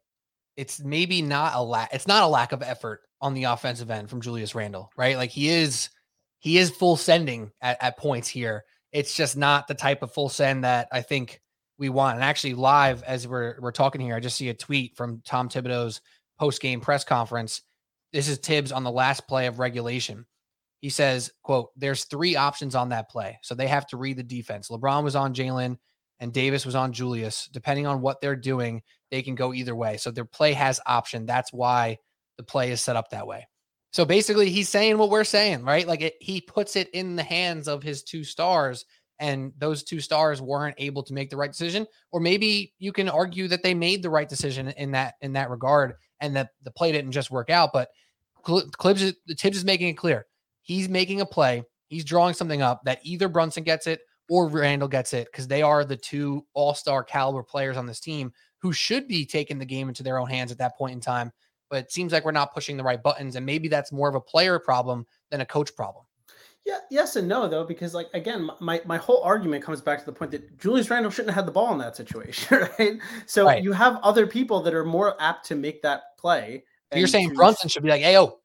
it's 0.56 0.80
maybe 0.80 1.20
not 1.20 1.54
a 1.54 1.62
lack 1.62 1.92
it's 1.92 2.06
not 2.06 2.22
a 2.22 2.26
lack 2.26 2.52
of 2.52 2.62
effort 2.62 3.02
on 3.20 3.34
the 3.34 3.44
offensive 3.44 3.90
end 3.90 4.08
from 4.08 4.22
Julius 4.22 4.54
Randle, 4.54 4.90
right? 4.96 5.16
Like 5.16 5.30
he 5.30 5.50
is 5.50 5.90
he 6.40 6.58
is 6.58 6.70
full 6.70 6.96
sending 6.96 7.52
at, 7.60 7.82
at 7.82 7.98
points 7.98 8.28
here. 8.28 8.64
It's 8.92 9.14
just 9.14 9.36
not 9.36 9.68
the 9.68 9.74
type 9.74 10.02
of 10.02 10.12
full 10.12 10.28
send 10.28 10.64
that 10.64 10.88
I 10.90 11.02
think 11.02 11.40
we 11.78 11.88
want. 11.88 12.16
And 12.16 12.24
actually, 12.24 12.54
live 12.54 13.02
as 13.04 13.28
we're 13.28 13.56
we're 13.60 13.70
talking 13.70 14.00
here, 14.00 14.16
I 14.16 14.20
just 14.20 14.36
see 14.36 14.48
a 14.48 14.54
tweet 14.54 14.96
from 14.96 15.22
Tom 15.24 15.48
Thibodeau's 15.48 16.00
post 16.38 16.60
game 16.60 16.80
press 16.80 17.04
conference. 17.04 17.62
This 18.12 18.26
is 18.26 18.38
Tibbs 18.38 18.72
on 18.72 18.82
the 18.82 18.90
last 18.90 19.28
play 19.28 19.46
of 19.46 19.60
regulation. 19.60 20.26
He 20.80 20.88
says, 20.88 21.30
"quote 21.42 21.70
There's 21.76 22.04
three 22.04 22.36
options 22.36 22.74
on 22.74 22.88
that 22.88 23.10
play, 23.10 23.38
so 23.42 23.54
they 23.54 23.68
have 23.68 23.86
to 23.88 23.96
read 23.96 24.16
the 24.16 24.22
defense. 24.22 24.68
LeBron 24.68 25.04
was 25.04 25.14
on 25.14 25.34
Jalen, 25.34 25.76
and 26.18 26.32
Davis 26.32 26.66
was 26.66 26.74
on 26.74 26.92
Julius. 26.92 27.48
Depending 27.52 27.86
on 27.86 28.00
what 28.00 28.20
they're 28.20 28.34
doing, 28.34 28.82
they 29.10 29.22
can 29.22 29.34
go 29.34 29.52
either 29.52 29.76
way. 29.76 29.98
So 29.98 30.10
their 30.10 30.24
play 30.24 30.54
has 30.54 30.80
option. 30.86 31.26
That's 31.26 31.52
why 31.52 31.98
the 32.38 32.44
play 32.44 32.72
is 32.72 32.80
set 32.80 32.96
up 32.96 33.10
that 33.10 33.26
way." 33.26 33.46
So 33.92 34.04
basically, 34.04 34.50
he's 34.50 34.68
saying 34.68 34.98
what 34.98 35.10
we're 35.10 35.24
saying, 35.24 35.64
right? 35.64 35.86
Like 35.86 36.00
it, 36.00 36.14
he 36.20 36.40
puts 36.40 36.76
it 36.76 36.88
in 36.90 37.16
the 37.16 37.22
hands 37.22 37.66
of 37.66 37.82
his 37.82 38.02
two 38.02 38.22
stars 38.22 38.84
and 39.20 39.52
those 39.58 39.82
two 39.82 40.00
stars 40.00 40.40
weren't 40.40 40.74
able 40.78 41.02
to 41.02 41.12
make 41.12 41.30
the 41.30 41.36
right 41.36 41.52
decision 41.52 41.86
or 42.10 42.18
maybe 42.18 42.72
you 42.78 42.90
can 42.92 43.08
argue 43.08 43.46
that 43.46 43.62
they 43.62 43.74
made 43.74 44.02
the 44.02 44.10
right 44.10 44.28
decision 44.28 44.68
in 44.70 44.90
that 44.90 45.14
in 45.20 45.32
that 45.34 45.50
regard 45.50 45.94
and 46.20 46.34
that 46.34 46.50
the 46.64 46.70
play 46.70 46.90
didn't 46.90 47.12
just 47.12 47.30
work 47.30 47.50
out 47.50 47.70
but 47.72 47.90
Clips, 48.42 49.02
is, 49.02 49.14
the 49.26 49.34
Tibbs 49.34 49.58
is 49.58 49.64
making 49.64 49.88
it 49.88 49.94
clear 49.98 50.26
he's 50.62 50.88
making 50.88 51.20
a 51.20 51.26
play 51.26 51.62
he's 51.88 52.04
drawing 52.04 52.34
something 52.34 52.62
up 52.62 52.80
that 52.84 52.98
either 53.02 53.28
Brunson 53.28 53.62
gets 53.62 53.86
it 53.86 54.00
or 54.28 54.48
Randle 54.48 54.88
gets 54.88 55.12
it 55.12 55.28
because 55.30 55.46
they 55.46 55.62
are 55.62 55.84
the 55.84 55.96
two 55.96 56.46
all-star 56.54 57.04
caliber 57.04 57.42
players 57.42 57.76
on 57.76 57.86
this 57.86 58.00
team 58.00 58.32
who 58.58 58.72
should 58.72 59.06
be 59.06 59.26
taking 59.26 59.58
the 59.58 59.64
game 59.64 59.88
into 59.88 60.02
their 60.02 60.18
own 60.18 60.28
hands 60.28 60.50
at 60.50 60.58
that 60.58 60.76
point 60.76 60.94
in 60.94 61.00
time 61.00 61.30
but 61.70 61.84
it 61.84 61.92
seems 61.92 62.12
like 62.12 62.24
we're 62.24 62.32
not 62.32 62.52
pushing 62.52 62.76
the 62.76 62.84
right 62.84 63.02
buttons 63.02 63.36
and 63.36 63.46
maybe 63.46 63.68
that's 63.68 63.92
more 63.92 64.08
of 64.08 64.14
a 64.14 64.20
player 64.20 64.58
problem 64.58 65.06
than 65.30 65.40
a 65.40 65.46
coach 65.46 65.74
problem 65.74 66.04
yeah, 66.66 66.78
yes 66.90 67.16
and 67.16 67.26
no 67.26 67.48
though, 67.48 67.64
because 67.64 67.94
like 67.94 68.08
again, 68.12 68.50
my 68.60 68.82
my 68.84 68.98
whole 68.98 69.22
argument 69.22 69.64
comes 69.64 69.80
back 69.80 69.98
to 69.98 70.04
the 70.04 70.12
point 70.12 70.30
that 70.32 70.58
Julius 70.58 70.90
Randle 70.90 71.10
shouldn't 71.10 71.34
have 71.34 71.44
had 71.44 71.46
the 71.46 71.52
ball 71.52 71.72
in 71.72 71.78
that 71.78 71.96
situation, 71.96 72.68
right? 72.78 72.98
So 73.26 73.46
right. 73.46 73.62
you 73.62 73.72
have 73.72 73.96
other 74.02 74.26
people 74.26 74.60
that 74.62 74.74
are 74.74 74.84
more 74.84 75.20
apt 75.20 75.46
to 75.46 75.54
make 75.54 75.82
that 75.82 76.16
play. 76.18 76.64
You're 76.94 77.06
saying. 77.06 77.34
Brunson 77.34 77.68
should 77.68 77.82
be 77.82 77.88
like, 77.88 78.02
"Hey, 78.02 78.12
yo, 78.12 78.40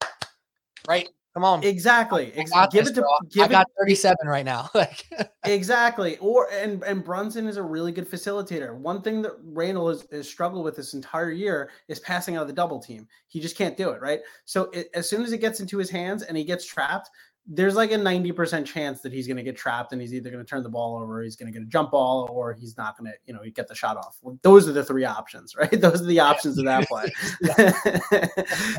right? 0.87 1.09
Come 1.35 1.43
on." 1.43 1.63
Exactly. 1.63 2.31
Exactly. 2.35 2.79
Give 2.79 2.87
it 2.87 2.95
to. 2.95 3.05
Give 3.29 3.43
I 3.43 3.47
got 3.47 3.67
37 3.77 4.17
it... 4.19 4.27
right 4.27 4.45
now. 4.45 4.69
like 4.73 5.05
exactly. 5.45 6.17
Or 6.17 6.49
and 6.51 6.83
and 6.83 7.03
Brunson 7.03 7.47
is 7.47 7.57
a 7.57 7.63
really 7.63 7.91
good 7.91 8.09
facilitator. 8.09 8.75
One 8.75 9.01
thing 9.03 9.21
that 9.21 9.33
Randle 9.43 9.89
has, 9.89 10.07
has 10.11 10.27
struggled 10.27 10.63
with 10.65 10.75
this 10.75 10.93
entire 10.95 11.31
year 11.31 11.69
is 11.87 11.99
passing 11.99 12.37
out 12.37 12.43
of 12.43 12.47
the 12.47 12.53
double 12.53 12.79
team. 12.79 13.07
He 13.27 13.39
just 13.39 13.55
can't 13.55 13.77
do 13.77 13.89
it, 13.89 14.01
right? 14.01 14.21
So 14.45 14.63
it, 14.71 14.89
as 14.95 15.07
soon 15.07 15.21
as 15.21 15.31
it 15.33 15.39
gets 15.39 15.59
into 15.59 15.77
his 15.77 15.89
hands 15.89 16.23
and 16.23 16.35
he 16.35 16.43
gets 16.43 16.65
trapped, 16.65 17.09
there's 17.47 17.75
like 17.75 17.91
a 17.91 17.95
90% 17.95 18.65
chance 18.65 19.01
that 19.01 19.13
he's 19.13 19.27
going 19.27 19.37
to 19.37 19.43
get 19.43 19.55
trapped 19.55 19.91
and 19.91 20.01
he's 20.01 20.13
either 20.13 20.31
going 20.31 20.43
to 20.43 20.49
turn 20.49 20.63
the 20.63 20.69
ball 20.69 20.97
over, 20.97 21.21
he's 21.21 21.35
going 21.35 21.51
to 21.51 21.57
get 21.57 21.65
a 21.65 21.69
jump 21.69 21.91
ball, 21.91 22.27
or 22.31 22.53
he's 22.53 22.75
not 22.75 22.97
going 22.97 23.11
to, 23.11 23.17
you 23.27 23.33
know, 23.33 23.41
get 23.53 23.67
the 23.67 23.75
shot 23.75 23.97
off. 23.97 24.17
Well, 24.21 24.39
those 24.41 24.67
are 24.67 24.71
the 24.71 24.83
three 24.83 25.05
options, 25.05 25.55
right? 25.59 25.79
Those 25.79 26.01
are 26.01 26.05
the 26.05 26.19
options 26.19 26.57
of 26.57 26.65
that 26.65 26.87
play. 26.87 27.11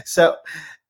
so 0.04 0.36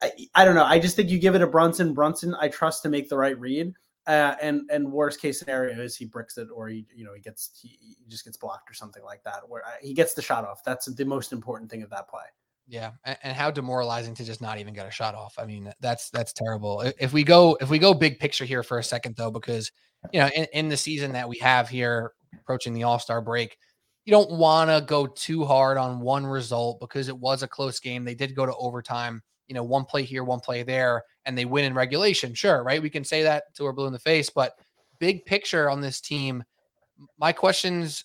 I, 0.02 0.12
I, 0.34 0.44
don't 0.44 0.54
know. 0.54 0.64
I 0.64 0.78
just 0.78 0.96
think 0.96 1.10
you 1.10 1.18
give 1.18 1.34
it 1.34 1.42
a 1.42 1.46
Brunson. 1.46 1.94
Brunson, 1.94 2.34
I 2.38 2.48
trust 2.48 2.82
to 2.82 2.88
make 2.88 3.08
the 3.08 3.16
right 3.16 3.38
read. 3.38 3.74
Uh, 4.06 4.36
and 4.40 4.70
and 4.70 4.92
worst 4.92 5.20
case 5.20 5.40
scenario 5.40 5.82
is 5.82 5.96
he 5.96 6.04
bricks 6.04 6.38
it 6.38 6.46
or 6.54 6.68
he 6.68 6.86
you 6.94 7.04
know 7.04 7.12
he 7.12 7.20
gets 7.20 7.58
he, 7.60 7.76
he 7.80 7.96
just 8.06 8.24
gets 8.24 8.36
blocked 8.36 8.70
or 8.70 8.74
something 8.74 9.02
like 9.02 9.20
that 9.24 9.40
where 9.48 9.64
uh, 9.66 9.70
he 9.82 9.92
gets 9.92 10.14
the 10.14 10.22
shot 10.22 10.44
off. 10.44 10.62
That's 10.64 10.86
the 10.86 11.04
most 11.04 11.32
important 11.32 11.68
thing 11.68 11.82
of 11.82 11.90
that 11.90 12.08
play. 12.08 12.22
Yeah, 12.68 12.92
and, 13.04 13.18
and, 13.24 13.36
how 13.36 13.50
demoralizing 13.50 14.14
to 14.14 14.24
just 14.24 14.40
not 14.40 14.58
even 14.58 14.74
get 14.74 14.86
a 14.86 14.92
shot 14.92 15.16
off. 15.16 15.34
I 15.38 15.44
mean, 15.44 15.72
that's 15.80 16.10
that's 16.10 16.32
terrible. 16.32 16.84
If 17.00 17.12
we 17.12 17.24
go 17.24 17.56
if 17.60 17.68
we 17.68 17.80
go 17.80 17.94
big 17.94 18.20
picture 18.20 18.44
here 18.44 18.62
for 18.62 18.78
a 18.78 18.84
second 18.84 19.16
though, 19.16 19.30
because 19.30 19.72
you 20.12 20.20
know, 20.20 20.28
in, 20.28 20.46
in 20.52 20.68
the 20.68 20.76
season 20.76 21.12
that 21.12 21.28
we 21.28 21.38
have 21.38 21.68
here 21.68 22.12
approaching 22.32 22.74
the 22.74 22.84
All 22.84 22.98
Star 22.98 23.20
break, 23.20 23.58
you 24.04 24.12
don't 24.12 24.30
want 24.30 24.70
to 24.70 24.84
go 24.86 25.06
too 25.06 25.44
hard 25.44 25.78
on 25.78 26.00
one 26.00 26.26
result 26.26 26.78
because 26.80 27.08
it 27.08 27.18
was 27.18 27.42
a 27.42 27.48
close 27.48 27.80
game. 27.80 28.04
They 28.04 28.14
did 28.14 28.36
go 28.36 28.46
to 28.46 28.54
overtime. 28.54 29.22
You 29.48 29.54
know, 29.54 29.64
one 29.64 29.84
play 29.84 30.02
here, 30.02 30.24
one 30.24 30.40
play 30.40 30.62
there, 30.62 31.04
and 31.24 31.36
they 31.36 31.44
win 31.44 31.64
in 31.64 31.74
regulation. 31.74 32.34
Sure, 32.34 32.62
right? 32.62 32.82
We 32.82 32.90
can 32.90 33.04
say 33.04 33.22
that 33.22 33.54
to 33.54 33.64
we're 33.64 33.72
blue 33.72 33.86
in 33.86 33.92
the 33.92 33.98
face, 33.98 34.30
but 34.30 34.54
big 34.98 35.24
picture 35.24 35.70
on 35.70 35.80
this 35.80 36.00
team, 36.00 36.42
my 37.18 37.32
questions 37.32 38.04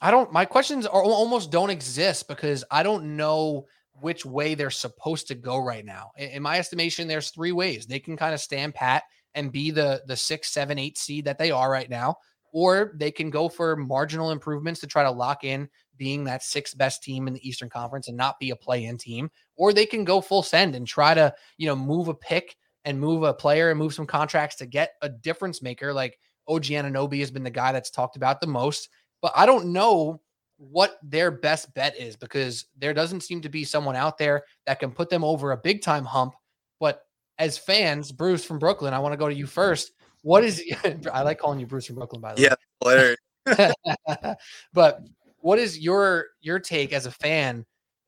I 0.00 0.10
don't 0.10 0.32
my 0.32 0.44
questions 0.44 0.86
are 0.86 1.02
almost 1.02 1.50
don't 1.50 1.70
exist 1.70 2.28
because 2.28 2.64
I 2.70 2.82
don't 2.82 3.16
know 3.16 3.64
which 4.00 4.26
way 4.26 4.54
they're 4.54 4.70
supposed 4.70 5.28
to 5.28 5.34
go 5.34 5.58
right 5.58 5.84
now. 5.84 6.10
In 6.18 6.42
my 6.42 6.58
estimation, 6.58 7.06
there's 7.08 7.30
three 7.30 7.52
ways. 7.52 7.86
They 7.86 8.00
can 8.00 8.16
kind 8.16 8.34
of 8.34 8.40
stand 8.40 8.74
pat 8.74 9.04
and 9.34 9.52
be 9.52 9.70
the 9.70 10.02
the 10.06 10.16
six, 10.16 10.48
seven, 10.50 10.78
eight 10.78 10.98
seed 10.98 11.24
that 11.24 11.38
they 11.38 11.50
are 11.50 11.70
right 11.70 11.88
now, 11.88 12.16
or 12.52 12.92
they 12.96 13.10
can 13.10 13.30
go 13.30 13.48
for 13.48 13.76
marginal 13.76 14.30
improvements 14.30 14.80
to 14.80 14.86
try 14.86 15.04
to 15.04 15.10
lock 15.10 15.44
in 15.44 15.68
being 15.96 16.24
that 16.24 16.42
sixth 16.42 16.76
best 16.76 17.02
team 17.02 17.28
in 17.28 17.34
the 17.34 17.48
Eastern 17.48 17.70
Conference 17.70 18.08
and 18.08 18.16
not 18.16 18.38
be 18.38 18.50
a 18.50 18.56
play-in 18.56 18.98
team, 18.98 19.30
or 19.56 19.72
they 19.72 19.86
can 19.86 20.04
go 20.04 20.20
full 20.20 20.42
send 20.42 20.74
and 20.74 20.86
try 20.86 21.14
to, 21.14 21.34
you 21.58 21.66
know, 21.66 21.76
move 21.76 22.08
a 22.08 22.14
pick 22.14 22.56
and 22.84 23.00
move 23.00 23.22
a 23.22 23.32
player 23.32 23.70
and 23.70 23.78
move 23.78 23.94
some 23.94 24.06
contracts 24.06 24.56
to 24.56 24.66
get 24.66 24.94
a 25.02 25.08
difference 25.08 25.62
maker. 25.62 25.92
Like 25.92 26.18
OG 26.48 26.64
Anunoby 26.64 27.20
has 27.20 27.30
been 27.30 27.44
the 27.44 27.50
guy 27.50 27.72
that's 27.72 27.90
talked 27.90 28.16
about 28.16 28.40
the 28.40 28.46
most 28.46 28.88
but 29.24 29.32
I 29.34 29.46
don't 29.46 29.72
know 29.72 30.20
what 30.58 30.98
their 31.02 31.30
best 31.30 31.72
bet 31.72 31.98
is 31.98 32.14
because 32.14 32.66
there 32.76 32.92
doesn't 32.92 33.22
seem 33.22 33.40
to 33.40 33.48
be 33.48 33.64
someone 33.64 33.96
out 33.96 34.18
there 34.18 34.44
that 34.66 34.80
can 34.80 34.90
put 34.90 35.08
them 35.08 35.24
over 35.24 35.52
a 35.52 35.56
big 35.56 35.80
time 35.80 36.04
hump. 36.04 36.34
But 36.78 37.00
as 37.38 37.56
fans, 37.56 38.12
Bruce 38.12 38.44
from 38.44 38.58
Brooklyn, 38.58 38.92
I 38.92 38.98
want 38.98 39.14
to 39.14 39.16
go 39.16 39.26
to 39.26 39.34
you 39.34 39.46
first. 39.46 39.92
What 40.20 40.44
is 40.44 40.62
I 41.10 41.22
like 41.22 41.38
calling 41.38 41.58
you 41.58 41.64
Bruce 41.66 41.86
from 41.86 41.96
Brooklyn 41.96 42.20
by 42.20 42.34
the 42.34 42.42
yeah, 42.42 43.16
way. 43.46 44.34
but 44.74 45.00
what 45.38 45.58
is 45.58 45.78
your 45.78 46.26
your 46.42 46.58
take 46.58 46.92
as 46.92 47.06
a 47.06 47.10
fan 47.10 47.64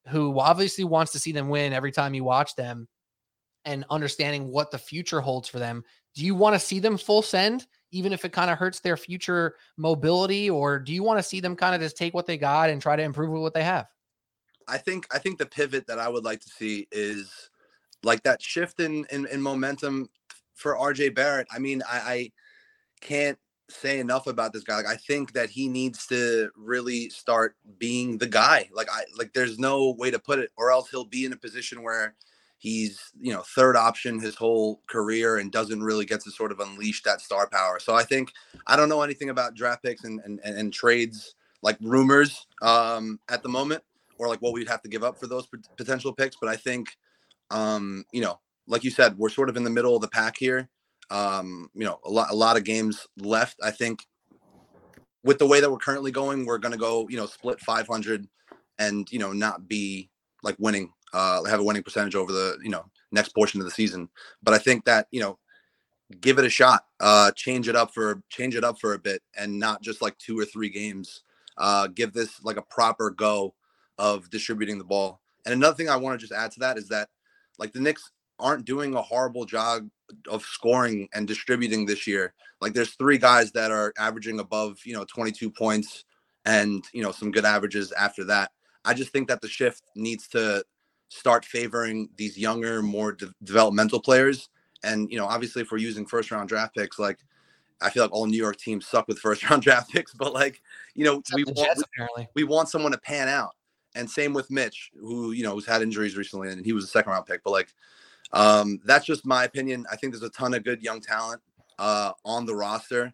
who 0.08 0.38
obviously 0.38 0.84
wants 0.84 1.12
to 1.12 1.18
see 1.18 1.32
them 1.32 1.48
win 1.48 1.72
every 1.72 1.92
time 1.92 2.14
you 2.14 2.24
watch 2.24 2.54
them 2.54 2.88
and 3.64 3.84
understanding 3.90 4.48
what 4.48 4.70
the 4.70 4.78
future 4.78 5.20
holds 5.20 5.48
for 5.48 5.58
them? 5.58 5.82
Do 6.14 6.24
you 6.24 6.34
want 6.34 6.54
to 6.54 6.60
see 6.60 6.78
them 6.78 6.96
full 6.96 7.22
send? 7.22 7.66
even 7.96 8.12
if 8.12 8.24
it 8.24 8.32
kind 8.32 8.50
of 8.50 8.58
hurts 8.58 8.80
their 8.80 8.96
future 8.96 9.56
mobility, 9.76 10.50
or 10.50 10.78
do 10.78 10.92
you 10.92 11.02
want 11.02 11.18
to 11.18 11.22
see 11.22 11.40
them 11.40 11.56
kind 11.56 11.74
of 11.74 11.80
just 11.80 11.96
take 11.96 12.14
what 12.14 12.26
they 12.26 12.36
got 12.36 12.70
and 12.70 12.82
try 12.82 12.96
to 12.96 13.02
improve 13.02 13.30
with 13.30 13.42
what 13.42 13.54
they 13.54 13.64
have? 13.64 13.86
I 14.68 14.78
think 14.78 15.06
I 15.14 15.18
think 15.18 15.38
the 15.38 15.46
pivot 15.46 15.86
that 15.86 15.98
I 15.98 16.08
would 16.08 16.24
like 16.24 16.40
to 16.40 16.48
see 16.48 16.88
is 16.90 17.50
like 18.02 18.22
that 18.24 18.42
shift 18.42 18.80
in 18.80 19.06
in, 19.10 19.26
in 19.26 19.40
momentum 19.40 20.08
for 20.54 20.74
RJ 20.76 21.14
Barrett. 21.14 21.46
I 21.50 21.58
mean, 21.58 21.82
I, 21.90 21.98
I 21.98 22.32
can't 23.00 23.38
say 23.68 23.98
enough 23.98 24.26
about 24.26 24.52
this 24.52 24.62
guy. 24.62 24.76
Like 24.76 24.86
I 24.86 24.96
think 24.96 25.32
that 25.32 25.50
he 25.50 25.68
needs 25.68 26.06
to 26.06 26.50
really 26.56 27.10
start 27.10 27.56
being 27.78 28.18
the 28.18 28.26
guy. 28.26 28.68
Like 28.72 28.88
I 28.90 29.04
like 29.18 29.32
there's 29.32 29.58
no 29.58 29.94
way 29.98 30.10
to 30.10 30.18
put 30.18 30.38
it, 30.38 30.50
or 30.56 30.70
else 30.70 30.90
he'll 30.90 31.04
be 31.04 31.24
in 31.24 31.32
a 31.32 31.36
position 31.36 31.82
where 31.82 32.14
he's 32.58 33.12
you 33.20 33.32
know 33.32 33.42
third 33.42 33.76
option 33.76 34.18
his 34.18 34.34
whole 34.34 34.80
career 34.86 35.36
and 35.36 35.52
doesn't 35.52 35.82
really 35.82 36.04
get 36.04 36.20
to 36.20 36.30
sort 36.30 36.50
of 36.52 36.60
unleash 36.60 37.02
that 37.02 37.20
star 37.20 37.48
power 37.48 37.78
so 37.78 37.94
i 37.94 38.02
think 38.02 38.32
i 38.66 38.76
don't 38.76 38.88
know 38.88 39.02
anything 39.02 39.28
about 39.30 39.54
draft 39.54 39.82
picks 39.82 40.04
and 40.04 40.20
and, 40.24 40.40
and 40.42 40.72
trades 40.72 41.34
like 41.62 41.76
rumors 41.82 42.46
um 42.62 43.20
at 43.28 43.42
the 43.42 43.48
moment 43.48 43.82
or 44.18 44.28
like 44.28 44.40
what 44.40 44.52
we'd 44.52 44.68
have 44.68 44.82
to 44.82 44.88
give 44.88 45.04
up 45.04 45.18
for 45.18 45.26
those 45.26 45.46
potential 45.76 46.12
picks 46.12 46.36
but 46.40 46.48
i 46.48 46.56
think 46.56 46.96
um 47.50 48.04
you 48.12 48.22
know 48.22 48.38
like 48.66 48.82
you 48.82 48.90
said 48.90 49.16
we're 49.18 49.28
sort 49.28 49.48
of 49.48 49.56
in 49.56 49.64
the 49.64 49.70
middle 49.70 49.94
of 49.94 50.00
the 50.00 50.08
pack 50.08 50.36
here 50.38 50.68
um 51.10 51.68
you 51.74 51.84
know 51.84 51.98
a 52.04 52.10
lot 52.10 52.30
a 52.30 52.34
lot 52.34 52.56
of 52.56 52.64
games 52.64 53.06
left 53.18 53.56
i 53.62 53.70
think 53.70 54.04
with 55.22 55.38
the 55.38 55.46
way 55.46 55.60
that 55.60 55.70
we're 55.70 55.78
currently 55.78 56.10
going 56.10 56.44
we're 56.44 56.58
going 56.58 56.72
to 56.72 56.78
go 56.78 57.06
you 57.08 57.16
know 57.16 57.26
split 57.26 57.60
500 57.60 58.26
and 58.78 59.10
you 59.12 59.18
know 59.18 59.32
not 59.32 59.68
be 59.68 60.10
like 60.42 60.56
winning 60.58 60.92
uh, 61.12 61.44
have 61.44 61.60
a 61.60 61.64
winning 61.64 61.82
percentage 61.82 62.14
over 62.14 62.32
the 62.32 62.58
you 62.62 62.70
know 62.70 62.84
next 63.12 63.30
portion 63.30 63.60
of 63.60 63.64
the 63.64 63.70
season. 63.70 64.08
But 64.42 64.54
I 64.54 64.58
think 64.58 64.84
that 64.84 65.08
you 65.10 65.20
know 65.20 65.38
give 66.20 66.38
it 66.38 66.44
a 66.44 66.50
shot, 66.50 66.84
uh, 67.00 67.32
change 67.32 67.68
it 67.68 67.76
up 67.76 67.92
for 67.92 68.22
change 68.28 68.54
it 68.54 68.64
up 68.64 68.78
for 68.78 68.94
a 68.94 68.98
bit, 68.98 69.22
and 69.36 69.58
not 69.58 69.82
just 69.82 70.02
like 70.02 70.16
two 70.18 70.38
or 70.38 70.44
three 70.44 70.68
games. 70.68 71.22
Uh, 71.58 71.86
give 71.86 72.12
this 72.12 72.42
like 72.44 72.58
a 72.58 72.62
proper 72.62 73.10
go 73.10 73.54
of 73.96 74.28
distributing 74.28 74.76
the 74.76 74.84
ball. 74.84 75.22
And 75.46 75.54
another 75.54 75.74
thing 75.74 75.88
I 75.88 75.96
want 75.96 76.20
to 76.20 76.26
just 76.26 76.38
add 76.38 76.50
to 76.52 76.60
that 76.60 76.76
is 76.76 76.88
that 76.88 77.08
like 77.58 77.72
the 77.72 77.80
Knicks 77.80 78.10
aren't 78.38 78.64
doing 78.64 78.94
a 78.94 79.02
horrible 79.02 79.44
job 79.44 79.88
of 80.28 80.42
scoring 80.42 81.08
and 81.14 81.26
distributing 81.26 81.86
this 81.86 82.06
year. 82.06 82.34
Like 82.60 82.72
there's 82.72 82.94
three 82.94 83.18
guys 83.18 83.52
that 83.52 83.70
are 83.70 83.92
averaging 83.98 84.40
above, 84.40 84.78
you 84.84 84.94
know, 84.94 85.04
22 85.04 85.50
points 85.50 86.04
and, 86.44 86.84
you 86.92 87.02
know, 87.02 87.12
some 87.12 87.30
good 87.30 87.44
averages 87.44 87.92
after 87.92 88.24
that. 88.24 88.52
I 88.84 88.94
just 88.94 89.10
think 89.10 89.28
that 89.28 89.40
the 89.40 89.48
shift 89.48 89.82
needs 89.96 90.28
to 90.28 90.64
start 91.08 91.44
favoring 91.44 92.08
these 92.16 92.38
younger, 92.38 92.82
more 92.82 93.12
de- 93.12 93.34
developmental 93.42 94.00
players. 94.00 94.48
And 94.82 95.10
you 95.10 95.18
know, 95.18 95.26
obviously, 95.26 95.62
if 95.62 95.70
we're 95.70 95.78
using 95.78 96.06
first 96.06 96.30
round 96.30 96.48
draft 96.48 96.74
picks, 96.74 96.98
like 96.98 97.18
I 97.80 97.90
feel 97.90 98.04
like 98.04 98.12
all 98.12 98.26
New 98.26 98.36
York 98.36 98.56
teams 98.56 98.86
suck 98.86 99.08
with 99.08 99.18
first 99.18 99.42
round 99.50 99.62
draft 99.62 99.90
picks, 99.90 100.14
but 100.14 100.32
like 100.32 100.62
you 100.94 101.04
know, 101.04 101.22
we 101.34 101.44
want 101.44 101.82
we, 102.34 102.44
want 102.44 102.68
someone 102.68 102.92
to 102.92 102.98
pan 102.98 103.28
out. 103.28 103.52
And 103.94 104.10
same 104.10 104.34
with 104.34 104.50
Mitch, 104.50 104.90
who 105.00 105.32
you 105.32 105.42
know 105.42 105.52
who's 105.52 105.66
had 105.66 105.82
injuries 105.82 106.16
recently, 106.16 106.50
and 106.50 106.64
he 106.64 106.72
was 106.72 106.84
a 106.84 106.88
second 106.88 107.12
round 107.12 107.26
pick. 107.26 107.42
But 107.42 107.50
like, 107.50 107.72
um, 108.32 108.80
that's 108.84 109.06
just 109.06 109.26
my 109.26 109.44
opinion. 109.44 109.86
I 109.90 109.96
think 109.96 110.12
there's 110.12 110.22
a 110.22 110.30
ton 110.30 110.54
of 110.54 110.64
good 110.64 110.82
young 110.82 111.00
talent 111.00 111.40
uh, 111.78 112.12
on 112.24 112.46
the 112.46 112.54
roster. 112.54 113.12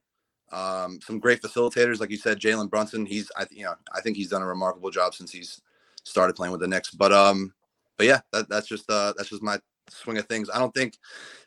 Um, 0.51 1.01
some 1.01 1.19
great 1.19 1.41
facilitators, 1.41 2.01
like 2.01 2.11
you 2.11 2.19
said, 2.19 2.39
Jalen 2.39 2.71
Brunson. 2.71 3.07
He's, 3.07 3.31
I, 3.37 3.47
you 3.51 3.65
know, 3.65 3.75
I 3.95 4.01
think 4.01 4.17
he's 4.17 4.29
done 4.29 4.43
a 4.43 4.47
remarkable 4.47 4.91
job 4.91 5.15
since 5.15 5.33
he's 5.33 5.63
started 6.05 6.37
playing 6.37 6.53
with 6.53 6.61
the 6.61 6.69
Knicks. 6.69 6.91
But 6.91 7.13
um, 7.13 7.55
but 7.97 8.07
yeah, 8.07 8.21
that, 8.33 8.49
that's 8.49 8.69
just 8.69 8.91
uh, 8.91 9.15
that's 9.17 9.31
just 9.31 9.43
my 9.43 9.59
swing 9.89 10.19
of 10.19 10.27
things. 10.27 10.51
I 10.51 10.59
don't 10.59 10.75
think 10.75 10.99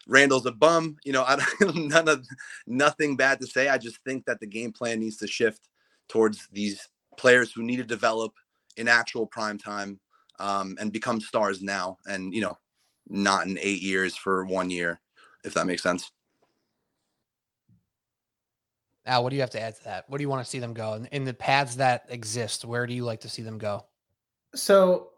Randle's 0.07 0.45
a 0.45 0.51
bum. 0.51 0.97
You 1.03 1.13
know, 1.13 1.23
I 1.27 1.35
don't 1.59 1.87
none 1.87 2.07
of 2.07 2.25
nothing 2.65 3.15
bad 3.15 3.39
to 3.41 3.47
say. 3.47 3.69
I 3.69 3.77
just 3.77 3.99
think 4.03 4.25
that 4.25 4.39
the 4.39 4.47
game 4.47 4.71
plan 4.71 4.99
needs 4.99 5.17
to 5.17 5.27
shift 5.27 5.69
towards 6.09 6.47
these 6.51 6.87
players 7.17 7.51
who 7.51 7.63
need 7.63 7.77
to 7.77 7.83
develop 7.83 8.33
in 8.77 8.87
actual 8.87 9.25
prime 9.25 9.57
time 9.57 9.99
um, 10.39 10.77
and 10.79 10.91
become 10.91 11.21
stars 11.21 11.61
now, 11.61 11.97
and 12.07 12.33
you 12.33 12.41
know, 12.41 12.57
not 13.07 13.47
in 13.47 13.57
eight 13.61 13.81
years 13.81 14.15
for 14.15 14.45
one 14.45 14.69
year, 14.69 14.99
if 15.43 15.53
that 15.53 15.67
makes 15.67 15.83
sense. 15.83 16.11
Now, 19.05 19.21
what 19.21 19.29
do 19.29 19.35
you 19.35 19.41
have 19.41 19.51
to 19.51 19.61
add 19.61 19.75
to 19.75 19.83
that? 19.83 20.09
What 20.09 20.17
do 20.17 20.23
you 20.23 20.29
want 20.29 20.43
to 20.43 20.49
see 20.49 20.59
them 20.59 20.73
go 20.73 20.93
in, 20.95 21.05
in 21.07 21.25
the 21.25 21.33
paths 21.33 21.75
that 21.75 22.05
exist? 22.09 22.65
Where 22.65 22.87
do 22.87 22.93
you 22.93 23.05
like 23.05 23.21
to 23.21 23.29
see 23.29 23.43
them 23.43 23.59
go? 23.59 23.85
So 24.55 25.11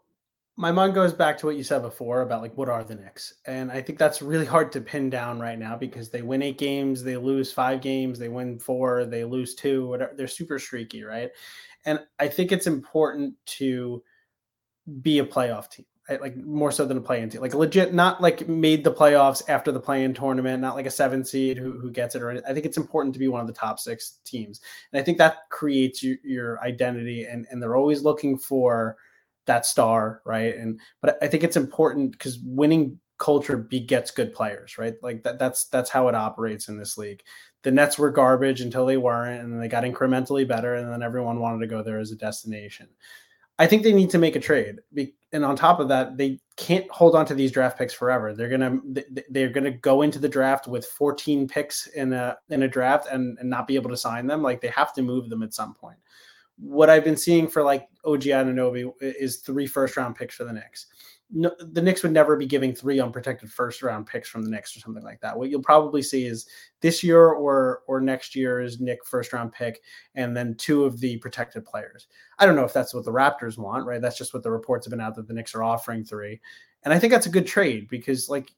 my 0.56 0.72
mind 0.72 0.92
goes 0.92 1.12
back 1.12 1.38
to 1.38 1.46
what 1.46 1.56
you 1.56 1.62
said 1.62 1.82
before 1.82 2.20
about 2.22 2.42
like 2.42 2.56
what 2.56 2.68
are 2.68 2.82
the 2.82 2.96
Knicks, 2.96 3.34
and 3.46 3.70
I 3.70 3.80
think 3.80 3.98
that's 3.98 4.20
really 4.20 4.44
hard 4.44 4.72
to 4.72 4.80
pin 4.80 5.08
down 5.08 5.38
right 5.38 5.58
now 5.58 5.76
because 5.76 6.10
they 6.10 6.20
win 6.20 6.42
eight 6.42 6.58
games, 6.58 7.02
they 7.02 7.16
lose 7.16 7.52
five 7.52 7.80
games, 7.80 8.18
they 8.18 8.28
win 8.28 8.58
four, 8.58 9.04
they 9.04 9.24
lose 9.24 9.54
two, 9.54 9.86
whatever. 9.86 10.12
They're 10.16 10.26
super 10.26 10.58
streaky, 10.58 11.04
right? 11.04 11.30
And 11.86 12.00
I 12.18 12.28
think 12.28 12.50
it's 12.50 12.66
important 12.66 13.34
to 13.46 14.02
be 15.00 15.20
a 15.20 15.24
playoff 15.24 15.70
team, 15.70 15.86
right? 15.97 15.97
Like 16.08 16.36
more 16.36 16.72
so 16.72 16.86
than 16.86 16.96
a 16.96 17.00
play-in 17.00 17.28
team, 17.28 17.40
like 17.40 17.54
legit, 17.54 17.92
not 17.92 18.20
like 18.20 18.48
made 18.48 18.82
the 18.82 18.92
playoffs 18.92 19.42
after 19.48 19.70
the 19.70 19.80
play-in 19.80 20.14
tournament, 20.14 20.60
not 20.60 20.74
like 20.74 20.86
a 20.86 20.90
seven 20.90 21.24
seed 21.24 21.58
who, 21.58 21.78
who 21.78 21.90
gets 21.90 22.14
it. 22.14 22.22
Or 22.22 22.30
I 22.48 22.52
think 22.54 22.64
it's 22.64 22.78
important 22.78 23.12
to 23.14 23.18
be 23.18 23.28
one 23.28 23.40
of 23.40 23.46
the 23.46 23.52
top 23.52 23.78
six 23.78 24.18
teams, 24.24 24.60
and 24.92 25.00
I 25.00 25.04
think 25.04 25.18
that 25.18 25.48
creates 25.50 26.02
your, 26.02 26.16
your 26.24 26.60
identity, 26.62 27.24
and 27.24 27.46
and 27.50 27.62
they're 27.62 27.76
always 27.76 28.02
looking 28.02 28.38
for 28.38 28.96
that 29.46 29.66
star, 29.66 30.22
right? 30.24 30.56
And 30.56 30.80
but 31.00 31.18
I 31.22 31.28
think 31.28 31.44
it's 31.44 31.56
important 31.56 32.12
because 32.12 32.38
winning 32.42 32.98
culture 33.18 33.56
begets 33.56 34.10
good 34.10 34.32
players, 34.32 34.78
right? 34.78 34.94
Like 35.02 35.22
that 35.24 35.38
that's 35.38 35.66
that's 35.66 35.90
how 35.90 36.08
it 36.08 36.14
operates 36.14 36.68
in 36.68 36.78
this 36.78 36.96
league. 36.96 37.22
The 37.62 37.72
Nets 37.72 37.98
were 37.98 38.10
garbage 38.10 38.60
until 38.60 38.86
they 38.86 38.96
weren't, 38.96 39.42
and 39.42 39.60
they 39.60 39.68
got 39.68 39.84
incrementally 39.84 40.46
better, 40.46 40.74
and 40.74 40.90
then 40.90 41.02
everyone 41.02 41.40
wanted 41.40 41.60
to 41.60 41.66
go 41.66 41.82
there 41.82 41.98
as 41.98 42.12
a 42.12 42.16
destination. 42.16 42.88
I 43.58 43.66
think 43.66 43.82
they 43.82 43.92
need 43.92 44.10
to 44.10 44.18
make 44.18 44.36
a 44.36 44.40
trade, 44.40 44.76
and 45.32 45.44
on 45.44 45.56
top 45.56 45.80
of 45.80 45.88
that, 45.88 46.16
they 46.16 46.38
can't 46.56 46.88
hold 46.90 47.16
on 47.16 47.26
to 47.26 47.34
these 47.34 47.50
draft 47.50 47.76
picks 47.76 47.92
forever. 47.92 48.32
They're 48.32 48.48
gonna 48.48 48.78
they're 49.30 49.48
gonna 49.48 49.72
go 49.72 50.02
into 50.02 50.18
the 50.18 50.28
draft 50.28 50.68
with 50.68 50.86
14 50.86 51.48
picks 51.48 51.86
in 51.88 52.12
a 52.12 52.36
in 52.50 52.62
a 52.62 52.68
draft 52.68 53.08
and, 53.10 53.36
and 53.38 53.50
not 53.50 53.66
be 53.66 53.74
able 53.74 53.90
to 53.90 53.96
sign 53.96 54.26
them. 54.26 54.42
Like 54.42 54.60
they 54.60 54.68
have 54.68 54.92
to 54.94 55.02
move 55.02 55.28
them 55.28 55.42
at 55.42 55.54
some 55.54 55.74
point 55.74 55.98
what 56.58 56.90
I've 56.90 57.04
been 57.04 57.16
seeing 57.16 57.48
for 57.48 57.62
like 57.62 57.88
OG 58.04 58.22
Anunoby 58.22 58.90
is 59.00 59.38
three 59.38 59.66
first 59.66 59.96
round 59.96 60.16
picks 60.16 60.34
for 60.34 60.44
the 60.44 60.52
Knicks. 60.52 60.86
No, 61.30 61.54
the 61.58 61.82
Knicks 61.82 62.02
would 62.02 62.12
never 62.12 62.36
be 62.36 62.46
giving 62.46 62.74
three 62.74 63.00
unprotected 63.00 63.50
first 63.50 63.82
round 63.82 64.06
picks 64.06 64.28
from 64.28 64.42
the 64.42 64.50
Knicks 64.50 64.74
or 64.74 64.80
something 64.80 65.04
like 65.04 65.20
that. 65.20 65.38
What 65.38 65.50
you'll 65.50 65.60
probably 65.60 66.02
see 66.02 66.24
is 66.24 66.46
this 66.80 67.02
year 67.02 67.26
or 67.28 67.82
or 67.86 68.00
next 68.00 68.34
year's 68.34 68.80
Knick 68.80 69.04
first 69.04 69.34
round 69.34 69.52
pick, 69.52 69.82
and 70.14 70.34
then 70.34 70.54
two 70.54 70.84
of 70.84 71.00
the 71.00 71.18
protected 71.18 71.66
players. 71.66 72.06
I 72.38 72.46
don't 72.46 72.56
know 72.56 72.64
if 72.64 72.72
that's 72.72 72.94
what 72.94 73.04
the 73.04 73.12
Raptors 73.12 73.58
want, 73.58 73.84
right? 73.84 74.00
That's 74.00 74.16
just 74.16 74.32
what 74.32 74.42
the 74.42 74.50
reports 74.50 74.86
have 74.86 74.90
been 74.90 75.00
out 75.00 75.16
that 75.16 75.28
the 75.28 75.34
Knicks 75.34 75.54
are 75.54 75.62
offering 75.62 76.02
three, 76.02 76.40
and 76.84 76.94
I 76.94 76.98
think 76.98 77.12
that's 77.12 77.26
a 77.26 77.30
good 77.30 77.46
trade 77.46 77.88
because 77.88 78.30
like 78.30 78.50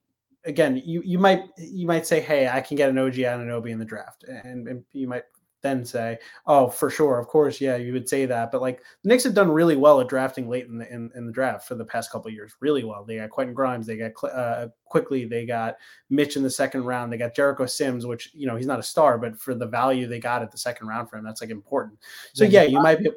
again, 0.45 0.81
you 0.85 1.03
you 1.05 1.19
might 1.19 1.45
you 1.57 1.87
might 1.87 2.07
say, 2.07 2.21
hey, 2.21 2.49
I 2.49 2.61
can 2.61 2.77
get 2.77 2.91
an 2.91 2.99
OG 2.99 3.15
Anunoby 3.15 3.71
in 3.71 3.79
the 3.79 3.85
draft, 3.85 4.25
and, 4.25 4.69
and 4.69 4.85
you 4.93 5.09
might 5.09 5.25
then 5.63 5.85
say, 5.85 6.19
"Oh, 6.47 6.69
for 6.69 6.91
sure, 6.91 7.19
of 7.19 7.27
course, 7.29 7.61
yeah, 7.61 7.77
you 7.77 7.93
would 7.93 8.09
say 8.09 8.27
that." 8.27 8.51
But 8.51 8.61
like 8.61 8.83
the 9.03 9.09
Knicks 9.09 9.25
have 9.25 9.35
done 9.35 9.51
really 9.51 9.77
well 9.77 10.01
at 10.01 10.09
drafting 10.09 10.49
late 10.49 10.67
in 10.67 10.79
the 10.79 10.93
in, 10.93 11.11
in 11.15 11.27
the 11.27 11.33
draft 11.33 11.67
for 11.67 11.75
the 11.75 11.85
past 11.85 12.11
couple 12.11 12.31
years, 12.31 12.55
really 12.61 12.85
well. 12.85 13.05
They 13.05 13.17
got 13.17 13.31
Quentin 13.31 13.55
Grimes, 13.55 13.87
they 13.87 13.97
got 13.97 14.13
uh, 14.25 14.69
Quickley, 14.85 15.25
they 15.25 15.47
got 15.47 15.77
Mitch 16.09 16.37
in 16.37 16.43
the 16.43 16.51
second 16.51 16.85
round, 16.85 17.13
they 17.13 17.19
got 17.19 17.35
Jericho 17.35 17.67
Sims, 17.67 18.07
which 18.07 18.31
you 18.35 18.47
know 18.47 18.57
he's 18.57 18.67
not 18.67 18.81
a 18.81 18.85
star, 18.85 19.19
but 19.19 19.39
for 19.39 19.55
the 19.55 19.67
value 19.67 20.07
they 20.07 20.21
got 20.21 20.43
at 20.43 20.51
the 20.51 20.59
second 20.59 20.87
round 20.87 21.11
for 21.11 21.17
him, 21.17 21.25
that's 21.25 21.41
like 21.41 21.51
important. 21.51 21.99
So 22.33 22.45
yeah, 22.45 22.63
you 22.63 22.81
might 22.81 23.01
be, 23.01 23.11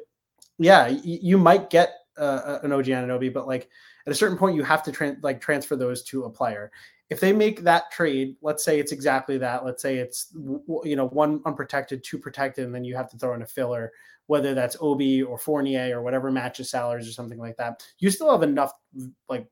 yeah, 0.58 0.88
you, 1.02 1.38
might 1.38 1.70
get 1.70 1.94
uh, 2.16 2.58
an 2.62 2.72
OG 2.72 2.86
Anunoby, 2.86 3.32
but 3.32 3.46
like 3.46 3.68
at 4.06 4.12
a 4.12 4.14
certain 4.14 4.36
point, 4.36 4.54
you 4.54 4.62
have 4.62 4.82
to 4.84 5.16
like 5.22 5.40
transfer 5.40 5.76
those 5.76 6.02
to 6.04 6.24
a 6.24 6.30
player 6.30 6.70
if 7.10 7.20
they 7.20 7.32
make 7.32 7.62
that 7.62 7.90
trade, 7.90 8.36
let's 8.42 8.64
say 8.64 8.78
it's 8.78 8.92
exactly 8.92 9.38
that. 9.38 9.64
Let's 9.64 9.82
say 9.82 9.96
it's 9.98 10.32
you 10.34 10.96
know 10.96 11.08
one 11.08 11.40
unprotected, 11.44 12.02
two 12.02 12.18
protected, 12.18 12.64
and 12.64 12.74
then 12.74 12.84
you 12.84 12.96
have 12.96 13.10
to 13.10 13.18
throw 13.18 13.34
in 13.34 13.42
a 13.42 13.46
filler, 13.46 13.92
whether 14.26 14.54
that's 14.54 14.76
Obi 14.80 15.22
or 15.22 15.38
Fournier 15.38 15.98
or 15.98 16.02
whatever 16.02 16.30
matches 16.30 16.70
salaries 16.70 17.08
or 17.08 17.12
something 17.12 17.38
like 17.38 17.56
that. 17.58 17.82
You 17.98 18.10
still 18.10 18.32
have 18.32 18.42
enough 18.42 18.72
like 19.28 19.46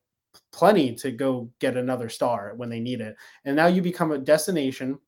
plenty 0.50 0.94
to 0.96 1.11
go 1.11 1.50
get 1.59 1.76
another 1.76 2.09
star 2.09 2.55
when 2.57 2.70
they 2.70 2.80
need 2.80 3.00
it, 3.00 3.16
and 3.44 3.55
now 3.55 3.66
you 3.66 3.82
become 3.82 4.12
a 4.12 4.18
destination 4.18 4.98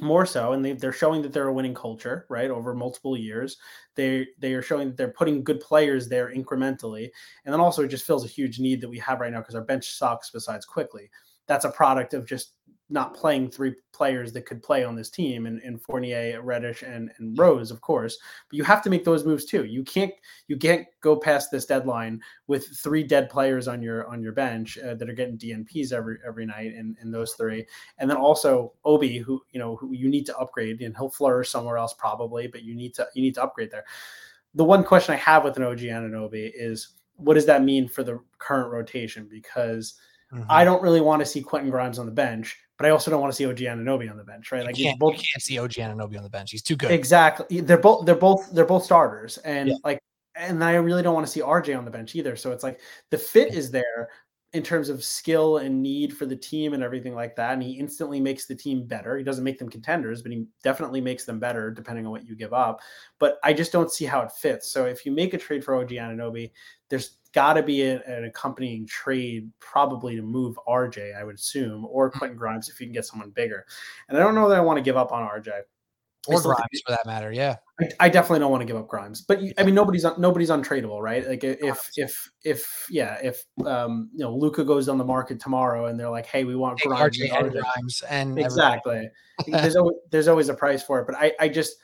more 0.00 0.26
so 0.26 0.52
and 0.52 0.64
they, 0.64 0.72
they're 0.72 0.92
showing 0.92 1.22
that 1.22 1.32
they're 1.32 1.48
a 1.48 1.52
winning 1.52 1.74
culture 1.74 2.26
right 2.28 2.50
over 2.50 2.74
multiple 2.74 3.16
years 3.16 3.58
they 3.94 4.26
they 4.40 4.52
are 4.52 4.62
showing 4.62 4.88
that 4.88 4.96
they're 4.96 5.12
putting 5.12 5.44
good 5.44 5.60
players 5.60 6.08
there 6.08 6.34
incrementally 6.34 7.08
and 7.44 7.52
then 7.52 7.60
also 7.60 7.84
it 7.84 7.88
just 7.88 8.04
fills 8.04 8.24
a 8.24 8.28
huge 8.28 8.58
need 8.58 8.80
that 8.80 8.88
we 8.88 8.98
have 8.98 9.20
right 9.20 9.32
now 9.32 9.38
because 9.38 9.54
our 9.54 9.62
bench 9.62 9.88
sucks 9.88 10.30
besides 10.30 10.66
Quickley 10.66 11.08
that's 11.46 11.64
a 11.64 11.70
product 11.70 12.14
of 12.14 12.26
just 12.26 12.52
not 12.90 13.14
playing 13.14 13.50
three 13.50 13.74
players 13.92 14.32
that 14.32 14.44
could 14.44 14.62
play 14.62 14.84
on 14.84 14.94
this 14.94 15.08
team 15.08 15.46
and, 15.46 15.60
and 15.62 15.80
Fournier, 15.80 16.42
Reddish, 16.42 16.82
and, 16.82 17.10
and 17.18 17.38
Rose, 17.38 17.70
of 17.70 17.80
course. 17.80 18.18
But 18.48 18.56
you 18.56 18.64
have 18.64 18.82
to 18.82 18.90
make 18.90 19.04
those 19.04 19.24
moves 19.24 19.46
too. 19.46 19.64
You 19.64 19.82
can't 19.84 20.12
you 20.48 20.58
can't 20.58 20.86
go 21.00 21.16
past 21.16 21.50
this 21.50 21.64
deadline 21.64 22.20
with 22.46 22.66
three 22.78 23.02
dead 23.02 23.30
players 23.30 23.68
on 23.68 23.80
your 23.80 24.06
on 24.06 24.22
your 24.22 24.32
bench 24.32 24.76
uh, 24.78 24.94
that 24.94 25.08
are 25.08 25.14
getting 25.14 25.38
DNPs 25.38 25.92
every 25.92 26.18
every 26.26 26.44
night 26.44 26.74
and, 26.74 26.96
and 27.00 27.12
those 27.12 27.32
three. 27.34 27.66
And 27.98 28.08
then 28.08 28.18
also 28.18 28.74
Obi, 28.84 29.18
who 29.18 29.42
you 29.50 29.58
know 29.58 29.76
who 29.76 29.92
you 29.94 30.08
need 30.08 30.26
to 30.26 30.36
upgrade, 30.36 30.82
and 30.82 30.94
he'll 30.96 31.10
flourish 31.10 31.50
somewhere 31.50 31.78
else 31.78 31.94
probably, 31.94 32.48
but 32.48 32.62
you 32.64 32.74
need 32.74 32.94
to 32.94 33.08
you 33.14 33.22
need 33.22 33.34
to 33.34 33.42
upgrade 33.42 33.70
there. 33.70 33.84
The 34.54 34.64
one 34.64 34.84
question 34.84 35.14
I 35.14 35.18
have 35.18 35.42
with 35.42 35.56
an 35.56 35.64
OG 35.64 35.82
and 35.84 36.04
an 36.04 36.14
Obi 36.14 36.52
is 36.54 36.90
what 37.16 37.34
does 37.34 37.46
that 37.46 37.64
mean 37.64 37.88
for 37.88 38.02
the 38.02 38.20
current 38.38 38.70
rotation? 38.70 39.26
Because– 39.30 39.94
Mm-hmm. 40.34 40.50
I 40.50 40.64
don't 40.64 40.82
really 40.82 41.00
want 41.00 41.20
to 41.20 41.26
see 41.26 41.40
Quentin 41.40 41.70
Grimes 41.70 41.98
on 41.98 42.06
the 42.06 42.12
bench, 42.12 42.58
but 42.76 42.86
I 42.86 42.90
also 42.90 43.10
don't 43.10 43.20
want 43.20 43.32
to 43.32 43.36
see 43.36 43.46
OG 43.46 43.58
Anunoby 43.58 44.10
on 44.10 44.16
the 44.16 44.24
bench, 44.24 44.50
right? 44.50 44.64
Like 44.64 44.76
you 44.76 44.86
can't, 44.86 44.98
both, 44.98 45.12
you 45.12 45.22
can't 45.32 45.42
see 45.42 45.58
OG 45.58 45.72
Anunoby 45.72 46.16
on 46.16 46.24
the 46.24 46.30
bench. 46.30 46.50
He's 46.50 46.62
too 46.62 46.76
good. 46.76 46.90
Exactly. 46.90 47.60
They're 47.60 47.78
both 47.78 48.04
they're 48.04 48.16
both 48.16 48.50
they're 48.52 48.66
both 48.66 48.84
starters, 48.84 49.38
and 49.38 49.68
yeah. 49.68 49.76
like, 49.84 50.00
and 50.34 50.62
I 50.62 50.74
really 50.74 51.02
don't 51.02 51.14
want 51.14 51.26
to 51.26 51.32
see 51.32 51.40
RJ 51.40 51.76
on 51.78 51.84
the 51.84 51.90
bench 51.90 52.16
either. 52.16 52.34
So 52.34 52.50
it's 52.50 52.64
like 52.64 52.80
the 53.10 53.18
fit 53.18 53.54
is 53.54 53.70
there 53.70 54.08
in 54.54 54.62
terms 54.62 54.88
of 54.88 55.02
skill 55.02 55.58
and 55.58 55.82
need 55.82 56.16
for 56.16 56.26
the 56.26 56.36
team 56.36 56.74
and 56.74 56.82
everything 56.82 57.14
like 57.14 57.36
that, 57.36 57.52
and 57.52 57.62
he 57.62 57.72
instantly 57.72 58.20
makes 58.20 58.46
the 58.46 58.54
team 58.54 58.86
better. 58.86 59.16
He 59.16 59.24
doesn't 59.24 59.44
make 59.44 59.58
them 59.58 59.68
contenders, 59.68 60.22
but 60.22 60.32
he 60.32 60.46
definitely 60.62 61.00
makes 61.00 61.24
them 61.24 61.38
better 61.38 61.70
depending 61.70 62.06
on 62.06 62.12
what 62.12 62.26
you 62.26 62.34
give 62.34 62.52
up. 62.52 62.80
But 63.20 63.38
I 63.44 63.52
just 63.52 63.72
don't 63.72 63.90
see 63.92 64.04
how 64.04 64.22
it 64.22 64.32
fits. 64.32 64.70
So 64.70 64.86
if 64.86 65.06
you 65.06 65.12
make 65.12 65.34
a 65.34 65.38
trade 65.38 65.64
for 65.64 65.74
OG 65.76 65.90
Anunoby, 65.90 66.50
there's 66.88 67.18
got 67.34 67.54
to 67.54 67.62
be 67.62 67.82
a, 67.82 68.02
an 68.04 68.24
accompanying 68.24 68.86
trade, 68.86 69.50
probably 69.60 70.16
to 70.16 70.22
move 70.22 70.58
RJ, 70.68 71.16
I 71.16 71.24
would 71.24 71.34
assume, 71.34 71.84
or 71.84 72.08
mm-hmm. 72.08 72.18
Quentin 72.18 72.38
Grimes 72.38 72.68
if 72.68 72.80
you 72.80 72.86
can 72.86 72.94
get 72.94 73.04
someone 73.04 73.30
bigger. 73.30 73.66
And 74.08 74.16
I 74.16 74.20
don't 74.20 74.34
know 74.34 74.48
that 74.48 74.56
I 74.56 74.60
want 74.60 74.78
to 74.78 74.82
give 74.82 74.96
up 74.96 75.12
on 75.12 75.28
RJ 75.28 75.50
or 76.26 76.40
Grimes 76.40 76.82
for 76.86 76.92
that 76.92 77.06
matter. 77.06 77.32
Yeah, 77.32 77.56
I, 77.80 77.88
I, 78.00 78.08
definitely 78.08 78.38
don't 78.38 78.50
want 78.50 78.62
to 78.62 78.66
give 78.66 78.76
up 78.76 78.88
Grimes, 78.88 79.20
but 79.20 79.42
you, 79.42 79.52
I 79.58 79.62
mean 79.62 79.74
nobody's 79.74 80.04
nobody's 80.18 80.50
untradeable, 80.50 81.00
right? 81.00 81.26
Like 81.26 81.44
if 81.44 81.90
if 81.96 82.30
if 82.44 82.86
yeah, 82.90 83.18
if 83.22 83.44
um 83.66 84.10
you 84.14 84.24
know 84.24 84.34
Luka 84.34 84.64
goes 84.64 84.88
on 84.88 84.98
the 84.98 85.04
market 85.04 85.40
tomorrow 85.40 85.86
and 85.86 85.98
they're 85.98 86.10
like, 86.10 86.26
hey, 86.26 86.44
we 86.44 86.56
want 86.56 86.80
Grimes, 86.80 87.18
RJ 87.18 87.38
and 87.38 87.52
Grimes, 87.52 88.02
and 88.08 88.38
exactly. 88.38 89.08
there's 89.46 89.76
always 89.76 89.96
there's 90.10 90.28
always 90.28 90.48
a 90.48 90.54
price 90.54 90.82
for 90.82 91.00
it, 91.00 91.06
but 91.06 91.16
I 91.16 91.32
I 91.40 91.48
just 91.48 91.76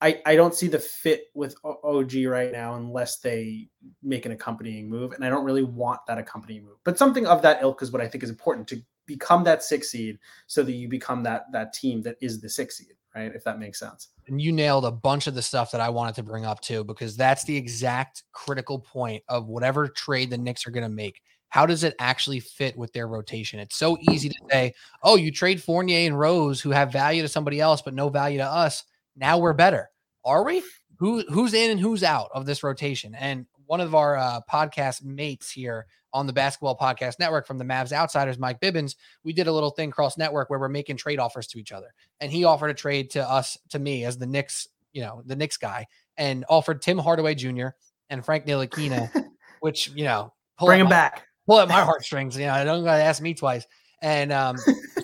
I, 0.00 0.20
I 0.26 0.36
don't 0.36 0.54
see 0.54 0.68
the 0.68 0.78
fit 0.78 1.28
with 1.34 1.56
OG 1.64 2.12
right 2.26 2.52
now 2.52 2.74
unless 2.74 3.18
they 3.18 3.68
make 4.02 4.26
an 4.26 4.32
accompanying 4.32 4.90
move. 4.90 5.12
And 5.12 5.24
I 5.24 5.30
don't 5.30 5.44
really 5.44 5.62
want 5.62 6.00
that 6.06 6.18
accompanying 6.18 6.64
move. 6.64 6.76
But 6.84 6.98
something 6.98 7.26
of 7.26 7.40
that 7.42 7.62
ilk 7.62 7.82
is 7.82 7.90
what 7.90 8.02
I 8.02 8.08
think 8.08 8.22
is 8.22 8.30
important 8.30 8.68
to 8.68 8.82
become 9.06 9.44
that 9.44 9.62
six 9.62 9.90
seed 9.90 10.18
so 10.46 10.62
that 10.62 10.72
you 10.72 10.88
become 10.88 11.22
that 11.22 11.50
that 11.52 11.72
team 11.72 12.02
that 12.02 12.16
is 12.20 12.40
the 12.40 12.48
six 12.48 12.76
seed, 12.76 12.94
right? 13.14 13.34
If 13.34 13.44
that 13.44 13.58
makes 13.58 13.78
sense. 13.78 14.08
And 14.26 14.40
you 14.40 14.52
nailed 14.52 14.84
a 14.84 14.90
bunch 14.90 15.28
of 15.28 15.34
the 15.34 15.42
stuff 15.42 15.70
that 15.72 15.80
I 15.80 15.88
wanted 15.88 16.16
to 16.16 16.22
bring 16.22 16.44
up 16.44 16.60
too, 16.60 16.84
because 16.84 17.16
that's 17.16 17.44
the 17.44 17.56
exact 17.56 18.24
critical 18.32 18.78
point 18.78 19.22
of 19.28 19.46
whatever 19.46 19.88
trade 19.88 20.30
the 20.30 20.38
Knicks 20.38 20.66
are 20.66 20.72
going 20.72 20.82
to 20.82 20.90
make. 20.90 21.22
How 21.48 21.64
does 21.64 21.84
it 21.84 21.94
actually 22.00 22.40
fit 22.40 22.76
with 22.76 22.92
their 22.92 23.06
rotation? 23.08 23.60
It's 23.60 23.76
so 23.76 23.96
easy 24.10 24.28
to 24.28 24.34
say, 24.50 24.74
oh, 25.02 25.16
you 25.16 25.30
trade 25.30 25.62
Fournier 25.62 26.06
and 26.06 26.18
Rose, 26.18 26.60
who 26.60 26.70
have 26.70 26.92
value 26.92 27.22
to 27.22 27.28
somebody 27.28 27.60
else, 27.60 27.80
but 27.80 27.94
no 27.94 28.08
value 28.10 28.38
to 28.38 28.44
us 28.44 28.84
now 29.16 29.38
we're 29.38 29.52
better. 29.52 29.90
Are 30.24 30.44
we? 30.44 30.62
Who 30.98 31.22
who's 31.28 31.54
in 31.54 31.70
and 31.70 31.80
who's 31.80 32.02
out 32.02 32.30
of 32.32 32.46
this 32.46 32.62
rotation? 32.62 33.14
And 33.14 33.46
one 33.66 33.80
of 33.80 33.94
our 33.94 34.16
uh, 34.16 34.40
podcast 34.50 35.02
mates 35.02 35.50
here 35.50 35.86
on 36.12 36.26
the 36.26 36.32
Basketball 36.32 36.76
Podcast 36.76 37.18
Network 37.18 37.46
from 37.46 37.58
the 37.58 37.64
Mavs 37.64 37.92
Outsiders, 37.92 38.38
Mike 38.38 38.60
Bibbins, 38.60 38.96
we 39.22 39.32
did 39.32 39.48
a 39.48 39.52
little 39.52 39.70
thing 39.70 39.90
cross 39.90 40.16
network 40.16 40.48
where 40.48 40.58
we're 40.58 40.68
making 40.68 40.96
trade 40.96 41.18
offers 41.18 41.46
to 41.48 41.58
each 41.58 41.72
other. 41.72 41.92
And 42.20 42.32
he 42.32 42.44
offered 42.44 42.70
a 42.70 42.74
trade 42.74 43.10
to 43.10 43.28
us, 43.28 43.58
to 43.70 43.78
me, 43.78 44.04
as 44.04 44.16
the 44.16 44.26
Knicks, 44.26 44.66
you 44.92 45.02
know, 45.02 45.22
the 45.26 45.36
Knicks 45.36 45.58
guy, 45.58 45.86
and 46.16 46.44
offered 46.48 46.80
Tim 46.80 46.96
Hardaway 46.96 47.34
Jr. 47.34 47.68
and 48.08 48.24
Frank 48.24 48.46
Ntilikina, 48.46 49.10
which, 49.60 49.88
you 49.88 50.04
know, 50.04 50.32
bring 50.58 50.80
him 50.80 50.86
my, 50.86 50.90
back. 50.90 51.26
Pull 51.46 51.60
at 51.60 51.68
my 51.68 51.82
heartstrings. 51.82 52.38
You 52.38 52.46
know, 52.46 52.54
I 52.54 52.64
don't 52.64 52.84
gotta 52.84 53.02
ask 53.02 53.20
me 53.20 53.34
twice. 53.34 53.66
And 54.00 54.32
um, 54.32 54.56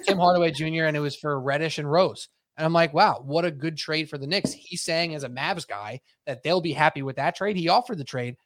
Tim 0.07 0.19
Hardaway 0.19 0.53
Jr. 0.53 0.85
and 0.85 0.97
it 0.97 1.01
was 1.01 1.17
for 1.17 1.39
Reddish 1.39 1.79
and 1.79 1.91
Rose. 1.91 2.29
And 2.57 2.65
I'm 2.65 2.73
like, 2.73 2.93
wow, 2.93 3.23
what 3.25 3.45
a 3.45 3.51
good 3.51 3.77
trade 3.77 4.11
for 4.11 4.19
the 4.19 4.27
Knicks. 4.27 4.51
Mm. 4.51 4.59
He's 4.59 4.83
saying 4.83 5.15
as 5.15 5.25
a 5.25 5.29
Mavs 5.29 5.67
guy 5.67 6.01
that 6.27 6.43
they'll 6.43 6.61
be 6.61 6.73
happy 6.73 7.03
with 7.03 7.17
that 7.17 7.37
trade. 7.37 7.57
He 7.57 7.69
offered 7.69 7.99
the 7.99 8.05
trade. 8.05 8.37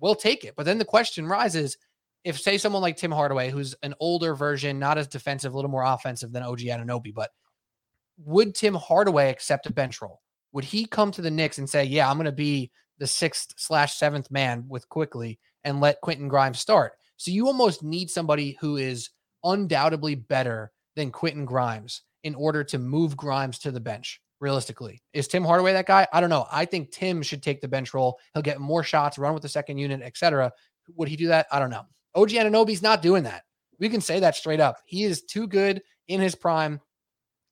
We'll 0.00 0.14
take 0.14 0.44
it. 0.44 0.54
But 0.56 0.66
then 0.66 0.78
the 0.78 0.84
question 0.84 1.26
rises 1.26 1.76
if, 2.24 2.38
say, 2.38 2.58
someone 2.58 2.82
like 2.82 2.96
Tim 2.96 3.10
Hardaway, 3.10 3.50
who's 3.50 3.74
an 3.82 3.94
older 3.98 4.34
version, 4.34 4.78
not 4.78 4.98
as 4.98 5.08
defensive, 5.08 5.52
a 5.52 5.56
little 5.56 5.70
more 5.70 5.84
offensive 5.84 6.32
than 6.32 6.42
OG 6.42 6.60
Anunoby, 6.60 7.12
but 7.12 7.30
would 8.24 8.54
Tim 8.54 8.74
Hardaway 8.74 9.30
accept 9.30 9.66
a 9.66 9.72
bench 9.72 10.00
role? 10.00 10.20
Would 10.52 10.64
he 10.64 10.84
come 10.84 11.10
to 11.12 11.22
the 11.22 11.30
Knicks 11.30 11.58
and 11.58 11.68
say, 11.68 11.84
yeah, 11.84 12.08
I'm 12.08 12.16
going 12.16 12.26
to 12.26 12.32
be 12.32 12.70
the 12.98 13.06
sixth 13.06 13.54
slash 13.56 13.94
seventh 13.94 14.30
man 14.30 14.66
with 14.68 14.88
Quickley 14.88 15.38
and 15.64 15.80
let 15.80 16.00
Quentin 16.00 16.28
Grimes 16.28 16.60
start? 16.60 16.92
So 17.16 17.30
you 17.30 17.46
almost 17.46 17.82
need 17.82 18.10
somebody 18.10 18.56
who 18.60 18.76
is 18.76 19.10
undoubtedly 19.42 20.14
better 20.14 20.70
than 20.94 21.10
Quentin 21.10 21.44
Grimes 21.44 22.02
in 22.24 22.34
order 22.34 22.64
to 22.64 22.78
move 22.78 23.16
Grimes 23.16 23.58
to 23.60 23.70
the 23.70 23.80
bench. 23.80 24.20
Realistically, 24.40 25.00
is 25.12 25.28
Tim 25.28 25.44
Hardaway 25.44 25.72
that 25.74 25.86
guy? 25.86 26.08
I 26.12 26.20
don't 26.20 26.28
know. 26.28 26.46
I 26.50 26.64
think 26.64 26.90
Tim 26.90 27.22
should 27.22 27.44
take 27.44 27.60
the 27.60 27.68
bench 27.68 27.94
role. 27.94 28.18
He'll 28.34 28.42
get 28.42 28.60
more 28.60 28.82
shots, 28.82 29.16
run 29.16 29.34
with 29.34 29.42
the 29.42 29.48
second 29.48 29.78
unit, 29.78 30.02
etc. 30.02 30.50
Would 30.96 31.06
he 31.06 31.14
do 31.14 31.28
that? 31.28 31.46
I 31.52 31.60
don't 31.60 31.70
know. 31.70 31.84
OG 32.16 32.30
Anunoby's 32.30 32.82
not 32.82 33.02
doing 33.02 33.22
that. 33.22 33.44
We 33.78 33.88
can 33.88 34.00
say 34.00 34.18
that 34.18 34.34
straight 34.34 34.58
up. 34.58 34.78
He 34.84 35.04
is 35.04 35.22
too 35.22 35.46
good 35.46 35.80
in 36.08 36.20
his 36.20 36.34
prime 36.34 36.80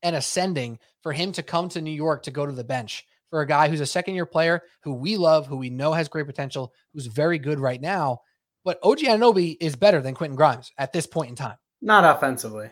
and 0.02 0.16
ascending 0.16 0.80
for 1.00 1.12
him 1.12 1.30
to 1.32 1.44
come 1.44 1.68
to 1.68 1.80
New 1.80 1.92
York 1.92 2.24
to 2.24 2.30
go 2.32 2.44
to 2.44 2.52
the 2.52 2.64
bench 2.64 3.06
for 3.30 3.40
a 3.40 3.46
guy 3.46 3.68
who's 3.68 3.80
a 3.80 3.86
second 3.86 4.14
year 4.14 4.26
player 4.26 4.62
who 4.82 4.92
we 4.92 5.16
love, 5.16 5.46
who 5.46 5.56
we 5.56 5.70
know 5.70 5.92
has 5.92 6.08
great 6.08 6.26
potential, 6.26 6.72
who's 6.92 7.06
very 7.06 7.38
good 7.38 7.60
right 7.60 7.80
now. 7.80 8.20
But 8.64 8.78
OG 8.82 8.98
Anunoby 8.98 9.56
is 9.60 9.76
better 9.76 10.02
than 10.02 10.14
Quentin 10.14 10.36
Grimes 10.36 10.72
at 10.76 10.92
this 10.92 11.06
point 11.06 11.30
in 11.30 11.36
time. 11.36 11.56
Not 11.80 12.16
offensively 12.16 12.70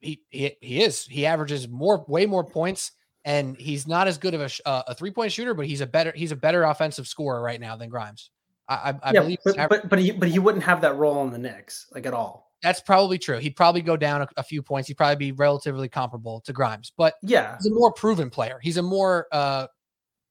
he, 0.00 0.22
he 0.30 0.56
he 0.60 0.82
is. 0.82 1.04
He 1.04 1.26
averages 1.26 1.68
more, 1.68 2.04
way 2.08 2.26
more 2.26 2.44
points, 2.44 2.92
and 3.24 3.56
he's 3.56 3.86
not 3.86 4.08
as 4.08 4.18
good 4.18 4.34
of 4.34 4.40
a 4.40 4.68
uh, 4.68 4.82
a 4.88 4.94
three 4.94 5.10
point 5.10 5.32
shooter, 5.32 5.54
but 5.54 5.66
he's 5.66 5.80
a 5.80 5.86
better 5.86 6.12
he's 6.14 6.32
a 6.32 6.36
better 6.36 6.64
offensive 6.64 7.06
scorer 7.06 7.42
right 7.42 7.60
now 7.60 7.76
than 7.76 7.88
Grimes. 7.88 8.30
I, 8.68 8.74
I, 8.74 8.88
I 9.02 9.12
yeah, 9.12 9.20
believe, 9.20 9.38
but, 9.44 9.68
but 9.68 9.88
but 9.88 9.98
he 9.98 10.10
but 10.10 10.28
he 10.28 10.38
wouldn't 10.38 10.64
have 10.64 10.80
that 10.80 10.96
role 10.96 11.22
in 11.24 11.30
the 11.30 11.38
Knicks 11.38 11.86
like 11.92 12.06
at 12.06 12.14
all. 12.14 12.50
That's 12.62 12.80
probably 12.80 13.18
true. 13.18 13.38
He'd 13.38 13.56
probably 13.56 13.80
go 13.80 13.96
down 13.96 14.22
a, 14.22 14.28
a, 14.36 14.42
few 14.42 14.62
points. 14.62 14.86
He'd 14.86 14.98
probably 14.98 15.16
be 15.16 15.32
relatively 15.32 15.88
comparable 15.88 16.42
to 16.42 16.52
Grimes, 16.52 16.92
but 16.96 17.14
yeah, 17.22 17.56
he's 17.56 17.70
a 17.70 17.74
more 17.74 17.92
proven 17.92 18.30
player. 18.30 18.58
He's 18.62 18.76
a 18.76 18.82
more 18.82 19.26
uh, 19.32 19.66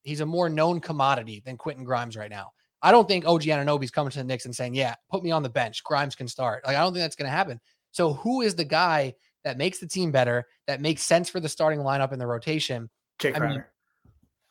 he's 0.02 0.20
a 0.20 0.26
more 0.26 0.48
known 0.48 0.80
commodity 0.80 1.42
than 1.44 1.56
Quentin 1.56 1.84
Grimes 1.84 2.16
right 2.16 2.30
now. 2.30 2.50
I 2.82 2.92
don't 2.92 3.06
think 3.06 3.26
OG 3.26 3.42
Anunoby's 3.42 3.90
coming 3.90 4.10
to 4.12 4.18
the 4.18 4.24
Knicks 4.24 4.46
and 4.46 4.54
saying, 4.54 4.74
"Yeah, 4.74 4.94
put 5.10 5.22
me 5.22 5.30
on 5.32 5.42
the 5.42 5.50
bench. 5.50 5.84
Grimes 5.84 6.14
can 6.14 6.28
start." 6.28 6.64
Like 6.64 6.76
I 6.76 6.80
don't 6.80 6.92
think 6.92 7.02
that's 7.02 7.16
going 7.16 7.30
to 7.30 7.36
happen. 7.36 7.60
So 7.92 8.14
who 8.14 8.40
is 8.40 8.54
the 8.54 8.64
guy 8.64 9.14
that 9.44 9.58
makes 9.58 9.78
the 9.78 9.86
team 9.86 10.10
better, 10.10 10.46
that 10.66 10.80
makes 10.80 11.02
sense 11.02 11.28
for 11.28 11.40
the 11.40 11.48
starting 11.48 11.80
lineup 11.80 12.12
in 12.12 12.18
the 12.18 12.26
rotation? 12.26 12.90
Jae 13.20 13.34
I 13.34 13.38
Crowder. 13.38 13.54
mean, 13.54 13.64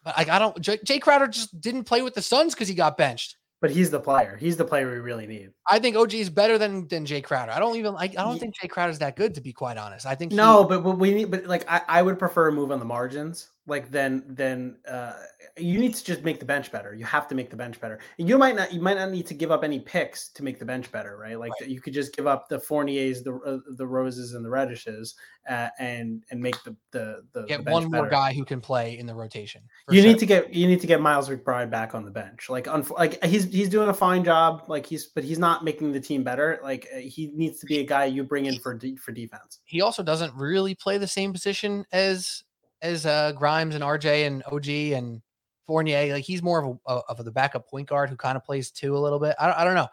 But 0.04 0.18
like 0.18 0.30
I 0.30 0.40
don't. 0.40 0.56
Jae, 0.62 0.82
Jae 0.84 1.02
Crowder 1.02 1.28
just 1.28 1.60
didn't 1.60 1.84
play 1.86 2.02
with 2.02 2.14
the 2.14 2.22
Suns 2.22 2.54
because 2.54 2.68
he 2.68 2.74
got 2.76 2.98
benched. 2.98 3.36
but 3.62 3.70
he's 3.72 3.90
the 3.92 4.00
player. 4.00 4.38
He's 4.40 4.56
the 4.56 4.64
player 4.64 4.90
we 4.90 5.00
really 5.00 5.28
need. 5.28 5.52
I 5.68 5.80
think 5.80 5.98
OG 5.98 6.14
is 6.14 6.30
better 6.30 6.58
than 6.58 6.88
than 6.88 7.06
Jae 7.06 7.24
Crowder. 7.24 7.52
I 7.52 7.60
don't 7.60 7.76
even 7.76 7.94
like. 7.94 8.18
I 8.18 8.24
don't 8.24 8.36
Ye- 8.36 8.40
think 8.40 8.56
Jae 8.58 8.70
Crowder's 8.70 9.00
that 9.00 9.16
good 9.18 9.36
to 9.36 9.42
be 9.42 9.52
quite 9.52 9.78
honest. 9.78 10.06
I 10.06 10.16
think 10.16 10.32
he- 10.32 10.38
No, 10.38 10.64
but, 10.64 10.84
but 10.84 10.98
we 10.98 11.14
need 11.14 11.30
but 11.32 11.46
like 11.46 11.70
I, 11.70 11.82
I 11.88 12.02
would 12.02 12.18
prefer 12.18 12.48
a 12.48 12.52
move 12.52 12.72
on 12.72 12.80
the 12.80 12.86
margins. 12.86 13.50
Like 13.70 13.92
then 13.92 14.24
then 14.28 14.78
uh 14.90 15.14
you 15.58 15.80
need 15.80 15.94
to 15.94 16.04
just 16.04 16.24
make 16.24 16.40
the 16.40 16.46
bench 16.46 16.72
better. 16.72 16.94
You 16.94 17.06
have 17.06 17.28
to 17.28 17.36
make 17.36 17.50
the 17.50 17.56
bench 17.56 17.80
better. 17.80 18.00
And 18.18 18.28
you 18.28 18.38
might 18.38 18.56
not 18.56 18.74
you 18.74 18.82
might 18.82 18.98
not 18.98 19.12
need 19.12 19.28
to 19.28 19.34
give 19.34 19.52
up 19.52 19.64
any 19.64 19.80
picks 19.80 20.30
to 20.30 20.44
make 20.44 20.60
the 20.60 20.66
bench 20.66 20.92
better, 20.92 21.18
right? 21.18 21.40
Like 21.40 21.52
you 21.66 21.82
could 21.82 21.94
just 21.94 22.16
give 22.16 22.28
up 22.28 22.50
the 22.50 22.60
Fourniers, 22.60 23.24
the 23.24 23.36
uh, 23.36 23.60
the 23.76 23.86
roses 23.88 24.34
and 24.34 24.44
the 24.44 24.50
Reddishes 24.50 25.14
uh, 25.50 25.70
and 25.80 26.24
and 26.32 26.40
make 26.40 26.62
the 26.64 26.76
the 26.92 27.24
the, 27.34 27.44
get 27.44 27.66
the 27.66 27.72
one 27.72 27.84
more 27.84 28.04
better. 28.04 28.10
guy 28.10 28.34
who 28.34 28.46
can 28.46 28.62
play 28.62 28.98
in 28.98 29.06
the 29.06 29.16
rotation. 29.16 29.62
You 29.90 30.02
sure. 30.02 30.12
need 30.12 30.20
to 30.20 30.26
get 30.26 30.54
you 30.54 30.68
need 30.68 30.82
to 30.82 30.88
get 30.88 31.02
Miles 31.02 31.30
McBride 31.30 31.70
back 31.70 31.96
on 31.96 32.06
the 32.06 32.12
bench. 32.12 32.50
Like 32.50 32.66
unf- 32.66 32.98
like 32.98 33.24
he's 33.24 33.46
he's 33.46 33.70
doing 33.70 33.90
a 33.90 33.94
fine 33.94 34.24
job. 34.24 34.64
Like 34.68 34.86
he's 34.86 35.06
but 35.08 35.24
he's 35.24 35.40
not 35.40 35.64
making 35.64 35.92
the 35.92 36.00
team 36.00 36.24
better. 36.24 36.60
Like 36.64 36.88
uh, 36.96 37.00
he 37.00 37.32
needs 37.36 37.60
to 37.60 37.66
be 37.66 37.80
a 37.80 37.86
guy 37.86 38.06
you 38.06 38.24
bring 38.24 38.46
in 38.46 38.60
for 38.60 38.74
de- 38.74 38.96
for 38.98 39.12
defense. 39.12 39.60
he 39.66 39.82
also 39.82 40.04
doesn't 40.04 40.34
really 40.36 40.76
play 40.76 40.98
the 40.98 41.08
same 41.08 41.34
position 41.34 41.86
as 41.92 42.44
as 42.82 43.06
uh, 43.06 43.34
Grimes 43.34 43.76
and 43.76 43.84
RJ 43.84 44.26
and 44.28 44.44
OG 44.52 44.68
and 44.98 45.22
Fournier. 45.68 46.14
Like 46.14 46.24
he's 46.24 46.42
more 46.42 46.64
of 46.64 46.80
a 46.88 47.12
of 47.12 47.24
the 47.24 47.32
backup 47.32 47.68
point 47.68 47.88
guard 47.88 48.10
who 48.10 48.16
kind 48.16 48.36
of 48.36 48.44
plays 48.44 48.72
two 48.72 48.98
a 48.98 49.00
little 49.00 49.20
bit. 49.20 49.36
I 49.40 49.48
don't, 49.48 49.58
I 49.58 49.64
don't 49.64 49.76
know. 49.76 49.88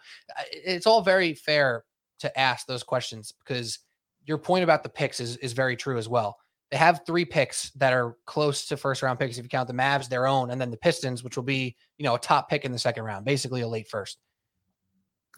It's 0.50 0.86
all 0.86 1.02
very 1.02 1.34
fair 1.34 1.84
to 2.20 2.38
ask 2.38 2.66
those 2.66 2.82
questions 2.82 3.32
because 3.44 3.78
your 4.24 4.38
point 4.38 4.64
about 4.64 4.82
the 4.82 4.88
picks 4.88 5.20
is 5.20 5.36
is 5.38 5.52
very 5.52 5.76
true 5.76 5.98
as 5.98 6.08
well. 6.08 6.38
They 6.70 6.76
have 6.78 7.02
three 7.06 7.24
picks 7.24 7.70
that 7.72 7.92
are 7.92 8.16
close 8.24 8.66
to 8.66 8.76
first 8.76 9.02
round 9.02 9.18
picks 9.18 9.38
if 9.38 9.44
you 9.44 9.48
count 9.48 9.68
the 9.68 9.74
Mavs, 9.74 10.08
their 10.08 10.26
own, 10.26 10.50
and 10.50 10.60
then 10.60 10.70
the 10.70 10.76
Pistons, 10.76 11.22
which 11.22 11.36
will 11.36 11.44
be 11.44 11.76
you 11.98 12.04
know 12.04 12.14
a 12.14 12.18
top 12.18 12.48
pick 12.48 12.64
in 12.64 12.72
the 12.72 12.78
second 12.78 13.04
round, 13.04 13.24
basically 13.24 13.60
a 13.60 13.68
late 13.68 13.88
first. 13.88 14.18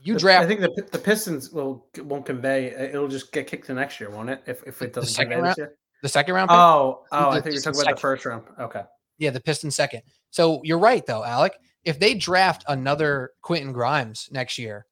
You 0.00 0.16
draft 0.16 0.44
I 0.44 0.46
think 0.46 0.60
the 0.60 0.88
the 0.92 0.98
Pistons 0.98 1.50
will 1.50 1.86
won't 1.98 2.24
convey. 2.24 2.74
uh, 2.74 2.84
It'll 2.84 3.08
just 3.08 3.32
get 3.32 3.46
kicked 3.46 3.66
to 3.66 3.74
next 3.74 3.98
year, 3.98 4.10
won't 4.10 4.30
it? 4.30 4.42
If 4.46 4.62
if 4.66 4.80
it 4.80 4.92
doesn't 4.92 5.20
convey 5.20 5.36
round? 5.36 5.50
this 5.50 5.58
year. 5.58 5.74
The 6.02 6.08
second 6.08 6.34
round. 6.34 6.48
Pick? 6.48 6.56
Oh 6.56 7.04
oh, 7.12 7.30
I 7.30 7.40
think 7.40 7.54
you're 7.54 7.62
talking 7.62 7.72
Pistons 7.72 7.82
about 7.82 7.96
the 7.96 8.00
first 8.00 8.24
round. 8.24 8.44
Okay. 8.60 8.82
Yeah, 9.18 9.30
the 9.30 9.40
Pistons 9.40 9.76
second. 9.76 10.02
So 10.30 10.60
you're 10.64 10.78
right 10.78 11.04
though, 11.04 11.24
Alec. 11.24 11.58
If 11.84 11.98
they 11.98 12.14
draft 12.14 12.64
another 12.68 13.32
Quentin 13.42 13.72
Grimes 13.72 14.28
next 14.30 14.58
year 14.58 14.86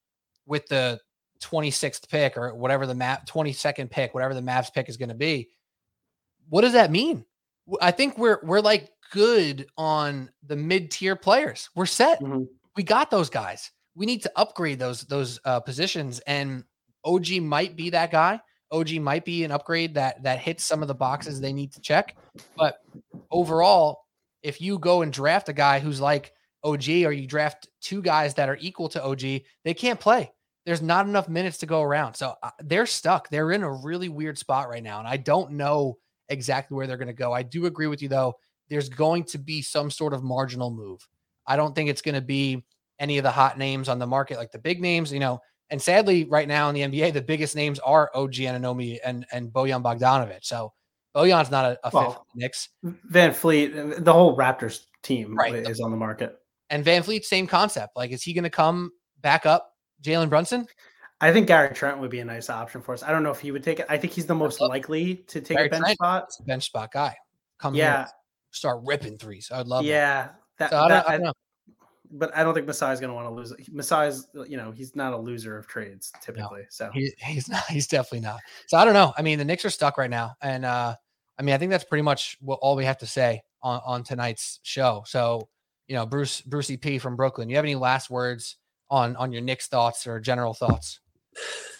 with 0.46 0.66
the 0.66 1.00
26th 1.42 2.08
pick 2.08 2.36
or 2.36 2.54
whatever 2.54 2.86
the 2.86 2.94
map 2.94 3.26
22nd 3.28 3.90
pick, 3.90 4.14
whatever 4.14 4.34
the 4.34 4.40
Mavs 4.40 4.72
pick 4.72 4.88
is 4.88 4.96
going 4.96 5.10
to 5.10 5.14
be, 5.14 5.48
what 6.48 6.62
does 6.62 6.72
that 6.72 6.90
mean? 6.90 7.24
I 7.80 7.90
think 7.90 8.16
we're 8.16 8.40
we're 8.42 8.60
like 8.60 8.90
good 9.12 9.66
on 9.76 10.30
the 10.46 10.56
mid-tier 10.56 11.16
players. 11.16 11.68
We're 11.74 11.86
set. 11.86 12.20
Mhm. 12.20 12.46
We 12.76 12.82
got 12.82 13.10
those 13.10 13.30
guys. 13.30 13.70
We 13.94 14.06
need 14.06 14.22
to 14.22 14.32
upgrade 14.36 14.78
those 14.78 15.02
those 15.02 15.40
uh, 15.44 15.60
positions 15.60 16.20
and 16.20 16.64
OG 17.04 17.40
might 17.40 17.76
be 17.76 17.90
that 17.90 18.10
guy. 18.10 18.40
OG 18.72 18.94
might 18.94 19.24
be 19.24 19.44
an 19.44 19.52
upgrade 19.52 19.94
that 19.94 20.22
that 20.22 20.38
hits 20.38 20.64
some 20.64 20.82
of 20.82 20.88
the 20.88 20.94
boxes 20.94 21.40
they 21.40 21.52
need 21.52 21.72
to 21.72 21.80
check. 21.80 22.16
But 22.56 22.78
overall, 23.30 24.04
if 24.42 24.60
you 24.60 24.78
go 24.78 25.02
and 25.02 25.12
draft 25.12 25.48
a 25.48 25.52
guy 25.52 25.78
who's 25.78 26.00
like 26.00 26.32
OG 26.64 26.88
or 26.88 27.12
you 27.12 27.26
draft 27.26 27.68
two 27.80 28.02
guys 28.02 28.34
that 28.34 28.48
are 28.48 28.58
equal 28.60 28.88
to 28.90 29.02
OG, 29.02 29.20
they 29.64 29.74
can't 29.74 30.00
play. 30.00 30.32
There's 30.64 30.82
not 30.82 31.06
enough 31.06 31.28
minutes 31.28 31.58
to 31.58 31.66
go 31.66 31.80
around. 31.80 32.14
So 32.14 32.34
uh, 32.42 32.50
they're 32.60 32.86
stuck. 32.86 33.28
They're 33.28 33.52
in 33.52 33.62
a 33.62 33.72
really 33.72 34.08
weird 34.08 34.36
spot 34.36 34.68
right 34.68 34.82
now. 34.82 34.98
And 34.98 35.06
I 35.06 35.16
don't 35.16 35.52
know 35.52 35.98
exactly 36.28 36.74
where 36.76 36.88
they're 36.88 36.96
going 36.96 37.06
to 37.06 37.14
go. 37.14 37.32
I 37.32 37.44
do 37.44 37.66
agree 37.66 37.86
with 37.86 38.02
you, 38.02 38.08
though. 38.08 38.34
There's 38.68 38.88
going 38.88 39.24
to 39.24 39.38
be 39.38 39.62
some 39.62 39.92
sort 39.92 40.12
of 40.12 40.24
marginal 40.24 40.72
move. 40.72 41.06
I 41.46 41.54
don't 41.54 41.72
think 41.72 41.88
it's 41.88 42.02
going 42.02 42.16
to 42.16 42.20
be 42.20 42.64
any 42.98 43.18
of 43.18 43.22
the 43.22 43.30
hot 43.30 43.58
names 43.58 43.88
on 43.88 44.00
the 44.00 44.06
market, 44.08 44.38
like 44.38 44.50
the 44.50 44.58
big 44.58 44.80
names, 44.80 45.12
you 45.12 45.20
know. 45.20 45.40
And 45.70 45.80
sadly, 45.82 46.24
right 46.24 46.46
now 46.46 46.68
in 46.68 46.74
the 46.74 46.82
NBA, 46.82 47.12
the 47.12 47.22
biggest 47.22 47.56
names 47.56 47.78
are 47.80 48.10
OG 48.14 48.34
Anunoby 48.34 48.98
and, 49.04 49.26
and 49.32 49.48
Bojan 49.50 49.82
Bogdanovic. 49.82 50.44
So 50.44 50.72
Bojan's 51.14 51.50
not 51.50 51.64
a, 51.64 51.78
a 51.82 51.90
fit 51.90 51.94
Well, 51.94 52.26
the 52.34 52.40
Knicks. 52.40 52.68
VanVleet, 53.10 53.96
uh, 53.98 54.00
the 54.00 54.12
whole 54.12 54.36
Raptors 54.36 54.84
team 55.02 55.34
Right. 55.34 55.54
is 55.54 55.80
on 55.80 55.90
the 55.90 55.96
market. 55.96 56.36
And 56.70 56.84
VanVleet, 56.84 57.24
same 57.24 57.46
concept. 57.46 57.96
Like, 57.96 58.10
is 58.10 58.22
he 58.22 58.32
going 58.32 58.44
to 58.44 58.50
come 58.50 58.92
back 59.22 59.46
up 59.46 59.72
Jalen 60.02 60.28
Brunson? 60.28 60.66
I 61.20 61.32
think 61.32 61.46
Gary 61.46 61.74
Trent 61.74 61.98
would 61.98 62.10
be 62.10 62.20
a 62.20 62.24
nice 62.24 62.50
option 62.50 62.82
for 62.82 62.92
us. 62.92 63.02
I 63.02 63.10
don't 63.10 63.22
know 63.22 63.30
if 63.30 63.40
he 63.40 63.50
would 63.50 63.62
take 63.64 63.80
it. 63.80 63.86
I 63.88 63.96
think 63.96 64.12
he's 64.12 64.26
the 64.26 64.34
most 64.34 64.60
likely 64.60 65.16
to 65.28 65.40
take 65.40 65.56
Gary 65.56 65.68
a 65.68 65.70
bench 65.70 65.82
Trent. 65.84 65.96
spot. 65.98 66.28
A 66.40 66.42
bench 66.44 66.64
spot 66.66 66.92
guy. 66.92 67.16
Come 67.58 67.74
Yeah, 67.74 67.98
here, 67.98 68.06
start 68.50 68.80
ripping 68.84 69.16
threes. 69.16 69.50
I 69.52 69.58
would 69.58 69.66
love 69.66 69.82
that. 69.84 69.88
yeah. 69.90 70.28
That, 70.58 70.70
So 70.70 70.76
I 70.76 70.80
don't, 70.80 70.88
that- 70.90 71.08
I 71.08 71.12
don't 71.12 71.22
know. 71.22 71.32
But 72.10 72.36
I 72.36 72.42
don't 72.42 72.54
think 72.54 72.66
Masai's 72.66 73.00
going 73.00 73.08
to 73.08 73.14
want 73.14 73.26
to 73.26 73.34
lose. 73.34 73.52
Masai's, 73.70 74.28
you 74.48 74.56
know, 74.56 74.70
he's 74.70 74.96
not 74.96 75.12
a 75.12 75.16
loser 75.16 75.56
of 75.56 75.66
trades 75.66 76.12
typically. 76.22 76.62
So 76.70 76.90
He, 76.92 77.12
he's 77.18 77.48
not. 77.50 77.64
He's 77.68 77.86
definitely 77.86 78.20
not. 78.20 78.40
So 78.66 78.78
I 78.78 78.84
don't 78.84 78.94
know. 78.94 79.12
I 79.16 79.22
mean, 79.22 79.38
the 79.38 79.44
Knicks 79.44 79.64
are 79.64 79.70
stuck 79.70 79.98
right 79.98 80.10
now, 80.10 80.34
and 80.40 80.64
uh, 80.64 80.94
I 81.38 81.42
mean, 81.42 81.54
I 81.54 81.58
think 81.58 81.70
that's 81.70 81.84
pretty 81.84 82.02
much 82.02 82.36
what 82.40 82.58
all 82.62 82.76
we 82.76 82.84
have 82.84 82.98
to 82.98 83.06
say 83.06 83.42
on 83.62 83.80
on 83.84 84.04
tonight's 84.04 84.60
show. 84.62 85.02
So, 85.06 85.48
you 85.88 85.96
know, 85.96 86.06
Bruce 86.06 86.40
Brucey 86.40 86.76
P 86.76 86.98
from 86.98 87.16
Brooklyn. 87.16 87.48
You 87.48 87.56
have 87.56 87.64
any 87.64 87.74
last 87.74 88.10
words 88.10 88.56
on 88.90 89.16
on 89.16 89.32
your 89.32 89.42
Knicks 89.42 89.68
thoughts 89.68 90.06
or 90.06 90.20
general 90.20 90.54
thoughts? 90.54 91.00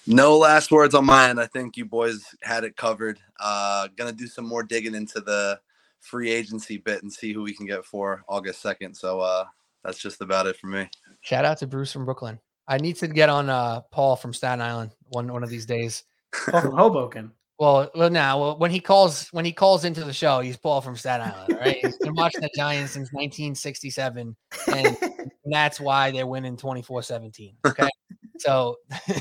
No 0.07 0.37
last 0.37 0.71
words 0.71 0.95
on 0.95 1.07
mine. 1.07 1.39
I 1.39 1.47
think 1.47 1.77
you 1.77 1.85
boys 1.85 2.23
had 2.43 2.65
it 2.65 2.77
covered. 2.77 3.19
Uh, 3.41 3.89
gonna 3.97 4.13
do 4.13 4.27
some 4.27 4.47
more 4.47 4.63
digging 4.63 4.95
into 4.95 5.21
the 5.21 5.59
free 6.01 6.31
agency 6.31 6.77
bit 6.79 7.03
and 7.03 7.13
see 7.13 7.33
who 7.33 7.43
we 7.43 7.55
can 7.55 7.67
get 7.67 7.85
for 7.85 8.23
August 8.29 8.63
second. 8.63 8.95
So 8.95 9.21
uh, 9.21 9.45
that's 9.87 9.99
just 9.99 10.21
about 10.21 10.47
it 10.47 10.57
for 10.57 10.67
me. 10.67 10.89
Shout 11.21 11.45
out 11.45 11.59
to 11.59 11.67
Bruce 11.67 11.93
from 11.93 12.05
Brooklyn. 12.05 12.39
I 12.69 12.79
need 12.79 12.97
to 12.97 13.09
get 13.09 13.29
on 13.29 13.49
uh, 13.49 13.83
Paul 13.93 14.17
from 14.17 14.35
Staten 14.35 14.61
Island 14.61 14.91
one 15.09 15.33
one 15.33 15.45
of 15.45 15.51
these 15.51 15.67
days. 15.67 16.03
Paul 16.33 16.61
from 16.61 16.77
Hoboken. 16.77 17.33
Well, 17.59 17.91
well, 17.95 18.11
now 18.11 18.41
well, 18.41 18.59
when 18.59 18.71
he 18.71 18.81
calls 18.81 19.29
when 19.29 19.45
he 19.45 19.53
calls 19.53 19.85
into 19.85 20.05
the 20.05 20.13
show, 20.13 20.41
he's 20.41 20.59
Paul 20.59 20.81
from 20.81 20.97
Staten 20.97 21.33
Island, 21.33 21.59
right? 21.59 21.79
he's 21.81 21.97
been 21.97 22.15
watching 22.15 22.43
the 22.43 22.51
Giants 22.55 22.93
since 22.93 23.13
1967, 23.13 24.37
and 24.75 24.97
that's 25.47 25.81
why 25.81 26.11
they're 26.11 26.27
winning 26.27 26.57
24-17. 26.57 27.55
Okay, 27.67 27.89
so 28.39 28.77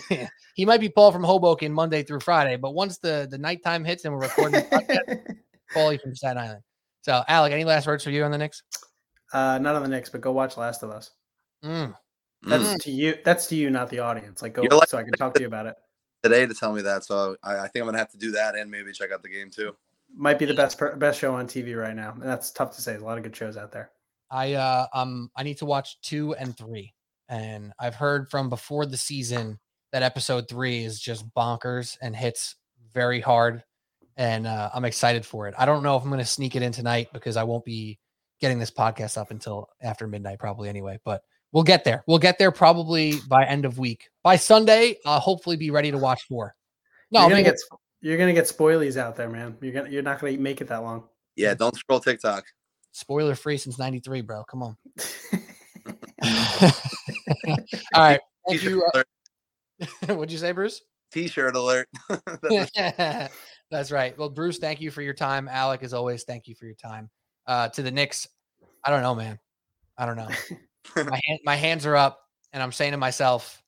he 0.55 0.65
might 0.65 0.81
be 0.81 0.89
Paul 0.89 1.13
from 1.13 1.23
Hoboken 1.23 1.71
Monday 1.71 2.03
through 2.03 2.19
Friday, 2.19 2.57
but 2.57 2.73
once 2.73 2.97
the 2.97 3.25
the 3.29 3.37
nighttime 3.37 3.85
hits 3.85 4.03
and 4.03 4.13
we're 4.13 4.21
recording, 4.21 4.59
the 4.59 4.67
podcast, 4.67 5.37
Paulie 5.73 6.01
from 6.01 6.13
Staten 6.13 6.37
Island. 6.37 6.61
So, 7.03 7.23
Alec, 7.27 7.53
any 7.53 7.63
last 7.63 7.87
words 7.87 8.03
for 8.03 8.09
you 8.09 8.23
on 8.23 8.31
the 8.31 8.37
Knicks? 8.37 8.63
Uh, 9.33 9.57
not 9.59 9.75
on 9.75 9.83
the 9.83 9.89
Knicks, 9.89 10.09
but 10.09 10.21
go 10.21 10.31
watch 10.31 10.57
Last 10.57 10.83
of 10.83 10.89
Us. 10.91 11.11
Mm, 11.63 11.95
That's 12.43 12.63
Mm. 12.63 12.81
to 12.83 12.91
you. 12.91 13.17
That's 13.25 13.47
to 13.47 13.55
you, 13.55 13.69
not 13.69 13.89
the 13.89 13.99
audience. 13.99 14.41
Like 14.41 14.53
go 14.53 14.61
You're 14.61 14.71
like- 14.77 14.87
so 14.89 14.97
I 14.97 15.03
can 15.03 15.13
talk 15.13 15.33
to 15.35 15.41
you 15.41 15.47
about 15.47 15.65
it. 15.65 15.75
Today 16.23 16.45
to 16.45 16.53
tell 16.53 16.73
me 16.73 16.81
that, 16.83 17.03
so 17.03 17.35
I, 17.43 17.57
I 17.59 17.67
think 17.67 17.77
I'm 17.83 17.85
gonna 17.85 17.97
have 17.99 18.11
to 18.11 18.17
do 18.17 18.31
that 18.31 18.55
and 18.55 18.69
maybe 18.71 18.91
check 18.93 19.11
out 19.11 19.21
the 19.23 19.29
game 19.29 19.49
too. 19.51 19.75
Might 20.15 20.39
be 20.39 20.45
the 20.45 20.53
best 20.53 20.79
best 20.97 21.19
show 21.19 21.35
on 21.35 21.47
TV 21.47 21.75
right 21.79 21.95
now. 21.95 22.11
And 22.13 22.23
that's 22.23 22.51
tough 22.51 22.75
to 22.75 22.81
say. 22.81 22.91
There's 22.91 23.03
a 23.03 23.05
lot 23.05 23.17
of 23.17 23.23
good 23.23 23.35
shows 23.35 23.57
out 23.57 23.71
there. 23.71 23.91
I 24.31 24.53
uh 24.53 24.87
um 24.93 25.29
I 25.35 25.43
need 25.43 25.57
to 25.59 25.65
watch 25.65 25.99
two 26.01 26.33
and 26.35 26.57
three, 26.57 26.93
and 27.29 27.73
I've 27.79 27.95
heard 27.95 28.29
from 28.29 28.49
before 28.49 28.85
the 28.87 28.97
season 28.97 29.59
that 29.91 30.01
episode 30.03 30.47
three 30.49 30.83
is 30.83 30.99
just 30.99 31.29
bonkers 31.35 31.97
and 32.01 32.15
hits 32.15 32.55
very 32.93 33.21
hard, 33.21 33.63
and 34.17 34.47
uh, 34.47 34.69
I'm 34.73 34.85
excited 34.85 35.25
for 35.25 35.47
it. 35.47 35.53
I 35.57 35.65
don't 35.65 35.83
know 35.83 35.95
if 35.95 36.03
I'm 36.03 36.09
going 36.09 36.19
to 36.19 36.25
sneak 36.25 36.55
it 36.55 36.61
in 36.63 36.71
tonight 36.71 37.09
because 37.13 37.37
I 37.37 37.43
won't 37.43 37.65
be 37.65 37.99
getting 38.41 38.59
this 38.59 38.71
podcast 38.71 39.17
up 39.17 39.31
until 39.31 39.69
after 39.81 40.07
midnight 40.07 40.39
probably 40.39 40.69
anyway. 40.69 40.99
But 41.05 41.21
we'll 41.51 41.63
get 41.63 41.83
there. 41.83 42.03
We'll 42.07 42.19
get 42.19 42.37
there 42.37 42.51
probably 42.51 43.15
by 43.29 43.45
end 43.45 43.65
of 43.65 43.77
week. 43.77 44.09
By 44.23 44.35
Sunday, 44.35 44.97
I'll 45.05 45.19
hopefully 45.19 45.57
be 45.57 45.71
ready 45.71 45.91
to 45.91 45.97
watch 45.97 46.23
four. 46.27 46.55
No, 47.11 47.21
you're 47.21 47.29
gonna 47.29 47.43
get 47.43 47.55
you're 48.01 48.17
gonna 48.17 48.33
get 48.33 48.45
spoilies 48.45 48.97
out 48.97 49.15
there, 49.15 49.29
man. 49.29 49.57
You're 49.61 49.73
gonna 49.73 49.89
you're 49.89 50.03
not 50.03 50.19
gonna 50.19 50.37
make 50.37 50.61
it 50.61 50.67
that 50.67 50.83
long. 50.83 51.03
Yeah, 51.35 51.53
don't 51.53 51.75
scroll 51.75 51.99
TikTok. 51.99 52.45
spoiler 52.91 53.35
free 53.35 53.57
since 53.57 53.77
'93, 53.77 54.21
bro. 54.21 54.43
Come 54.45 54.63
on. 54.63 54.77
All 56.23 56.71
right. 57.95 58.19
Thank 58.47 58.61
T-shirt 58.61 58.71
you. 58.71 58.89
alert. 58.93 59.07
Uh, 60.09 60.15
what'd 60.15 60.31
you 60.31 60.37
say, 60.37 60.51
Bruce? 60.51 60.81
T-shirt 61.11 61.55
alert. 61.55 61.87
That's 63.71 63.91
right. 63.91 64.17
Well, 64.17 64.29
Bruce, 64.29 64.57
thank 64.59 64.81
you 64.81 64.91
for 64.91 65.01
your 65.01 65.13
time. 65.13 65.47
Alec, 65.47 65.83
as 65.83 65.93
always, 65.93 66.23
thank 66.23 66.47
you 66.47 66.55
for 66.55 66.65
your 66.65 66.75
time. 66.75 67.09
Uh, 67.47 67.69
to 67.69 67.81
the 67.83 67.91
Knicks, 67.91 68.27
I 68.83 68.89
don't 68.89 69.01
know, 69.01 69.15
man. 69.15 69.39
I 69.97 70.05
don't 70.05 70.17
know. 70.17 70.29
my, 70.95 71.19
hand, 71.25 71.39
my 71.43 71.55
hands 71.55 71.85
are 71.85 71.95
up, 71.95 72.21
and 72.53 72.61
I'm 72.61 72.71
saying 72.71 72.91
to 72.91 72.97
myself, 72.97 73.61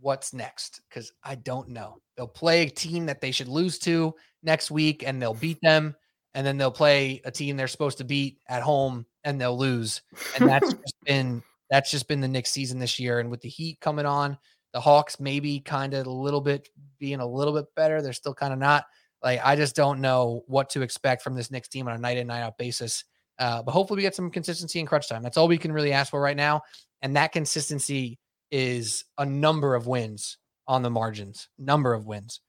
what's 0.00 0.32
next? 0.32 0.82
Because 0.88 1.12
I 1.24 1.34
don't 1.34 1.70
know. 1.70 1.98
They'll 2.16 2.28
play 2.28 2.62
a 2.62 2.70
team 2.70 3.06
that 3.06 3.20
they 3.20 3.30
should 3.30 3.48
lose 3.48 3.78
to 3.80 4.14
next 4.42 4.70
week, 4.70 5.02
and 5.06 5.20
they'll 5.20 5.34
beat 5.34 5.60
them. 5.62 5.94
And 6.34 6.46
then 6.46 6.58
they'll 6.58 6.70
play 6.70 7.22
a 7.24 7.30
team 7.30 7.56
they're 7.56 7.66
supposed 7.66 7.98
to 7.98 8.04
beat 8.04 8.38
at 8.48 8.62
home, 8.62 9.06
and 9.24 9.40
they'll 9.40 9.56
lose. 9.56 10.02
And 10.38 10.48
that's 10.48 10.72
just 10.72 10.94
been 11.04 11.42
That's 11.70 11.90
just 11.90 12.08
been 12.08 12.20
the 12.20 12.28
Knicks 12.28 12.50
season 12.50 12.78
this 12.78 12.98
year. 12.98 13.20
And 13.20 13.30
with 13.30 13.40
the 13.40 13.48
Heat 13.48 13.80
coming 13.80 14.06
on, 14.06 14.38
the 14.72 14.80
Hawks 14.80 15.18
maybe 15.18 15.60
kind 15.60 15.94
of 15.94 16.06
a 16.06 16.10
little 16.10 16.40
bit 16.40 16.68
being 16.98 17.20
a 17.20 17.26
little 17.26 17.54
bit 17.54 17.66
better. 17.74 18.02
They're 18.02 18.12
still 18.12 18.34
kind 18.34 18.52
of 18.52 18.58
not. 18.58 18.84
Like 19.22 19.40
I 19.44 19.56
just 19.56 19.74
don't 19.76 20.00
know 20.00 20.42
what 20.46 20.70
to 20.70 20.82
expect 20.82 21.22
from 21.22 21.34
this 21.34 21.50
Knicks 21.50 21.68
team 21.68 21.88
on 21.88 21.94
a 21.94 21.98
night 21.98 22.18
in 22.18 22.26
night 22.26 22.42
out 22.42 22.58
basis. 22.58 23.04
Uh, 23.38 23.62
but 23.62 23.72
hopefully 23.72 23.96
we 23.96 24.02
get 24.02 24.14
some 24.14 24.30
consistency 24.30 24.80
in 24.80 24.86
crunch 24.86 25.08
time. 25.08 25.22
That's 25.22 25.36
all 25.36 25.48
we 25.48 25.58
can 25.58 25.72
really 25.72 25.92
ask 25.92 26.10
for 26.10 26.20
right 26.20 26.36
now. 26.36 26.62
And 27.02 27.16
that 27.16 27.32
consistency 27.32 28.18
is 28.50 29.04
a 29.18 29.26
number 29.26 29.74
of 29.74 29.86
wins 29.86 30.38
on 30.66 30.82
the 30.82 30.90
margins. 30.90 31.48
Number 31.58 31.92
of 31.92 32.06
wins. 32.06 32.40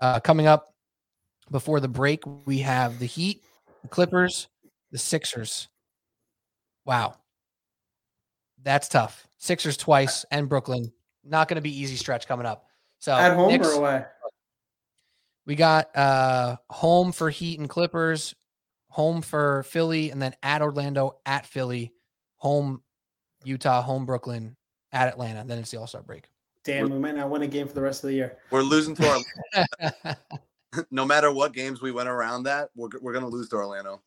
Uh, 0.00 0.20
coming 0.20 0.46
up 0.46 0.66
before 1.50 1.80
the 1.80 1.88
break, 1.88 2.22
we 2.46 2.58
have 2.58 2.98
the 2.98 3.06
Heat, 3.06 3.42
the 3.82 3.88
Clippers, 3.88 4.48
the 4.92 4.98
Sixers. 4.98 5.68
Wow. 6.84 7.16
That's 8.62 8.88
tough. 8.88 9.26
Sixers 9.38 9.76
twice 9.76 10.24
and 10.30 10.48
Brooklyn. 10.48 10.92
Not 11.24 11.48
going 11.48 11.56
to 11.56 11.60
be 11.62 11.76
easy 11.76 11.96
stretch 11.96 12.28
coming 12.28 12.46
up. 12.46 12.66
So 12.98 13.12
At 13.12 13.34
home 13.34 13.48
Knicks- 13.48 13.68
or 13.68 13.80
away? 13.80 14.04
We 15.46 15.54
got 15.54 15.96
uh 15.96 16.56
home 16.68 17.12
for 17.12 17.30
Heat 17.30 17.58
and 17.58 17.68
Clippers, 17.68 18.34
home 18.88 19.22
for 19.22 19.62
Philly, 19.62 20.10
and 20.10 20.20
then 20.20 20.34
at 20.42 20.62
Orlando, 20.62 21.18
at 21.24 21.46
Philly, 21.46 21.92
home 22.36 22.82
Utah, 23.44 23.82
home 23.82 24.06
Brooklyn, 24.06 24.56
at 24.92 25.08
Atlanta. 25.08 25.44
Then 25.46 25.58
it's 25.58 25.70
the 25.70 25.78
All 25.78 25.86
Star 25.86 26.02
break. 26.02 26.28
Damn, 26.64 26.90
we 26.90 26.98
might 26.98 27.14
not 27.14 27.30
win 27.30 27.42
a 27.42 27.46
game 27.46 27.68
for 27.68 27.74
the 27.74 27.80
rest 27.80 28.02
of 28.02 28.08
the 28.08 28.14
year. 28.14 28.38
We're 28.50 28.62
losing 28.62 28.96
to 28.96 29.24
our. 29.54 30.16
no 30.90 31.04
matter 31.04 31.32
what 31.32 31.52
games 31.52 31.80
we 31.80 31.92
went 31.92 32.08
around 32.08 32.44
that, 32.44 32.70
we're 32.74 32.88
we're 33.00 33.12
gonna 33.12 33.28
lose 33.28 33.48
to 33.50 33.56
Orlando. 33.56 34.02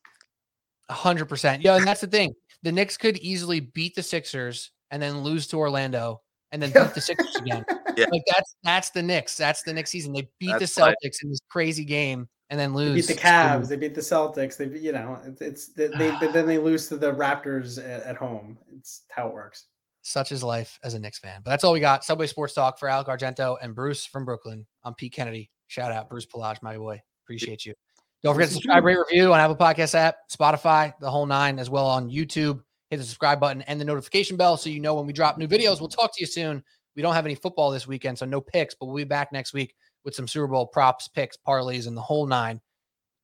A 0.88 0.94
hundred 0.94 1.26
percent. 1.26 1.62
Yeah, 1.62 1.76
and 1.76 1.86
that's 1.86 2.00
the 2.00 2.06
thing. 2.06 2.34
The 2.62 2.72
Knicks 2.72 2.96
could 2.96 3.16
easily 3.18 3.60
beat 3.60 3.94
the 3.94 4.02
Sixers 4.02 4.72
and 4.90 5.00
then 5.00 5.20
lose 5.20 5.46
to 5.48 5.56
Orlando 5.56 6.20
and 6.52 6.60
then 6.60 6.70
beat 6.74 6.94
the 6.94 7.00
Sixers 7.00 7.36
again. 7.36 7.64
Yeah. 7.96 8.06
Like 8.10 8.22
that's 8.26 8.56
that's 8.62 8.90
the 8.90 9.02
Knicks. 9.02 9.36
That's 9.36 9.62
the 9.62 9.72
Knicks 9.72 9.90
season. 9.90 10.12
They 10.12 10.28
beat 10.38 10.50
That's 10.58 10.74
the 10.74 10.80
why- 10.82 10.90
Celtics 11.04 11.22
in 11.22 11.30
this 11.30 11.40
crazy 11.50 11.84
game 11.84 12.28
and 12.50 12.58
then 12.58 12.72
They 12.72 12.76
lose. 12.78 13.06
beat 13.06 13.14
the 13.16 13.20
Cavs. 13.20 13.68
They 13.68 13.76
beat 13.76 13.94
the 13.94 14.00
Celtics. 14.00 14.56
They, 14.56 14.66
beat- 14.66 14.82
you 14.82 14.92
know, 14.92 15.18
it's, 15.24 15.40
it's 15.40 15.68
they, 15.68 15.88
they, 15.88 16.10
but 16.20 16.32
then 16.32 16.46
they 16.46 16.58
lose 16.58 16.88
to 16.88 16.96
the 16.96 17.12
Raptors 17.12 17.78
at, 17.78 18.02
at 18.02 18.16
home. 18.16 18.58
It's 18.76 19.02
how 19.10 19.28
it 19.28 19.34
works. 19.34 19.66
Such 20.02 20.32
is 20.32 20.42
life 20.42 20.78
as 20.82 20.94
a 20.94 20.98
Knicks 20.98 21.18
fan. 21.18 21.42
But 21.44 21.50
that's 21.50 21.62
all 21.64 21.72
we 21.72 21.80
got. 21.80 22.04
Subway 22.04 22.26
Sports 22.26 22.54
Talk 22.54 22.78
for 22.78 22.88
Alec 22.88 23.06
Argento 23.08 23.56
and 23.60 23.74
Bruce 23.74 24.06
from 24.06 24.24
Brooklyn. 24.24 24.66
I'm 24.82 24.94
Pete 24.94 25.12
Kennedy. 25.12 25.50
Shout 25.68 25.92
out 25.92 26.08
Bruce 26.08 26.26
Pelage, 26.26 26.62
my 26.62 26.76
boy. 26.78 27.00
Appreciate 27.24 27.66
you. 27.66 27.74
Don't 28.22 28.34
forget 28.34 28.48
to 28.48 28.54
subscribe, 28.54 28.84
rate, 28.84 28.98
review 28.98 29.32
on 29.32 29.40
Apple 29.40 29.56
Podcast 29.56 29.94
app, 29.94 30.16
Spotify, 30.30 30.92
the 31.00 31.10
whole 31.10 31.24
nine, 31.26 31.58
as 31.58 31.70
well 31.70 31.86
on 31.86 32.10
YouTube. 32.10 32.60
Hit 32.90 32.96
the 32.96 33.02
subscribe 33.04 33.38
button 33.40 33.62
and 33.62 33.80
the 33.80 33.84
notification 33.84 34.36
bell 34.36 34.56
so 34.56 34.68
you 34.68 34.80
know 34.80 34.94
when 34.94 35.06
we 35.06 35.12
drop 35.12 35.38
new 35.38 35.46
videos. 35.46 35.80
We'll 35.80 35.88
talk 35.88 36.12
to 36.14 36.20
you 36.20 36.26
soon. 36.26 36.64
We 36.96 37.02
don't 37.02 37.14
have 37.14 37.26
any 37.26 37.34
football 37.34 37.70
this 37.70 37.86
weekend, 37.86 38.18
so 38.18 38.26
no 38.26 38.40
picks, 38.40 38.74
but 38.74 38.86
we'll 38.86 38.96
be 38.96 39.04
back 39.04 39.32
next 39.32 39.52
week 39.52 39.74
with 40.04 40.14
some 40.14 40.26
Super 40.28 40.48
Bowl 40.48 40.66
props, 40.66 41.08
picks, 41.08 41.36
parlays, 41.36 41.86
and 41.86 41.96
the 41.96 42.02
whole 42.02 42.26
nine. 42.26 42.60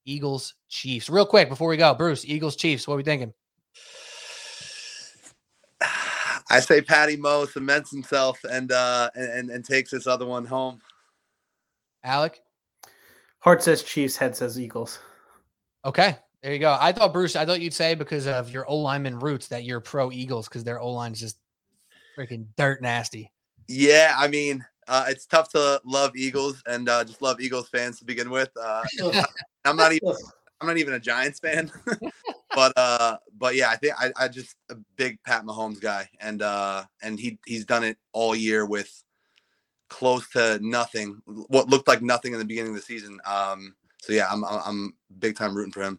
Eagles, 0.06 0.54
Chiefs. 0.68 1.10
Real 1.10 1.26
quick 1.26 1.48
before 1.48 1.68
we 1.68 1.76
go, 1.76 1.92
Bruce, 1.92 2.24
Eagles, 2.24 2.56
Chiefs. 2.56 2.86
What 2.86 2.94
are 2.94 2.98
we 2.98 3.02
thinking? 3.02 3.34
I 6.48 6.60
say 6.60 6.80
Patty 6.80 7.16
Mo 7.16 7.44
cements 7.44 7.90
himself 7.90 8.38
and 8.48 8.70
uh 8.70 9.10
and 9.16 9.50
and 9.50 9.64
takes 9.64 9.90
this 9.90 10.06
other 10.06 10.24
one 10.24 10.46
home. 10.46 10.80
Alec? 12.04 12.40
Heart 13.40 13.64
says 13.64 13.82
Chiefs, 13.82 14.16
head 14.16 14.36
says 14.36 14.58
Eagles. 14.58 15.00
Okay, 15.84 16.16
there 16.42 16.52
you 16.52 16.58
go. 16.58 16.76
I 16.80 16.92
thought 16.92 17.12
Bruce, 17.12 17.36
I 17.36 17.44
thought 17.44 17.60
you'd 17.60 17.74
say 17.74 17.94
because 17.94 18.26
of 18.26 18.50
your 18.50 18.68
O 18.68 18.76
lineman 18.76 19.18
roots 19.18 19.48
that 19.48 19.64
you're 19.64 19.80
pro 19.80 20.12
Eagles 20.12 20.48
because 20.48 20.64
their 20.64 20.80
O 20.80 20.92
line 20.92 21.12
is 21.12 21.20
just 21.20 21.38
freaking 22.16 22.46
dirt 22.56 22.80
nasty. 22.80 23.32
Yeah, 23.68 24.14
I 24.16 24.28
mean, 24.28 24.64
uh, 24.88 25.06
it's 25.08 25.26
tough 25.26 25.50
to 25.50 25.80
love 25.84 26.16
Eagles 26.16 26.62
and 26.66 26.88
uh, 26.88 27.04
just 27.04 27.22
love 27.22 27.40
Eagles 27.40 27.68
fans 27.68 27.98
to 27.98 28.04
begin 28.04 28.30
with. 28.30 28.50
Uh, 28.60 28.84
I'm 29.64 29.76
not 29.76 29.92
even 29.92 30.14
I'm 30.60 30.68
not 30.68 30.78
even 30.78 30.94
a 30.94 31.00
Giants 31.00 31.40
fan, 31.40 31.70
but 32.54 32.72
uh, 32.76 33.16
but 33.36 33.56
yeah, 33.56 33.68
I 33.68 33.76
think 33.76 33.94
I, 33.98 34.12
I 34.16 34.28
just 34.28 34.56
a 34.70 34.76
big 34.96 35.22
Pat 35.24 35.44
Mahomes 35.44 35.80
guy, 35.80 36.08
and 36.20 36.40
uh, 36.40 36.84
and 37.02 37.18
he 37.18 37.38
he's 37.46 37.64
done 37.64 37.84
it 37.84 37.98
all 38.12 38.34
year 38.34 38.64
with 38.64 39.02
close 39.88 40.28
to 40.30 40.58
nothing, 40.62 41.20
what 41.26 41.68
looked 41.68 41.88
like 41.88 42.02
nothing 42.02 42.32
in 42.32 42.38
the 42.38 42.44
beginning 42.44 42.70
of 42.70 42.76
the 42.76 42.82
season. 42.82 43.18
Um, 43.26 43.74
so 44.00 44.12
yeah, 44.12 44.28
I'm 44.30 44.44
I'm 44.44 44.94
big 45.18 45.36
time 45.36 45.54
rooting 45.54 45.72
for 45.72 45.82
him. 45.82 45.98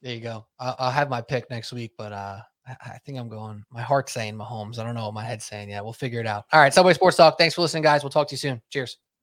There 0.00 0.14
you 0.14 0.20
go. 0.20 0.46
I'll, 0.60 0.76
I'll 0.78 0.90
have 0.92 1.10
my 1.10 1.20
pick 1.20 1.50
next 1.50 1.72
week, 1.72 1.92
but 1.98 2.12
uh, 2.12 2.40
I, 2.84 2.98
think 3.04 3.18
I'm 3.18 3.28
going. 3.28 3.64
My 3.70 3.82
heart's 3.82 4.12
saying 4.12 4.34
Mahomes. 4.34 4.78
I 4.78 4.84
don't 4.84 4.94
know 4.94 5.06
what 5.06 5.14
my 5.14 5.24
head's 5.24 5.44
saying 5.44 5.70
yet. 5.70 5.82
We'll 5.82 5.92
figure 5.92 6.20
it 6.20 6.26
out. 6.26 6.44
All 6.52 6.60
right, 6.60 6.72
Subway 6.72 6.94
Sports 6.94 7.16
Talk. 7.16 7.38
Thanks 7.38 7.54
for 7.54 7.62
listening, 7.62 7.82
guys. 7.82 8.02
We'll 8.02 8.10
talk 8.10 8.28
to 8.28 8.32
you 8.32 8.38
soon. 8.38 8.60
Cheers. 8.70 8.98